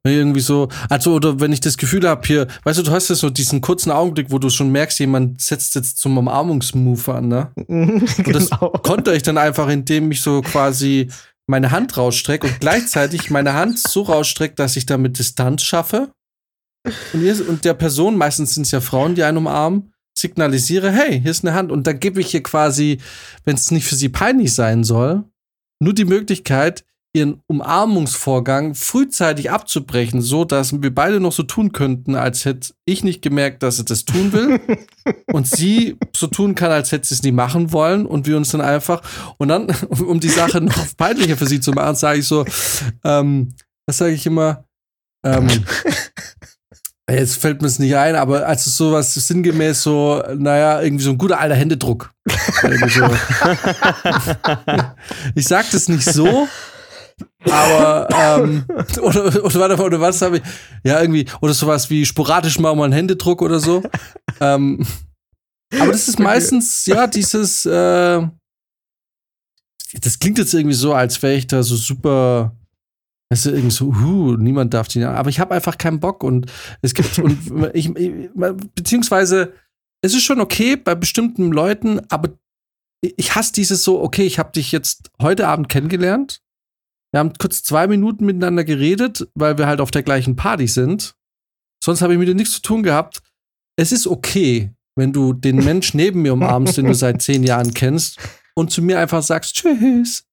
irgendwie 0.05 0.41
so, 0.41 0.69
also 0.91 1.15
oder 1.15 1.39
wenn 1.41 1.53
ich 1.53 1.61
das 1.61 1.77
Gefühl 1.79 2.07
habe 2.09 2.27
hier, 2.27 2.49
weißt 2.65 2.81
du, 2.81 2.83
du 2.83 2.91
hast 2.91 3.09
ja 3.11 3.15
so 3.15 3.31
diesen 3.31 3.61
kurzen 3.61 3.93
Augenblick, 3.93 4.31
wo 4.31 4.39
du 4.41 4.51
schon 4.51 4.71
merkst, 4.71 4.99
jemand 4.99 5.41
setzt 5.41 5.75
jetzt 5.77 5.99
zum 5.99 6.19
Umarmungsmove 6.19 7.09
an, 7.15 7.29
ne? 7.29 7.51
Und 7.69 8.35
das 8.35 8.51
genau. 8.51 8.71
konnte 8.83 9.15
ich 9.15 9.23
dann 9.23 9.39
einfach, 9.39 9.69
indem 9.69 10.11
ich 10.11 10.21
so 10.21 10.43
quasi 10.43 11.09
meine 11.49 11.71
Hand 11.71 11.97
rausstrecke 11.97 12.47
und 12.47 12.61
gleichzeitig 12.61 13.31
meine 13.31 13.55
Hand 13.55 13.79
so 13.79 14.03
rausstrecke, 14.03 14.55
dass 14.55 14.77
ich 14.77 14.87
damit 14.87 15.19
Distanz 15.19 15.63
schaffe. 15.63 16.13
Und, 17.13 17.23
ihr, 17.23 17.49
und 17.49 17.65
der 17.65 17.75
Person, 17.75 18.17
meistens 18.17 18.55
sind 18.55 18.65
es 18.65 18.71
ja 18.71 18.81
Frauen, 18.81 19.15
die 19.15 19.25
einen 19.25 19.39
umarmen, 19.39 19.93
signalisiere, 20.17 20.91
hey, 20.91 21.21
hier 21.21 21.31
ist 21.31 21.45
eine 21.45 21.55
Hand. 21.55 21.73
Und 21.73 21.87
da 21.87 21.93
gebe 21.93 22.21
ich 22.21 22.35
ihr 22.35 22.43
quasi, 22.43 23.01
wenn 23.45 23.57
es 23.57 23.71
nicht 23.71 23.87
für 23.87 23.95
sie 23.95 24.09
peinlich 24.11 24.55
sein 24.55 24.85
soll, 24.85 25.25
nur 25.81 25.95
die 25.95 26.05
Möglichkeit, 26.05 26.85
ihren 27.15 27.43
Umarmungsvorgang 27.47 28.75
frühzeitig 28.75 29.51
abzubrechen, 29.51 30.21
so 30.21 30.45
dass 30.45 30.83
wir 30.83 30.95
beide 30.95 31.21
noch 31.21 31.33
so 31.33 31.43
tun 31.43 31.73
könnten, 31.73 32.15
als 32.15 32.45
hätte 32.45 32.75
ich 32.85 33.03
nicht 33.03 33.23
gemerkt, 33.23 33.63
dass 33.63 33.79
sie 33.79 33.85
das 33.85 34.05
tun 34.05 34.33
will 34.33 34.61
und 35.33 35.47
sie 35.47 35.97
so 36.15 36.27
tun 36.27 36.55
kann, 36.55 36.71
als 36.71 36.93
hätte 36.93 37.09
sie 37.09 37.15
es 37.15 37.23
nie 37.23 37.33
machen 37.33 37.73
wollen 37.73 38.05
und 38.05 38.27
wir 38.27 38.37
uns 38.37 38.51
dann 38.51 38.61
einfach 38.61 39.03
und 39.39 39.49
dann, 39.49 39.67
um 39.89 40.21
die 40.21 40.29
Sache 40.29 40.61
noch 40.61 40.97
peinlicher 40.97 41.37
für 41.37 41.47
sie 41.47 41.61
zu 41.61 41.73
machen, 41.73 41.97
sage 41.97 42.21
ich 42.21 42.27
so, 42.27 42.45
ähm, 43.05 43.55
was 43.87 43.99
sage 43.99 44.13
ich 44.13 44.27
immer? 44.27 44.65
Ähm, 45.25 45.49
jetzt 47.11 47.39
fällt 47.39 47.63
mir 47.63 47.69
es 47.69 47.79
nicht 47.79 47.97
ein, 47.97 48.17
aber 48.17 48.47
als 48.47 48.67
es 48.67 48.77
sowas 48.77 49.15
sinngemäß 49.15 49.83
so, 49.83 50.23
naja, 50.37 50.83
irgendwie 50.83 51.05
so 51.05 51.11
ein 51.11 51.19
guter 51.19 51.41
alter 51.41 51.55
Händedruck. 51.55 52.13
Ich 55.35 55.49
sag 55.49 55.71
das 55.71 55.89
nicht 55.89 56.05
so, 56.05 56.47
aber 57.45 58.09
ähm, 58.11 58.65
oder, 59.03 59.45
oder, 59.45 59.61
warte, 59.61 59.83
oder 59.83 60.01
was 60.01 60.23
habe 60.23 60.39
ich? 60.39 60.43
Ja, 60.85 61.01
irgendwie, 61.01 61.27
oder 61.41 61.55
sowas 61.55 61.89
wie 61.91 62.05
sporadisch 62.05 62.59
mal 62.59 62.75
mal 62.75 62.85
einen 62.85 62.93
Händedruck 62.93 63.43
oder 63.43 63.61
so. 63.61 63.83
ähm, 64.41 64.87
aber 65.79 65.93
das 65.93 66.09
ist 66.09 66.19
meistens, 66.19 66.87
ja, 66.87 67.07
dieses, 67.07 67.67
äh, 67.67 68.27
das 70.01 70.19
klingt 70.19 70.39
jetzt 70.39 70.55
irgendwie 70.55 70.75
so, 70.75 70.95
als 70.95 71.23
wäre 71.23 71.35
ich 71.35 71.47
da 71.47 71.63
so 71.63 71.77
super, 71.77 72.57
weißt 73.31 73.47
du, 73.47 73.51
irgendwie 73.51 73.71
so, 73.71 73.87
uh, 73.87 74.37
niemand 74.37 74.75
darf 74.75 74.89
die, 74.89 75.05
aber 75.05 75.31
ich 75.31 75.41
habe 75.41 75.55
einfach 75.55 75.77
keinen 75.79 76.01
Bock 76.01 76.25
und 76.25 76.51
es 76.83 76.95
gibt, 76.95 77.19
und 77.19 77.71
ich, 77.75 77.95
ich, 77.97 78.31
beziehungsweise, 78.75 79.53
es 80.03 80.15
ist 80.15 80.23
schon 80.23 80.41
okay 80.41 80.77
bei 80.77 80.95
bestimmten 80.95 81.51
Leuten, 81.51 82.01
aber 82.09 82.31
ich 83.01 83.35
hasse 83.35 83.53
dieses 83.53 83.85
so, 83.85 84.01
okay, 84.03 84.25
ich 84.25 84.39
habe 84.39 84.53
dich 84.53 84.73
jetzt 84.73 85.11
heute 85.21 85.49
Abend 85.49 85.69
kennengelernt. 85.69 86.41
Wir 87.13 87.21
haben 87.21 87.33
kurz 87.39 87.63
zwei 87.63 87.87
Minuten 87.87 88.27
miteinander 88.27 88.65
geredet, 88.65 89.29
weil 89.35 89.57
wir 89.59 89.67
halt 89.67 89.81
auf 89.81 89.91
der 89.91 90.03
gleichen 90.03 90.37
Party 90.37 90.67
sind. 90.67 91.15
Sonst 91.83 92.03
habe 92.03 92.13
ich 92.13 92.19
mit 92.19 92.29
dir 92.29 92.35
nichts 92.35 92.55
zu 92.55 92.63
tun 92.63 92.83
gehabt. 92.83 93.21
Es 93.77 93.93
ist 93.93 94.07
okay, 94.07 94.73
wenn 94.97 95.13
du 95.13 95.33
den 95.33 95.57
Mensch 95.65 95.95
neben 95.95 96.23
mir 96.23 96.33
umarmst, 96.33 96.77
den 96.77 96.87
du 96.87 96.95
seit 96.95 97.23
zehn 97.23 97.45
Jahren 97.45 97.73
kennst, 97.73 98.19
und 98.55 98.71
zu 98.73 98.83
mir 98.83 98.99
einfach 98.99 99.23
sagst 99.23 99.55
Tschüss. 99.55 100.25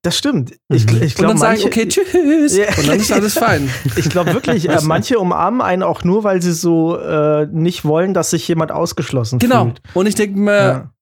Das 0.00 0.16
stimmt. 0.16 0.52
Ich, 0.70 0.86
Mhm. 0.86 1.02
ich 1.02 1.02
Und 1.02 1.14
glaube, 1.16 1.26
dann 1.34 1.36
sage 1.38 1.58
ich, 1.58 1.66
okay, 1.66 1.86
Tschüss. 1.86 2.56
Ja. 2.56 2.68
Und 2.78 2.88
dann 2.88 2.96
ist 2.98 3.12
alles 3.12 3.34
fein. 3.38 3.68
ich 3.96 4.08
glaube 4.08 4.32
wirklich, 4.32 4.68
äh, 4.70 4.78
manche 4.82 5.18
umarmen 5.18 5.60
einen 5.60 5.82
auch 5.82 6.02
nur, 6.02 6.24
weil 6.24 6.40
sie 6.40 6.54
so 6.54 6.96
äh, 6.98 7.46
nicht 7.52 7.84
wollen, 7.84 8.14
dass 8.14 8.30
sich 8.30 8.48
jemand 8.48 8.72
ausgeschlossen 8.72 9.38
Genau. 9.38 9.64
fühlt. 9.66 9.82
Und 9.92 10.06
ich 10.06 10.14
denke 10.14 10.38
mir, 10.40 10.56
Ja. 10.56 10.92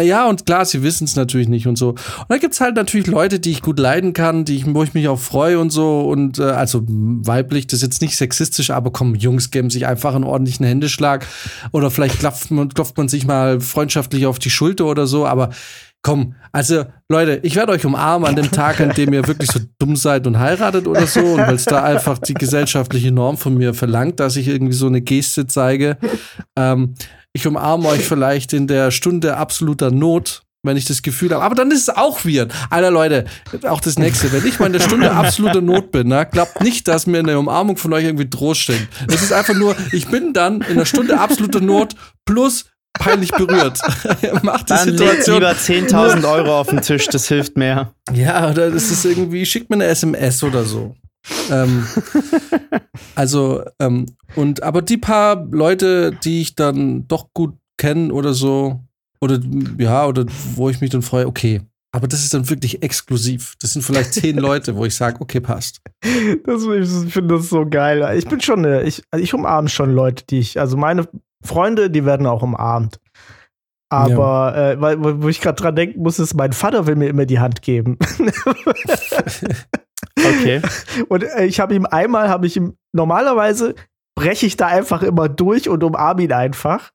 Ja, 0.00 0.28
und 0.28 0.44
klar, 0.44 0.64
sie 0.64 0.82
wissen 0.82 1.04
es 1.04 1.14
natürlich 1.14 1.46
nicht 1.46 1.68
und 1.68 1.76
so. 1.76 1.90
Und 1.90 2.26
da 2.28 2.38
gibt's 2.38 2.60
halt 2.60 2.74
natürlich 2.74 3.06
Leute, 3.06 3.38
die 3.38 3.52
ich 3.52 3.62
gut 3.62 3.78
leiden 3.78 4.12
kann, 4.12 4.44
die 4.44 4.56
ich, 4.56 4.64
wo 4.66 4.82
ich 4.82 4.92
mich 4.92 5.06
auch 5.06 5.20
freue 5.20 5.60
und 5.60 5.70
so. 5.70 6.00
Und 6.00 6.40
äh, 6.40 6.42
also 6.42 6.82
weiblich, 6.84 7.68
das 7.68 7.74
ist 7.74 7.82
jetzt 7.82 8.02
nicht 8.02 8.16
sexistisch, 8.16 8.70
aber 8.70 8.90
komm, 8.90 9.14
Jungs 9.14 9.52
geben 9.52 9.70
sich 9.70 9.86
einfach 9.86 10.16
einen 10.16 10.24
ordentlichen 10.24 10.66
Händeschlag. 10.66 11.24
Oder 11.70 11.92
vielleicht 11.92 12.18
klopft 12.18 12.50
man, 12.50 12.70
klopft 12.70 12.96
man 12.96 13.08
sich 13.08 13.24
mal 13.24 13.60
freundschaftlich 13.60 14.26
auf 14.26 14.40
die 14.40 14.50
Schulter 14.50 14.86
oder 14.86 15.06
so. 15.06 15.26
Aber 15.26 15.50
komm, 16.04 16.34
also 16.52 16.84
Leute, 17.08 17.40
ich 17.42 17.56
werde 17.56 17.72
euch 17.72 17.84
umarmen 17.84 18.28
an 18.28 18.36
dem 18.36 18.52
Tag, 18.52 18.80
an 18.80 18.90
dem 18.90 19.12
ihr 19.12 19.26
wirklich 19.26 19.50
so 19.50 19.58
dumm 19.78 19.96
seid 19.96 20.26
und 20.28 20.38
heiratet 20.38 20.86
oder 20.86 21.06
so. 21.08 21.20
Und 21.20 21.38
weil 21.38 21.56
es 21.56 21.64
da 21.64 21.82
einfach 21.82 22.18
die 22.18 22.34
gesellschaftliche 22.34 23.10
Norm 23.10 23.36
von 23.36 23.56
mir 23.56 23.74
verlangt, 23.74 24.20
dass 24.20 24.36
ich 24.36 24.46
irgendwie 24.46 24.74
so 24.74 24.86
eine 24.86 25.00
Geste 25.00 25.48
zeige. 25.48 25.96
Ähm, 26.56 26.94
ich 27.32 27.46
umarme 27.46 27.88
euch 27.88 28.06
vielleicht 28.06 28.52
in 28.52 28.68
der 28.68 28.90
Stunde 28.90 29.38
absoluter 29.38 29.90
Not, 29.90 30.42
wenn 30.62 30.76
ich 30.76 30.84
das 30.84 31.02
Gefühl 31.02 31.32
habe. 31.32 31.42
Aber 31.42 31.54
dann 31.54 31.70
ist 31.70 31.88
es 31.88 31.88
auch 31.88 32.24
weird. 32.24 32.52
Alter 32.68 32.90
Leute, 32.90 33.24
auch 33.66 33.80
das 33.80 33.98
nächste. 33.98 34.30
Wenn 34.30 34.46
ich 34.46 34.60
mal 34.60 34.66
in 34.66 34.74
der 34.74 34.80
Stunde 34.80 35.10
absoluter 35.10 35.62
Not 35.62 35.90
bin, 35.90 36.08
ne, 36.08 36.28
glaubt 36.30 36.60
nicht, 36.60 36.86
dass 36.86 37.06
mir 37.06 37.20
eine 37.20 37.38
Umarmung 37.38 37.78
von 37.78 37.92
euch 37.94 38.04
irgendwie 38.04 38.28
Trost 38.28 38.60
schenkt. 38.60 38.88
Es 39.08 39.22
ist 39.22 39.32
einfach 39.32 39.54
nur, 39.54 39.74
ich 39.92 40.06
bin 40.08 40.34
dann 40.34 40.60
in 40.60 40.76
der 40.76 40.84
Stunde 40.84 41.18
absoluter 41.18 41.62
Not 41.62 41.94
plus 42.26 42.66
peinlich 42.98 43.30
berührt. 43.30 43.80
Macht 44.42 44.70
die 44.70 44.74
Dann 44.74 44.88
Situation. 44.90 45.36
lieber 45.36 45.52
10.000 45.52 46.30
Euro 46.30 46.60
auf 46.60 46.68
den 46.68 46.80
Tisch, 46.80 47.06
das 47.08 47.28
hilft 47.28 47.56
mehr. 47.56 47.92
Ja, 48.12 48.50
oder 48.50 48.70
das 48.70 48.90
ist 48.90 49.04
irgendwie, 49.04 49.44
schickt 49.46 49.70
mir 49.70 49.76
eine 49.76 49.86
SMS 49.86 50.42
oder 50.42 50.64
so. 50.64 50.94
ähm, 51.50 51.86
also, 53.14 53.62
ähm, 53.80 54.06
und 54.36 54.62
aber 54.62 54.82
die 54.82 54.98
paar 54.98 55.46
Leute, 55.50 56.12
die 56.24 56.42
ich 56.42 56.54
dann 56.54 57.08
doch 57.08 57.28
gut 57.32 57.54
kenne 57.78 58.12
oder 58.12 58.34
so, 58.34 58.80
oder 59.20 59.40
ja, 59.78 60.06
oder 60.06 60.26
wo 60.54 60.68
ich 60.68 60.80
mich 60.80 60.90
dann 60.90 61.02
freue, 61.02 61.26
okay. 61.26 61.62
Aber 61.92 62.08
das 62.08 62.24
ist 62.24 62.34
dann 62.34 62.50
wirklich 62.50 62.82
exklusiv. 62.82 63.54
Das 63.60 63.72
sind 63.72 63.82
vielleicht 63.82 64.14
zehn 64.14 64.36
Leute, 64.36 64.74
wo 64.74 64.84
ich 64.84 64.96
sage, 64.96 65.20
okay, 65.20 65.40
passt. 65.40 65.80
Das, 66.44 66.62
ich 66.64 67.12
finde 67.12 67.36
das 67.36 67.48
so 67.48 67.64
geil. 67.64 68.18
Ich 68.18 68.26
bin 68.26 68.40
schon, 68.40 68.66
eine, 68.66 68.82
ich, 68.82 69.02
also 69.12 69.22
ich 69.22 69.32
umarme 69.32 69.68
schon 69.68 69.94
Leute, 69.94 70.24
die 70.28 70.40
ich, 70.40 70.58
also 70.58 70.76
meine 70.76 71.06
Freunde, 71.44 71.90
die 71.90 72.04
werden 72.04 72.26
auch 72.26 72.42
umarmt. 72.42 73.00
Aber 73.90 74.56
äh, 74.56 74.80
weil, 74.80 75.22
wo 75.22 75.28
ich 75.28 75.40
gerade 75.40 75.60
dran 75.60 75.76
denken 75.76 76.02
muss, 76.02 76.18
ist, 76.18 76.34
mein 76.34 76.52
Vater 76.52 76.86
will 76.86 76.96
mir 76.96 77.08
immer 77.08 77.26
die 77.26 77.40
Hand 77.40 77.62
geben. 77.62 77.98
Okay. 80.18 80.62
Und 81.08 81.24
äh, 81.24 81.44
ich 81.44 81.60
habe 81.60 81.74
ihm 81.74 81.86
einmal, 81.86 82.28
habe 82.28 82.46
ich 82.46 82.56
ihm, 82.56 82.76
normalerweise 82.92 83.74
breche 84.14 84.46
ich 84.46 84.56
da 84.56 84.66
einfach 84.68 85.02
immer 85.02 85.28
durch 85.28 85.68
und 85.68 85.82
umarme 85.82 86.22
ihn 86.22 86.32
einfach. 86.32 86.92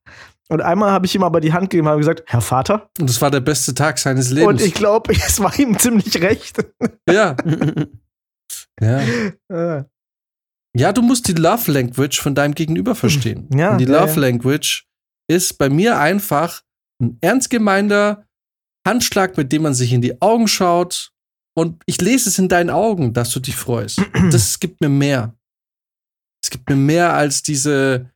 Und 0.48 0.62
einmal 0.62 0.92
habe 0.92 1.06
ich 1.06 1.14
ihm 1.14 1.24
aber 1.24 1.42
die 1.42 1.54
Hand 1.54 1.70
gegeben 1.70 1.88
und 1.88 1.92
habe 1.92 2.00
gesagt, 2.00 2.24
Herr 2.26 2.42
Vater. 2.42 2.90
Und 3.00 3.10
das 3.10 3.22
war 3.22 3.30
der 3.30 3.42
beste 3.42 3.76
Tag 3.76 4.00
seines 4.00 4.32
Lebens. 4.32 4.48
Und 4.48 4.62
ich 4.62 4.74
glaube, 4.74 5.14
es 5.28 5.40
war 5.40 5.58
ihm 5.60 5.78
ziemlich 5.78 6.22
recht. 6.22 6.66
ja. 7.10 7.36
ja. 8.82 9.02
Äh, 9.50 9.84
Ja, 10.76 10.94
du 10.94 11.02
musst 11.02 11.28
die 11.28 11.34
Love 11.34 11.72
Language 11.72 12.20
von 12.20 12.36
deinem 12.36 12.54
Gegenüber 12.54 12.96
verstehen. 12.96 13.50
Ja, 13.54 13.72
Und 13.72 13.80
die 13.80 13.86
ja, 13.86 14.00
Love 14.02 14.14
ja. 14.14 14.20
Language 14.28 14.86
ist 15.30 15.58
bei 15.58 15.70
mir 15.70 16.00
einfach 16.00 16.62
ein 17.02 17.18
ernst 17.22 17.50
gemeinter 17.50 18.28
Handschlag, 18.88 19.38
mit 19.38 19.52
dem 19.52 19.64
man 19.64 19.74
sich 19.74 19.94
in 19.94 20.02
die 20.02 20.22
Augen 20.22 20.48
schaut. 20.48 21.12
Und 21.58 21.82
ich 21.86 22.00
lese 22.02 22.30
es 22.30 22.40
in 22.40 22.50
deinen 22.50 22.70
Augen, 22.70 23.14
dass 23.14 23.32
du 23.32 23.40
dich 23.40 23.56
freust. 23.56 24.02
Das 24.32 24.60
gibt 24.60 24.82
mir 24.82 24.90
mehr. 24.90 25.36
Es 26.44 26.50
gibt 26.50 26.70
mir 26.70 26.76
mehr 26.76 27.14
als 27.14 27.44
diese 27.44 28.12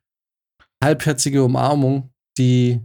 halbherzige 0.84 1.44
Umarmung, 1.44 2.10
die 2.38 2.80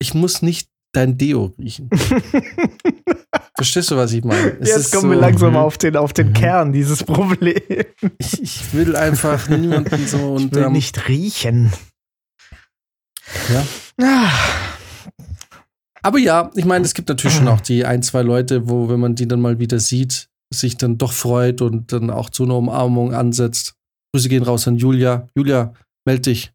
ich 0.00 0.14
muss 0.14 0.40
nicht 0.40 0.70
dein 0.92 1.18
Deo 1.18 1.54
riechen. 1.58 1.90
Verstehst 3.60 3.90
du, 3.90 3.96
was 3.96 4.10
ich 4.14 4.24
meine? 4.24 4.56
Es 4.58 4.70
Jetzt 4.70 4.92
kommen 4.92 5.10
wir 5.10 5.16
so- 5.16 5.20
langsam 5.20 5.50
mhm. 5.50 5.56
auf 5.56 5.76
den, 5.76 5.96
auf 5.96 6.14
den. 6.14 6.32
Kern 6.32 6.72
dieses 6.72 7.04
Problems. 7.04 7.60
Ich, 8.16 8.40
ich 8.42 8.72
will 8.74 8.96
einfach 8.96 9.50
niemanden 9.50 10.06
so 10.06 10.32
und 10.32 10.46
Ich 10.46 10.52
will 10.52 10.62
ähm, 10.62 10.72
nicht 10.72 11.08
riechen. 11.08 11.70
Ja. 13.98 14.32
Aber 16.02 16.18
ja, 16.18 16.50
ich 16.54 16.64
meine, 16.64 16.86
es 16.86 16.94
gibt 16.94 17.10
natürlich 17.10 17.36
schon 17.36 17.48
auch 17.48 17.60
die 17.60 17.84
ein, 17.84 18.02
zwei 18.02 18.22
Leute, 18.22 18.68
wo, 18.70 18.88
wenn 18.88 18.98
man 18.98 19.14
die 19.14 19.28
dann 19.28 19.42
mal 19.42 19.58
wieder 19.58 19.78
sieht, 19.78 20.28
sich 20.50 20.78
dann 20.78 20.96
doch 20.96 21.12
freut 21.12 21.60
und 21.60 21.92
dann 21.92 22.08
auch 22.08 22.30
zu 22.30 22.44
einer 22.44 22.56
Umarmung 22.56 23.12
ansetzt. 23.12 23.74
Grüße 24.14 24.30
gehen 24.30 24.42
raus 24.42 24.66
an 24.66 24.76
Julia. 24.76 25.28
Julia, 25.36 25.74
meld 26.06 26.24
dich. 26.24 26.50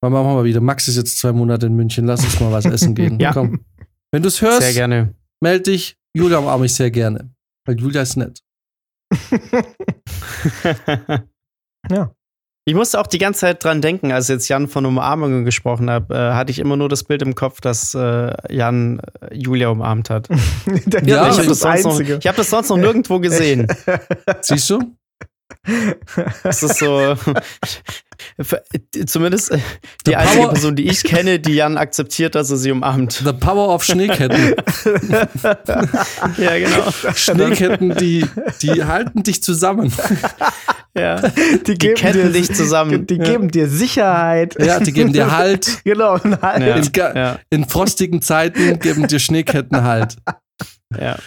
Mal 0.00 0.10
machen 0.10 0.28
wir 0.28 0.34
mal 0.34 0.44
wieder. 0.44 0.60
Max 0.60 0.86
ist 0.86 0.96
jetzt 0.96 1.18
zwei 1.18 1.32
Monate 1.32 1.66
in 1.66 1.74
München. 1.74 2.06
Lass 2.06 2.22
uns 2.22 2.38
mal 2.38 2.52
was 2.52 2.66
essen 2.66 2.94
gehen. 2.94 3.18
Ja. 3.20 3.32
Komm. 3.32 3.64
Wenn 4.12 4.22
du 4.22 4.28
es 4.28 4.40
hörst, 4.40 4.62
Sehr 4.62 4.72
gerne. 4.72 5.12
Meld 5.40 5.66
dich. 5.66 5.96
Julia 6.14 6.38
umarme 6.38 6.66
ich 6.66 6.74
sehr 6.74 6.90
gerne. 6.90 7.30
Weil 7.66 7.78
Julia 7.78 8.02
ist 8.02 8.16
nett. 8.16 8.40
Ja. 11.90 12.10
Ich 12.68 12.74
musste 12.74 13.00
auch 13.00 13.06
die 13.06 13.18
ganze 13.18 13.42
Zeit 13.42 13.62
dran 13.62 13.80
denken, 13.80 14.10
als 14.10 14.26
jetzt 14.26 14.48
Jan 14.48 14.66
von 14.66 14.84
Umarmungen 14.86 15.44
gesprochen 15.44 15.88
hat, 15.88 16.10
äh, 16.10 16.32
hatte 16.32 16.50
ich 16.50 16.58
immer 16.58 16.76
nur 16.76 16.88
das 16.88 17.04
Bild 17.04 17.22
im 17.22 17.36
Kopf, 17.36 17.60
dass 17.60 17.94
äh, 17.94 18.32
Jan 18.52 18.98
äh, 19.20 19.36
Julia 19.36 19.68
umarmt 19.68 20.10
hat. 20.10 20.28
Ja, 21.04 21.30
ich 21.30 21.38
habe 21.38 21.46
das, 21.46 21.64
hab 21.64 22.36
das 22.36 22.50
sonst 22.50 22.70
noch 22.70 22.76
nirgendwo 22.76 23.18
gesehen. 23.20 23.68
Siehst 24.40 24.68
du? 24.70 24.80
Das 26.42 26.62
ist 26.62 26.78
so. 26.78 27.16
Zumindest 29.06 29.50
äh, 29.52 29.58
die 30.06 30.10
The 30.10 30.16
einzige 30.16 30.40
power- 30.42 30.52
Person, 30.52 30.76
die 30.76 30.88
ich 30.88 31.02
kenne, 31.04 31.38
die 31.38 31.54
Jan 31.54 31.76
akzeptiert, 31.76 32.34
dass 32.34 32.50
er 32.50 32.56
sie 32.56 32.70
umarmt. 32.72 33.12
The 33.24 33.32
power 33.32 33.68
of 33.74 33.84
Schneeketten. 33.84 34.54
Ja, 36.38 36.58
genau. 36.58 36.90
Schneeketten, 37.14 37.94
die, 37.96 38.24
die 38.62 38.84
halten 38.84 39.22
dich 39.22 39.42
zusammen. 39.42 39.92
Ja. 40.98 41.20
Die, 41.66 41.74
geben 41.74 41.94
ketten 41.94 42.32
dir, 42.32 42.40
dich 42.40 42.54
zusammen. 42.54 43.06
Die 43.06 43.16
Ja. 43.16 43.24
geben 43.24 43.50
dir 43.50 43.68
Sicherheit. 43.68 44.56
Ja, 44.58 44.80
die 44.80 44.92
geben 44.94 45.12
dir 45.12 45.30
Halt. 45.30 45.84
Genau, 45.84 46.16
nein. 46.24 46.62
Ja. 46.62 46.76
In, 46.76 46.90
Ja. 47.14 47.38
in 47.50 47.68
frostigen 47.68 48.22
Zeiten 48.22 48.78
geben 48.78 49.06
dir 49.06 49.18
Schneeketten 49.18 49.82
Halt. 49.82 50.16
Ja. 50.96 51.18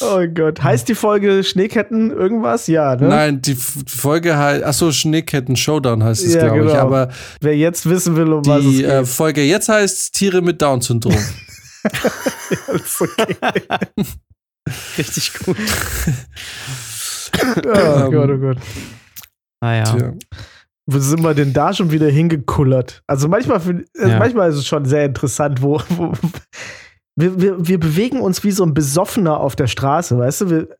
Oh 0.00 0.26
Gott. 0.34 0.62
Heißt 0.62 0.88
die 0.88 0.94
Folge 0.94 1.42
Schneeketten 1.42 2.10
irgendwas? 2.10 2.66
Ja, 2.66 2.96
ne? 2.96 3.08
Nein, 3.08 3.40
die 3.42 3.52
F- 3.52 3.78
Folge 3.86 4.36
heißt, 4.36 4.62
achso, 4.62 4.92
Schneeketten 4.92 5.56
Showdown 5.56 6.04
heißt 6.04 6.22
es, 6.24 6.34
Ja, 6.34 6.40
glaube 6.48 6.58
ich. 6.58 6.66
genau. 6.72 6.74
Aber 6.82 7.08
Wer 7.40 7.56
jetzt 7.56 7.88
wissen 7.88 8.14
will, 8.16 8.30
um 8.32 8.44
was 8.44 8.58
es 8.64 8.70
die 8.70 8.76
geht. 8.78 8.86
äh, 8.86 9.04
Folge 9.06 9.42
jetzt 9.42 9.68
heißt 9.70 10.12
Tiere 10.14 10.42
mit 10.42 10.60
Down-Syndrom. 10.60 11.14
ist 12.74 13.00
okay. 13.00 13.36
Richtig 14.98 15.32
gut. 15.44 15.56
Oh 17.64 17.70
Ähm, 17.70 18.12
Gott, 18.12 18.30
oh 18.30 18.38
Gott. 18.38 18.58
Naja. 19.62 19.84
Tja. 19.84 20.12
Wo 20.90 20.98
sind 20.98 21.22
wir 21.22 21.34
denn 21.34 21.52
da 21.52 21.72
schon 21.74 21.90
wieder 21.90 22.08
hingekullert? 22.08 23.02
Also 23.06 23.28
manchmal, 23.28 23.60
find- 23.60 23.86
also 23.98 24.10
Ja. 24.10 24.18
manchmal 24.18 24.50
ist 24.50 24.56
es 24.56 24.66
schon 24.66 24.84
sehr 24.86 25.04
interessant, 25.04 25.60
wo, 25.62 25.80
wo 25.90 26.12
wir, 27.18 27.40
wir, 27.40 27.66
wir 27.66 27.80
bewegen 27.80 28.20
uns 28.20 28.44
wie 28.44 28.50
so 28.52 28.64
ein 28.64 28.74
Besoffener 28.74 29.40
auf 29.40 29.56
der 29.56 29.66
Straße, 29.66 30.16
weißt 30.18 30.40
du? 30.42 30.50
Wir, 30.50 30.76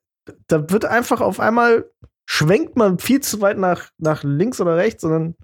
da 0.46 0.70
wird 0.70 0.84
einfach 0.84 1.20
auf 1.20 1.40
einmal 1.40 1.84
schwenkt 2.28 2.76
man 2.76 2.98
viel 2.98 3.20
zu 3.20 3.40
weit 3.40 3.58
nach, 3.58 3.90
nach 3.98 4.22
links 4.22 4.60
oder 4.60 4.76
rechts, 4.76 5.02
sondern, 5.02 5.34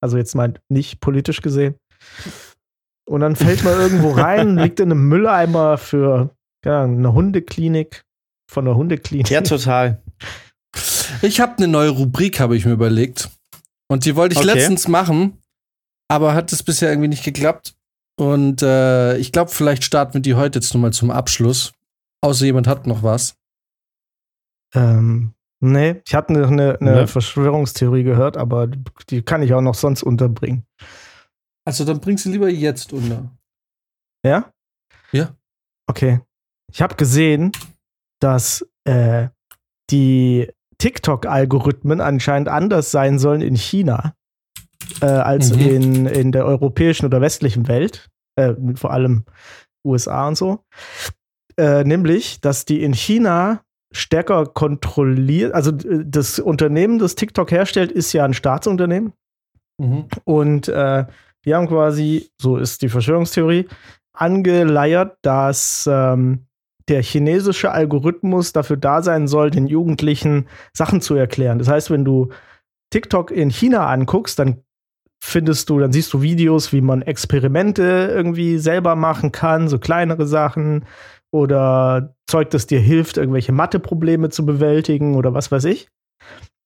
also 0.00 0.16
jetzt 0.16 0.34
mal 0.34 0.54
nicht 0.68 1.00
politisch 1.00 1.40
gesehen. 1.40 1.76
Und 3.08 3.20
dann 3.20 3.36
fällt 3.36 3.64
man 3.64 3.78
irgendwo 3.80 4.10
rein, 4.12 4.56
liegt 4.56 4.80
in 4.80 4.90
einem 4.92 5.08
Mülleimer 5.08 5.78
für 5.78 6.30
Ahnung, 6.64 6.98
eine 6.98 7.12
Hundeklinik. 7.14 8.04
Von 8.50 8.66
der 8.66 8.76
Hundeklinik. 8.76 9.30
Ja, 9.30 9.40
total. 9.40 10.02
Ich 11.22 11.40
habe 11.40 11.56
eine 11.56 11.68
neue 11.68 11.90
Rubrik, 11.90 12.40
habe 12.40 12.56
ich 12.56 12.64
mir 12.64 12.72
überlegt. 12.72 13.30
Und 13.88 14.04
die 14.04 14.16
wollte 14.16 14.34
ich 14.34 14.38
Okay. 14.38 14.54
letztens 14.54 14.88
machen, 14.88 15.38
aber 16.08 16.34
hat 16.34 16.52
es 16.52 16.62
bisher 16.62 16.90
irgendwie 16.90 17.08
nicht 17.08 17.24
geklappt. 17.24 17.74
Und 18.16 18.62
äh, 18.62 19.16
ich 19.16 19.32
glaube, 19.32 19.50
vielleicht 19.50 19.84
starten 19.84 20.14
wir 20.14 20.20
die 20.20 20.34
heute 20.34 20.58
jetzt 20.58 20.72
nochmal 20.72 20.92
zum 20.92 21.10
Abschluss. 21.10 21.72
Außer 22.20 22.44
jemand 22.44 22.66
hat 22.66 22.86
noch 22.86 23.02
was. 23.02 23.36
Ähm, 24.74 25.34
nee, 25.60 26.00
ich 26.06 26.14
hatte 26.14 26.30
eine, 26.30 26.46
eine, 26.46 26.80
eine 26.80 26.94
Ne? 26.94 27.06
Verschwörungstheorie 27.06 28.04
gehört, 28.04 28.36
aber 28.36 28.68
die 29.10 29.22
kann 29.22 29.42
ich 29.42 29.52
auch 29.54 29.60
noch 29.60 29.74
sonst 29.74 30.02
unterbringen. 30.02 30.64
Also 31.64 31.84
dann 31.84 32.00
bring 32.00 32.18
sie 32.18 32.30
lieber 32.30 32.48
jetzt 32.48 32.92
unter. 32.92 33.30
Ja? 34.24 34.52
Ja. 35.12 35.34
Okay. 35.86 36.20
Ich 36.72 36.82
habe 36.82 36.94
gesehen, 36.96 37.52
dass 38.20 38.66
äh, 38.84 39.28
die 39.90 40.50
TikTok-Algorithmen 40.78 42.00
anscheinend 42.00 42.48
anders 42.48 42.90
sein 42.90 43.18
sollen 43.18 43.40
in 43.40 43.54
China 43.56 44.14
äh, 45.00 45.06
als 45.06 45.54
Mhm. 45.54 45.60
in, 45.60 46.06
in 46.06 46.32
der 46.32 46.46
europäischen 46.46 47.06
oder 47.06 47.20
westlichen 47.20 47.68
Welt, 47.68 48.08
äh, 48.36 48.54
vor 48.74 48.92
allem 48.92 49.24
USA 49.84 50.28
und 50.28 50.36
so. 50.36 50.60
Äh, 51.56 51.84
nämlich, 51.84 52.40
dass 52.40 52.64
die 52.64 52.82
in 52.82 52.92
China 52.92 53.62
stärker 53.92 54.46
kontrolliert, 54.46 55.54
also 55.54 55.70
äh, 55.70 56.04
das 56.04 56.38
Unternehmen, 56.38 56.98
das 56.98 57.14
TikTok 57.14 57.50
herstellt, 57.50 57.92
ist 57.92 58.12
ja 58.12 58.24
ein 58.24 58.34
Staatsunternehmen. 58.34 59.12
Mhm. 59.78 60.06
Und 60.24 60.68
äh, 60.68 61.04
die 61.44 61.54
haben 61.54 61.68
quasi, 61.68 62.30
so 62.40 62.56
ist 62.56 62.82
die 62.82 62.88
Verschwörungstheorie, 62.88 63.68
angeleiert, 64.16 65.16
dass 65.22 65.88
ähm, 65.90 66.46
der 66.88 67.02
chinesische 67.02 67.70
Algorithmus 67.72 68.52
dafür 68.52 68.76
da 68.76 69.02
sein 69.02 69.26
soll, 69.26 69.50
den 69.50 69.66
Jugendlichen 69.66 70.46
Sachen 70.72 71.00
zu 71.00 71.14
erklären. 71.14 71.58
Das 71.58 71.68
heißt, 71.68 71.90
wenn 71.90 72.04
du 72.04 72.28
TikTok 72.90 73.30
in 73.30 73.50
China 73.50 73.88
anguckst, 73.88 74.38
dann 74.38 74.62
findest 75.24 75.70
du, 75.70 75.78
dann 75.78 75.92
siehst 75.92 76.12
du 76.12 76.20
Videos, 76.20 76.72
wie 76.72 76.82
man 76.82 77.00
Experimente 77.00 78.12
irgendwie 78.14 78.58
selber 78.58 78.94
machen 78.94 79.32
kann, 79.32 79.68
so 79.68 79.78
kleinere 79.78 80.26
Sachen 80.26 80.84
oder 81.32 82.14
Zeug, 82.26 82.50
das 82.50 82.66
dir 82.66 82.78
hilft, 82.78 83.16
irgendwelche 83.16 83.52
Matheprobleme 83.52 84.28
zu 84.28 84.44
bewältigen 84.44 85.14
oder 85.14 85.32
was 85.32 85.50
weiß 85.50 85.64
ich. 85.64 85.88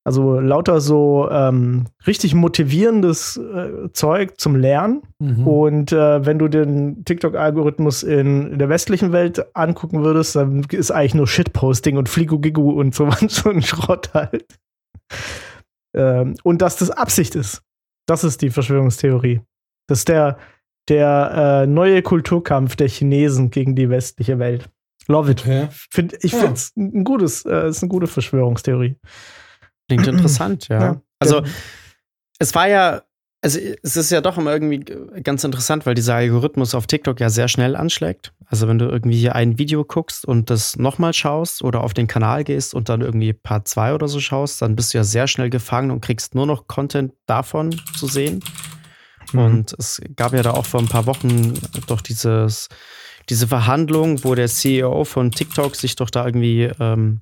Also 0.04 0.40
lauter 0.40 0.80
so 0.80 1.28
ähm, 1.30 1.86
richtig 2.06 2.34
motivierendes 2.34 3.36
äh, 3.36 3.92
Zeug 3.92 4.40
zum 4.40 4.56
Lernen. 4.56 5.02
Mhm. 5.18 5.46
Und 5.46 5.92
äh, 5.92 6.26
wenn 6.26 6.38
du 6.38 6.48
den 6.48 7.04
TikTok-Algorithmus 7.04 8.02
in, 8.02 8.52
in 8.52 8.59
der 8.59 8.68
westlichen 8.68 9.12
Welt 9.12 9.54
angucken 9.54 10.02
würdest, 10.02 10.34
dann 10.34 10.64
ist 10.70 10.90
eigentlich 10.90 11.14
nur 11.14 11.28
Shitposting 11.28 11.96
und 11.96 12.09
Fligu-Gigu 12.09 12.72
und 12.72 12.94
so, 12.94 13.09
so 13.28 13.50
ein 13.50 13.62
Schrott 13.62 14.11
halt. 14.14 14.46
Ähm, 15.94 16.34
und 16.42 16.61
dass 16.61 16.76
das 16.76 16.90
Absicht 16.90 17.34
ist. 17.36 17.62
Das 18.09 18.24
ist 18.24 18.40
die 18.42 18.50
Verschwörungstheorie. 18.50 19.40
Das 19.86 19.98
ist 19.98 20.09
der, 20.09 20.38
der 20.88 21.62
äh, 21.62 21.66
neue 21.66 22.02
Kulturkampf 22.02 22.74
der 22.76 22.88
Chinesen 22.88 23.50
gegen 23.50 23.76
die 23.76 23.90
westliche 23.90 24.38
Welt. 24.38 24.68
Love 25.09 25.30
it. 25.30 25.40
Okay. 25.42 25.68
Find, 25.70 26.16
ich 26.22 26.32
Ja. 26.32 26.38
finde 26.38 26.54
es 26.54 26.72
ein 26.76 27.04
gutes, 27.04 27.44
äh, 27.44 27.68
ist 27.68 27.82
eine 27.82 27.88
gute 27.90 28.06
Verschwörungstheorie. 28.06 28.96
Klingt 29.88 30.06
interessant, 30.09 30.68
ja. 30.68 30.80
Ja. 30.80 31.02
Also, 31.18 31.42
es 32.38 32.54
war 32.54 32.68
ja, 32.68 33.02
also 33.41 33.61
es 33.82 33.97
ist 33.97 34.11
ja 34.11 34.20
doch 34.20 34.36
immer 34.36 34.53
irgendwie 34.53 34.80
ganz 35.22 35.45
interessant, 35.45 35.86
weil 35.86 35.95
dieser 35.95 36.16
Algorithmus 36.16 36.74
auf 36.74 36.86
TikTok 36.86 37.20
ja 37.20 37.30
sehr 37.30 37.47
schnell 37.47 37.76
anschlägt. 37.76 38.32
Also 38.47 38.66
wenn 38.66 38.78
du 38.78 38.86
irgendwie 38.86 39.18
hier 39.18 39.36
ein 39.36 39.59
Video 39.59 39.84
guckst 39.84 40.24
und 40.24 40.51
das 40.51 40.76
nochmal 40.76 41.12
schaust 41.12 41.62
oder 41.62 41.84
auf 41.84 41.95
den 41.95 42.09
Kanal 42.09 42.43
gehst 42.43 42.74
und 42.74 42.89
dann 42.89 43.01
irgendwie 43.01 43.32
Part 43.32 43.68
2 43.68 43.95
oder 43.95 44.09
so 44.09 44.18
schaust, 44.18 44.61
dann 44.61 44.74
bist 44.74 44.93
du 44.93 44.99
ja 44.99 45.05
sehr 45.05 45.28
schnell 45.28 45.51
gefangen 45.51 45.91
und 45.91 46.01
kriegst 46.01 46.34
nur 46.34 46.47
noch 46.47 46.66
Content 46.66 47.12
davon 47.26 47.80
zu 47.97 48.09
sehen. 48.09 48.43
Mhm. 49.32 49.39
Und 49.39 49.74
es 49.78 50.01
gab 50.16 50.32
ja 50.32 50.43
da 50.43 50.53
auch 50.53 50.66
vor 50.66 50.80
ein 50.80 50.89
paar 50.89 51.07
Wochen 51.07 51.55
doch 51.86 52.01
dieses, 52.01 52.68
diese 53.28 53.47
Verhandlung, 53.47 54.24
wo 54.24 54.34
der 54.34 54.49
CEO 54.49 55.05
von 55.05 55.30
TikTok 55.30 55.76
sich 55.76 55.95
doch 55.95 56.11
da 56.11 56.26
irgendwie 56.26 56.70
ähm, 56.80 57.20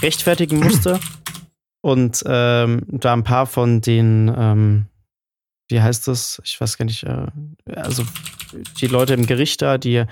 rechtfertigen 0.00 0.60
musste. 0.60 0.98
Und 1.80 2.24
ähm, 2.26 2.82
da 2.88 3.12
ein 3.12 3.24
paar 3.24 3.46
von 3.46 3.80
den, 3.80 4.32
ähm, 4.36 4.86
wie 5.68 5.80
heißt 5.80 6.08
das? 6.08 6.40
Ich 6.44 6.60
weiß 6.60 6.78
gar 6.78 6.84
nicht, 6.84 7.04
äh, 7.04 7.26
also 7.74 8.04
die 8.80 8.86
Leute 8.86 9.14
im 9.14 9.26
Gericht 9.26 9.62
da, 9.62 9.78
die 9.78 10.04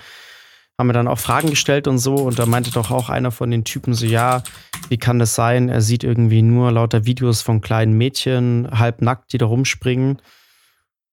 haben 0.79 0.89
mir 0.89 0.93
dann 0.93 1.09
auch 1.09 1.19
Fragen 1.19 1.51
gestellt 1.51 1.89
und 1.89 1.99
so. 1.99 2.15
Und 2.15 2.39
da 2.39 2.47
meinte 2.47 2.71
doch 2.71 2.91
auch 2.91 3.09
einer 3.09 3.31
von 3.31 3.51
den 3.51 3.65
Typen 3.65 3.95
so, 3.95 4.05
ja, 4.07 4.43
wie 4.89 4.99
kann 4.99 5.19
das 5.19 5.35
sein? 5.35 5.69
Er 5.69 5.81
sieht 5.81 6.05
irgendwie 6.05 6.43
nur 6.43 6.71
lauter 6.71 7.07
Videos 7.07 7.43
von 7.43 7.61
kleinen 7.61 7.97
Mädchen, 7.97 8.69
halbnackt, 8.71 9.33
die 9.33 9.39
da 9.39 9.47
rumspringen. 9.47 10.21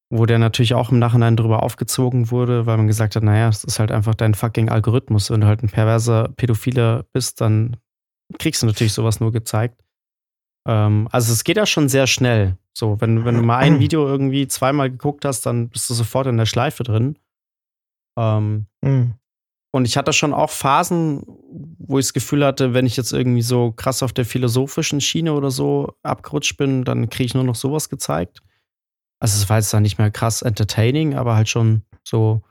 Wo 0.09 0.25
der 0.25 0.37
natürlich 0.37 0.75
auch 0.75 0.91
im 0.91 0.99
Nachhinein 0.99 1.35
drüber 1.35 1.63
aufgezogen 1.63 2.29
wurde, 2.29 2.65
weil 2.65 2.77
man 2.77 2.87
gesagt 2.87 3.15
hat, 3.15 3.23
naja, 3.23 3.47
es 3.49 3.63
ist 3.63 3.79
halt 3.79 3.91
einfach 3.91 4.13
dein 4.13 4.35
fucking 4.35 4.69
Algorithmus. 4.69 5.31
Wenn 5.31 5.41
du 5.41 5.47
halt 5.47 5.63
ein 5.63 5.69
perverser 5.69 6.29
Pädophiler 6.35 7.05
bist, 7.13 7.41
dann 7.41 7.77
kriegst 8.37 8.61
du 8.61 8.67
natürlich 8.67 8.93
sowas 8.93 9.19
nur 9.19 9.31
gezeigt. 9.31 9.81
Ähm, 10.67 11.07
also 11.11 11.33
es 11.33 11.43
geht 11.43 11.57
ja 11.57 11.65
schon 11.65 11.89
sehr 11.89 12.05
schnell. 12.05 12.57
So, 12.75 12.99
wenn, 12.99 13.25
wenn 13.25 13.35
du 13.35 13.41
mal 13.41 13.57
ein 13.57 13.79
Video 13.79 14.07
irgendwie 14.07 14.47
zweimal 14.47 14.89
geguckt 14.89 15.25
hast, 15.25 15.45
dann 15.45 15.69
bist 15.69 15.89
du 15.89 15.93
sofort 15.93 16.27
in 16.27 16.37
der 16.37 16.45
Schleife 16.45 16.83
drin. 16.83 17.17
Ähm, 18.17 18.67
Mhm. 18.81 19.15
Und 19.75 19.85
ich 19.85 19.97
hatte 19.97 20.13
schon 20.13 20.33
auch 20.33 20.51
Phasen, 20.51 21.23
wo 21.79 21.97
ich 21.97 22.05
das 22.05 22.13
Gefühl 22.13 22.45
hatte, 22.45 22.75
wenn 22.75 22.85
ich 22.85 22.95
jetzt 22.95 23.11
irgendwie 23.11 23.41
so 23.41 23.71
krass 23.71 24.03
auf 24.03 24.13
der 24.13 24.25
philosophischen 24.25 25.01
Schiene 25.01 25.33
oder 25.33 25.49
so 25.49 25.95
abgerutscht 26.03 26.57
bin, 26.57 26.83
dann 26.83 27.09
kriege 27.09 27.25
ich 27.25 27.33
nur 27.33 27.43
noch 27.43 27.55
sowas 27.55 27.89
gezeigt. 27.89 28.43
Also 29.19 29.41
es 29.41 29.49
war 29.49 29.57
jetzt 29.57 29.73
dann 29.73 29.81
nicht 29.81 29.97
mehr 29.97 30.11
krass 30.11 30.43
entertaining, 30.43 31.15
aber 31.15 31.35
halt 31.35 31.49
schon 31.49 31.81
so 32.03 32.43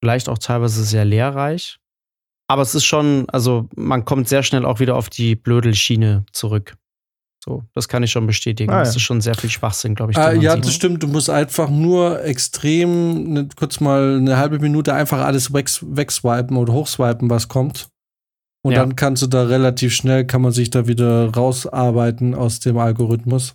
vielleicht 0.00 0.28
auch 0.28 0.38
teilweise 0.38 0.82
sehr 0.82 1.04
lehrreich. 1.04 1.78
Aber 2.48 2.62
es 2.62 2.74
ist 2.74 2.84
schon, 2.84 3.28
also 3.28 3.68
man 3.76 4.04
kommt 4.04 4.28
sehr 4.28 4.42
schnell 4.42 4.64
auch 4.64 4.80
wieder 4.80 4.96
auf 4.96 5.08
die 5.08 5.36
Blödelschiene 5.36 6.26
zurück. 6.32 6.76
So, 7.44 7.62
das 7.74 7.88
kann 7.88 8.02
ich 8.02 8.10
schon 8.10 8.26
bestätigen. 8.26 8.70
Ah, 8.70 8.76
ja. 8.76 8.84
Das 8.84 8.96
ist 8.96 9.02
schon 9.02 9.20
sehr 9.20 9.34
viel 9.34 9.50
Schwachsinn, 9.50 9.94
glaube 9.94 10.12
ich. 10.12 10.18
Ah, 10.18 10.32
ja, 10.32 10.54
sieht. 10.54 10.64
das 10.64 10.72
stimmt. 10.74 11.02
Du 11.02 11.08
musst 11.08 11.28
einfach 11.28 11.68
nur 11.68 12.24
extrem 12.24 13.32
ne, 13.34 13.48
kurz 13.54 13.80
mal 13.80 14.16
eine 14.16 14.38
halbe 14.38 14.58
Minute 14.60 14.94
einfach 14.94 15.18
alles 15.18 15.52
wegs- 15.52 15.84
wegswipen 15.86 16.56
oder 16.56 16.72
hochswipen, 16.72 17.28
was 17.28 17.48
kommt. 17.48 17.88
Und 18.64 18.72
Ja. 18.72 18.78
dann 18.80 18.96
kannst 18.96 19.22
du 19.22 19.26
da 19.26 19.42
relativ 19.42 19.92
schnell, 19.94 20.26
kann 20.26 20.40
man 20.40 20.52
sich 20.52 20.70
da 20.70 20.86
wieder 20.86 21.30
rausarbeiten 21.34 22.34
aus 22.34 22.60
dem 22.60 22.78
Algorithmus. 22.78 23.52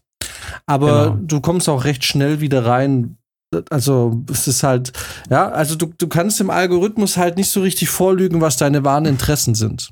Aber 0.68 1.06
Genau. 1.06 1.18
du 1.26 1.42
kommst 1.42 1.68
auch 1.68 1.84
recht 1.84 2.04
schnell 2.04 2.42
wieder 2.42 2.66
rein. 2.66 3.18
Also, 3.72 4.22
es 4.32 4.48
ist 4.48 4.62
halt, 4.62 4.94
ja, 5.32 5.50
also 5.50 5.76
du, 5.76 5.88
du 5.98 6.08
kannst 6.08 6.40
dem 6.40 6.52
Algorithmus 6.52 7.18
halt 7.18 7.38
nicht 7.38 7.50
so 7.50 7.62
richtig 7.62 7.90
vorlügen, 7.90 8.40
was 8.42 8.58
deine 8.58 8.84
wahren 8.86 9.06
Interessen 9.06 9.56
sind. 9.56 9.90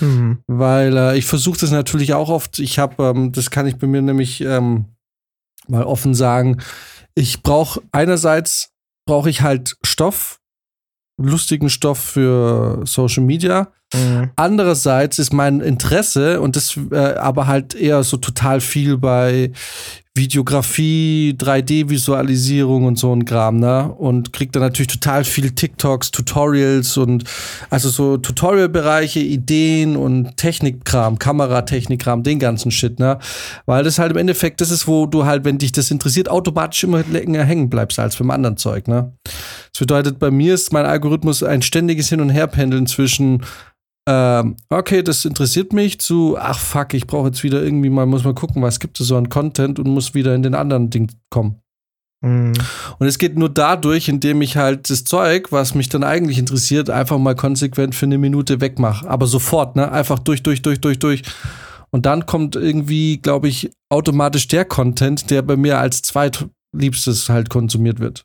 Mhm. 0.00 0.38
Weil 0.46 0.96
äh, 0.96 1.18
ich 1.18 1.26
versuche 1.26 1.58
das 1.58 1.70
natürlich 1.70 2.14
auch 2.14 2.28
oft. 2.28 2.58
Ich 2.58 2.78
habe, 2.78 3.02
ähm, 3.04 3.32
das 3.32 3.50
kann 3.50 3.66
ich 3.66 3.76
bei 3.76 3.86
mir 3.86 4.02
nämlich 4.02 4.40
ähm, 4.40 4.86
mal 5.68 5.84
offen 5.84 6.14
sagen. 6.14 6.58
Ich 7.14 7.42
brauche 7.42 7.82
einerseits 7.92 8.70
brauche 9.06 9.30
ich 9.30 9.40
halt 9.40 9.76
Stoff, 9.82 10.38
lustigen 11.18 11.70
Stoff 11.70 11.98
für 11.98 12.82
Social 12.84 13.24
Media. 13.24 13.72
Mhm. 13.94 14.30
Andererseits 14.36 15.18
ist 15.18 15.32
mein 15.32 15.60
Interesse 15.60 16.40
und 16.40 16.56
das 16.56 16.78
äh, 16.90 17.14
aber 17.14 17.46
halt 17.46 17.74
eher 17.74 18.02
so 18.04 18.18
total 18.18 18.60
viel 18.60 18.98
bei 18.98 19.52
Videografie, 20.18 21.34
3D-Visualisierung 21.38 22.84
und 22.84 22.98
so 22.98 23.14
ein 23.14 23.24
Kram, 23.24 23.58
ne? 23.58 23.90
Und 23.90 24.34
kriegt 24.34 24.54
dann 24.54 24.62
natürlich 24.62 24.92
total 24.92 25.24
viel 25.24 25.52
TikToks, 25.52 26.10
Tutorials 26.10 26.98
und 26.98 27.24
also 27.70 27.88
so 27.88 28.18
Tutorial-Bereiche, 28.18 29.20
Ideen 29.20 29.96
und 29.96 30.36
Technikkram, 30.36 31.18
Kameratechnikkram, 31.18 32.22
den 32.22 32.38
ganzen 32.38 32.70
Shit, 32.70 32.98
ne? 32.98 33.18
Weil 33.64 33.84
das 33.84 33.98
halt 33.98 34.12
im 34.12 34.18
Endeffekt 34.18 34.60
das 34.60 34.70
ist, 34.70 34.86
wo 34.86 35.06
du 35.06 35.24
halt, 35.24 35.44
wenn 35.44 35.56
dich 35.56 35.72
das 35.72 35.90
interessiert, 35.90 36.28
automatisch 36.28 36.84
immer 36.84 37.02
länger 37.04 37.44
hängen 37.44 37.70
bleibst 37.70 37.98
als 37.98 38.16
beim 38.16 38.30
anderen 38.30 38.58
Zeug, 38.58 38.86
ne? 38.88 39.12
Das 39.72 39.80
bedeutet, 39.80 40.18
bei 40.18 40.30
mir 40.30 40.54
ist 40.54 40.72
mein 40.72 40.84
Algorithmus 40.84 41.42
ein 41.42 41.62
ständiges 41.62 42.10
Hin- 42.10 42.20
und 42.20 42.30
Herpendeln 42.30 42.86
zwischen 42.86 43.42
ähm, 44.10 44.56
okay, 44.70 45.02
das 45.02 45.26
interessiert 45.26 45.74
mich, 45.74 46.00
zu, 46.00 46.38
ach 46.38 46.58
fuck, 46.58 46.94
ich 46.94 47.06
brauche 47.06 47.26
jetzt 47.26 47.44
wieder 47.44 47.62
irgendwie 47.62 47.90
mal, 47.90 48.06
muss 48.06 48.24
mal 48.24 48.32
gucken, 48.32 48.62
was 48.62 48.80
gibt 48.80 48.98
es 48.98 49.08
so 49.08 49.18
an 49.18 49.28
Content 49.28 49.78
und 49.78 49.86
muss 49.86 50.14
wieder 50.14 50.34
in 50.34 50.42
den 50.42 50.54
anderen 50.54 50.88
Ding 50.88 51.12
kommen. 51.28 51.60
Mhm. 52.22 52.54
Und 52.98 53.06
es 53.06 53.18
geht 53.18 53.36
nur 53.36 53.50
dadurch, 53.50 54.08
indem 54.08 54.40
ich 54.40 54.56
halt 54.56 54.88
das 54.88 55.04
Zeug, 55.04 55.52
was 55.52 55.74
mich 55.74 55.90
dann 55.90 56.04
eigentlich 56.04 56.38
interessiert, 56.38 56.88
einfach 56.88 57.18
mal 57.18 57.34
konsequent 57.34 57.94
für 57.94 58.06
eine 58.06 58.16
Minute 58.16 58.62
wegmache. 58.62 59.06
Aber 59.06 59.26
sofort, 59.26 59.76
ne? 59.76 59.92
Einfach 59.92 60.18
durch, 60.18 60.42
durch, 60.42 60.62
durch, 60.62 60.80
durch, 60.80 60.98
durch. 60.98 61.22
Und 61.90 62.06
dann 62.06 62.24
kommt 62.24 62.56
irgendwie, 62.56 63.18
glaube 63.18 63.48
ich, 63.48 63.70
automatisch 63.90 64.48
der 64.48 64.64
Content, 64.64 65.30
der 65.30 65.42
bei 65.42 65.56
mir 65.58 65.78
als 65.78 66.00
zweitliebstes 66.00 67.28
halt 67.28 67.50
konsumiert 67.50 68.00
wird. 68.00 68.24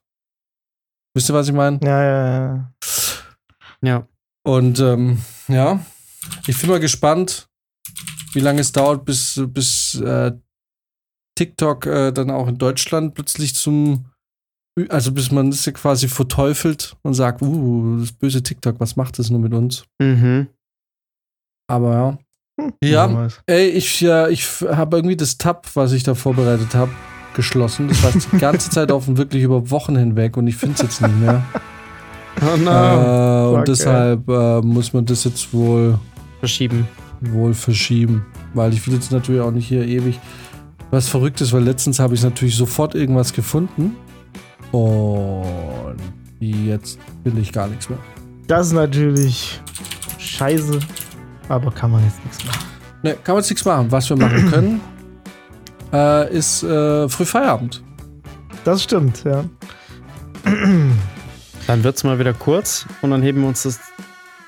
Wisst 1.14 1.30
ihr, 1.30 1.34
was 1.34 1.50
ich 1.50 1.54
meine? 1.54 1.78
Ja, 1.84 2.04
ja, 2.04 2.46
ja. 2.46 2.74
Ja. 3.82 4.08
Und 4.44 4.80
ähm, 4.80 5.20
ja, 5.48 5.80
ich 6.48 6.60
bin 6.60 6.70
mal 6.70 6.80
gespannt, 6.80 7.48
wie 8.34 8.40
lange 8.40 8.62
es 8.62 8.72
dauert, 8.72 9.06
bis, 9.06 9.42
bis 9.48 9.96
äh, 9.96 10.32
TikTok 11.38 11.86
äh, 11.86 12.12
dann 12.12 12.32
auch 12.32 12.48
in 12.48 12.58
Deutschland 12.58 13.14
plötzlich 13.16 13.56
zum, 13.56 14.06
also 14.90 15.12
bis 15.12 15.32
man 15.32 15.52
das 15.52 15.66
ja 15.66 15.72
quasi 15.72 16.08
verteufelt 16.08 16.96
und 17.02 17.14
sagt, 17.14 17.42
uh, 17.42 18.00
das 18.00 18.12
böse 18.12 18.44
TikTok, 18.44 18.80
was 18.80 18.96
macht 18.96 19.20
das 19.20 19.30
nur 19.30 19.40
mit 19.40 19.54
uns? 19.54 19.86
Mhm. 20.00 20.48
Aber 21.68 21.94
ja. 21.94 22.18
Hm, 22.60 22.74
Ja. 22.84 23.28
Ey, 23.48 23.70
ich, 23.70 24.02
ja, 24.02 24.28
ich 24.28 24.46
habe 24.62 24.98
irgendwie 24.98 25.18
das 25.18 25.38
Tab, 25.38 25.68
was 25.76 25.92
ich 25.92 26.04
da 26.04 26.14
vorbereitet 26.14 26.76
habe, 26.76 26.92
geschlossen. 27.36 27.88
Das 27.88 28.04
war 28.04 28.12
die 28.12 28.38
ganze 28.38 28.70
Zeit 28.70 28.92
offen, 28.92 29.18
wirklich 29.18 29.44
über 29.44 29.72
Wochen 29.72 29.98
hinweg 29.98 30.38
und 30.38 30.48
ich 30.48 30.56
finde 30.56 30.76
es 30.76 30.82
jetzt 30.82 31.02
nicht 31.02 31.20
mehr. 31.20 31.44
Oh 32.42 32.46
äh, 32.46 33.48
und 33.48 33.56
Fuck, 33.58 33.66
deshalb 33.66 34.28
äh, 34.28 34.62
muss 34.62 34.92
man 34.92 35.06
das 35.06 35.24
jetzt 35.24 35.54
wohl 35.54 36.00
Verschieben. 36.40 36.88
wohl 37.22 37.54
verschieben. 37.54 38.26
Weil 38.54 38.74
ich 38.74 38.86
will 38.86 38.96
jetzt 38.96 39.12
natürlich 39.12 39.42
auch 39.42 39.52
nicht 39.52 39.68
hier 39.68 39.86
ewig 39.86 40.20
was 40.92 41.10
Verrücktes, 41.10 41.52
weil 41.52 41.64
letztens 41.64 42.00
habe 42.00 42.14
ich 42.14 42.24
natürlich 42.24 42.56
sofort 42.56 42.96
irgendwas 42.96 43.34
gefunden. 43.34 43.96
Und 44.72 45.98
jetzt 46.40 47.00
finde 47.24 47.42
ich 47.42 47.52
gar 47.52 47.68
nichts 47.68 47.90
mehr. 47.90 48.00
Das 48.48 48.68
ist 48.68 48.74
natürlich 48.74 49.62
scheiße, 50.20 50.80
aber 51.50 51.72
kann 51.72 51.92
man 51.92 52.04
jetzt 52.04 52.24
nichts 52.24 52.46
machen. 52.46 52.66
Ne, 53.02 53.18
kann 53.24 53.36
man 53.36 53.42
jetzt 53.42 53.50
nichts 53.50 53.66
machen. 53.66 53.92
Was 53.92 54.10
wir 54.10 54.18
machen 54.18 54.52
können, 54.52 54.82
äh, 55.94 56.34
ist 56.34 56.64
äh, 56.64 57.10
früh 57.10 57.26
Feierabend. 57.26 57.84
Das 58.64 58.84
stimmt, 58.84 59.24
ja. 59.24 59.44
Dann 61.68 61.84
wird's 61.84 62.04
mal 62.04 62.20
wieder 62.20 62.34
kurz 62.34 62.86
und 63.02 63.12
dann 63.12 63.22
heben 63.22 63.42
wir 63.42 63.48
uns 63.48 63.64
das 63.64 63.80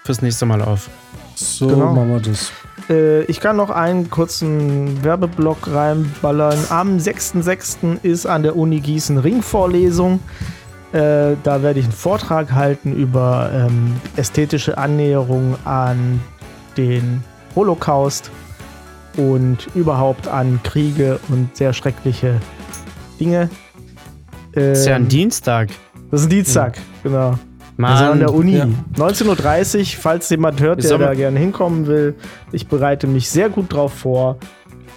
fürs 0.04 0.22
nächste 0.22 0.46
Mal 0.46 0.62
auf. 0.62 0.90
So 1.36 1.68
Genau. 1.68 1.94
machen 1.94 2.10
wir 2.14 2.20
das. 2.20 2.52
Äh, 2.90 3.24
ich 3.24 3.40
kann 3.40 3.56
noch 3.56 3.70
einen 3.70 4.10
kurzen 4.10 5.04
Werbeblock 5.04 5.68
reinballern. 5.74 6.58
Am 6.70 6.98
6.6. 6.98 8.00
ist 8.04 8.26
an 8.26 8.44
der 8.44 8.56
Uni 8.56 8.80
Gießen 8.80 9.18
Ringvorlesung. 9.18 10.20
Äh, 10.92 11.36
da 11.44 11.62
werde 11.62 11.80
ich 11.80 11.86
einen 11.86 11.94
Vortrag 11.94 12.52
halten 12.54 12.94
über 12.94 13.50
ähm, 13.54 13.96
ästhetische 14.16 14.78
Annäherung 14.78 15.56
an 15.66 16.22
den 16.78 17.24
Holocaust 17.56 18.30
und 19.18 19.68
überhaupt 19.76 20.28
an 20.28 20.60
Kriege 20.64 21.20
und 21.30 21.56
sehr 21.56 21.74
schreckliche 21.74 22.40
Dinge. 23.20 23.50
Das 24.54 24.80
ist 24.80 24.86
ja 24.86 24.96
ein 24.96 25.04
Ähm, 25.04 25.10
Dienstag. 25.10 25.70
Das 26.12 26.22
ist 26.22 26.28
ein 26.28 26.30
Dienstag, 26.30 26.78
genau. 27.04 27.38
Mann. 27.78 27.92
Also 27.92 28.12
an 28.12 28.20
der 28.20 28.34
Uni. 28.34 28.58
ja. 28.58 28.68
19.30 28.96 29.80
Uhr, 29.80 29.86
falls 30.02 30.30
jemand 30.30 30.62
hört, 30.62 30.84
der 30.84 30.98
da 30.98 31.14
gerne 31.14 31.38
hinkommen 31.40 31.88
will. 31.88 32.16
Ich 32.52 32.68
bereite 32.68 33.06
mich 33.08 33.30
sehr 33.30 33.50
gut 33.50 33.74
drauf 33.74 33.94
vor. 33.94 34.38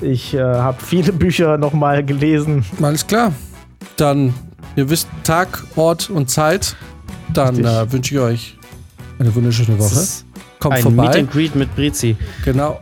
Ich 0.01 0.35
äh, 0.35 0.41
habe 0.41 0.77
viele 0.81 1.13
Bücher 1.13 1.59
nochmal 1.59 2.05
gelesen. 2.05 2.65
Alles 2.81 3.05
klar. 3.07 3.33
Dann, 3.97 4.33
ihr 4.77 4.89
wisst 4.91 5.09
Tag, 5.25 5.65
Ort 5.75 6.09
und 6.09 6.31
Zeit. 6.31 6.77
Dann 7.35 7.65
äh, 7.65 7.91
wünsche 7.93 8.15
ich 8.15 8.21
euch 8.21 8.59
eine 9.19 9.35
wunderschöne 9.35 9.77
Woche. 9.79 10.07
Kommt 10.61 10.77
ein 10.77 10.85
Meet 10.85 10.95
vorbei. 10.95 11.19
and 11.19 11.31
Greet 11.33 11.57
mit 11.57 11.75
Brizi. 11.75 12.17
Genau. 12.45 12.79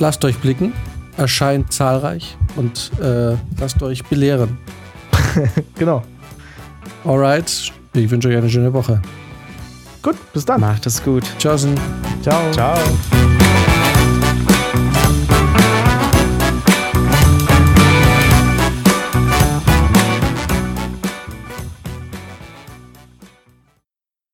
Lasst 0.00 0.24
euch 0.24 0.36
blicken. 0.38 0.72
Erscheint 1.16 1.72
zahlreich 1.72 2.36
und 2.56 2.90
äh, 3.00 3.36
lasst 3.60 3.80
euch 3.82 4.04
belehren. 4.04 4.58
Genau. 5.78 6.02
Alright. 7.04 7.72
Ich 7.94 8.10
wünsche 8.10 8.28
euch 8.28 8.36
eine 8.36 8.50
schöne 8.50 8.72
Woche. 8.72 9.00
Gut, 10.02 10.16
bis 10.32 10.44
dann. 10.44 10.60
Macht 10.60 10.86
es 10.86 11.02
gut. 11.02 11.24
Tschaußen. 11.38 11.74
Ciao. 12.22 12.50
Ciao. 12.52 12.78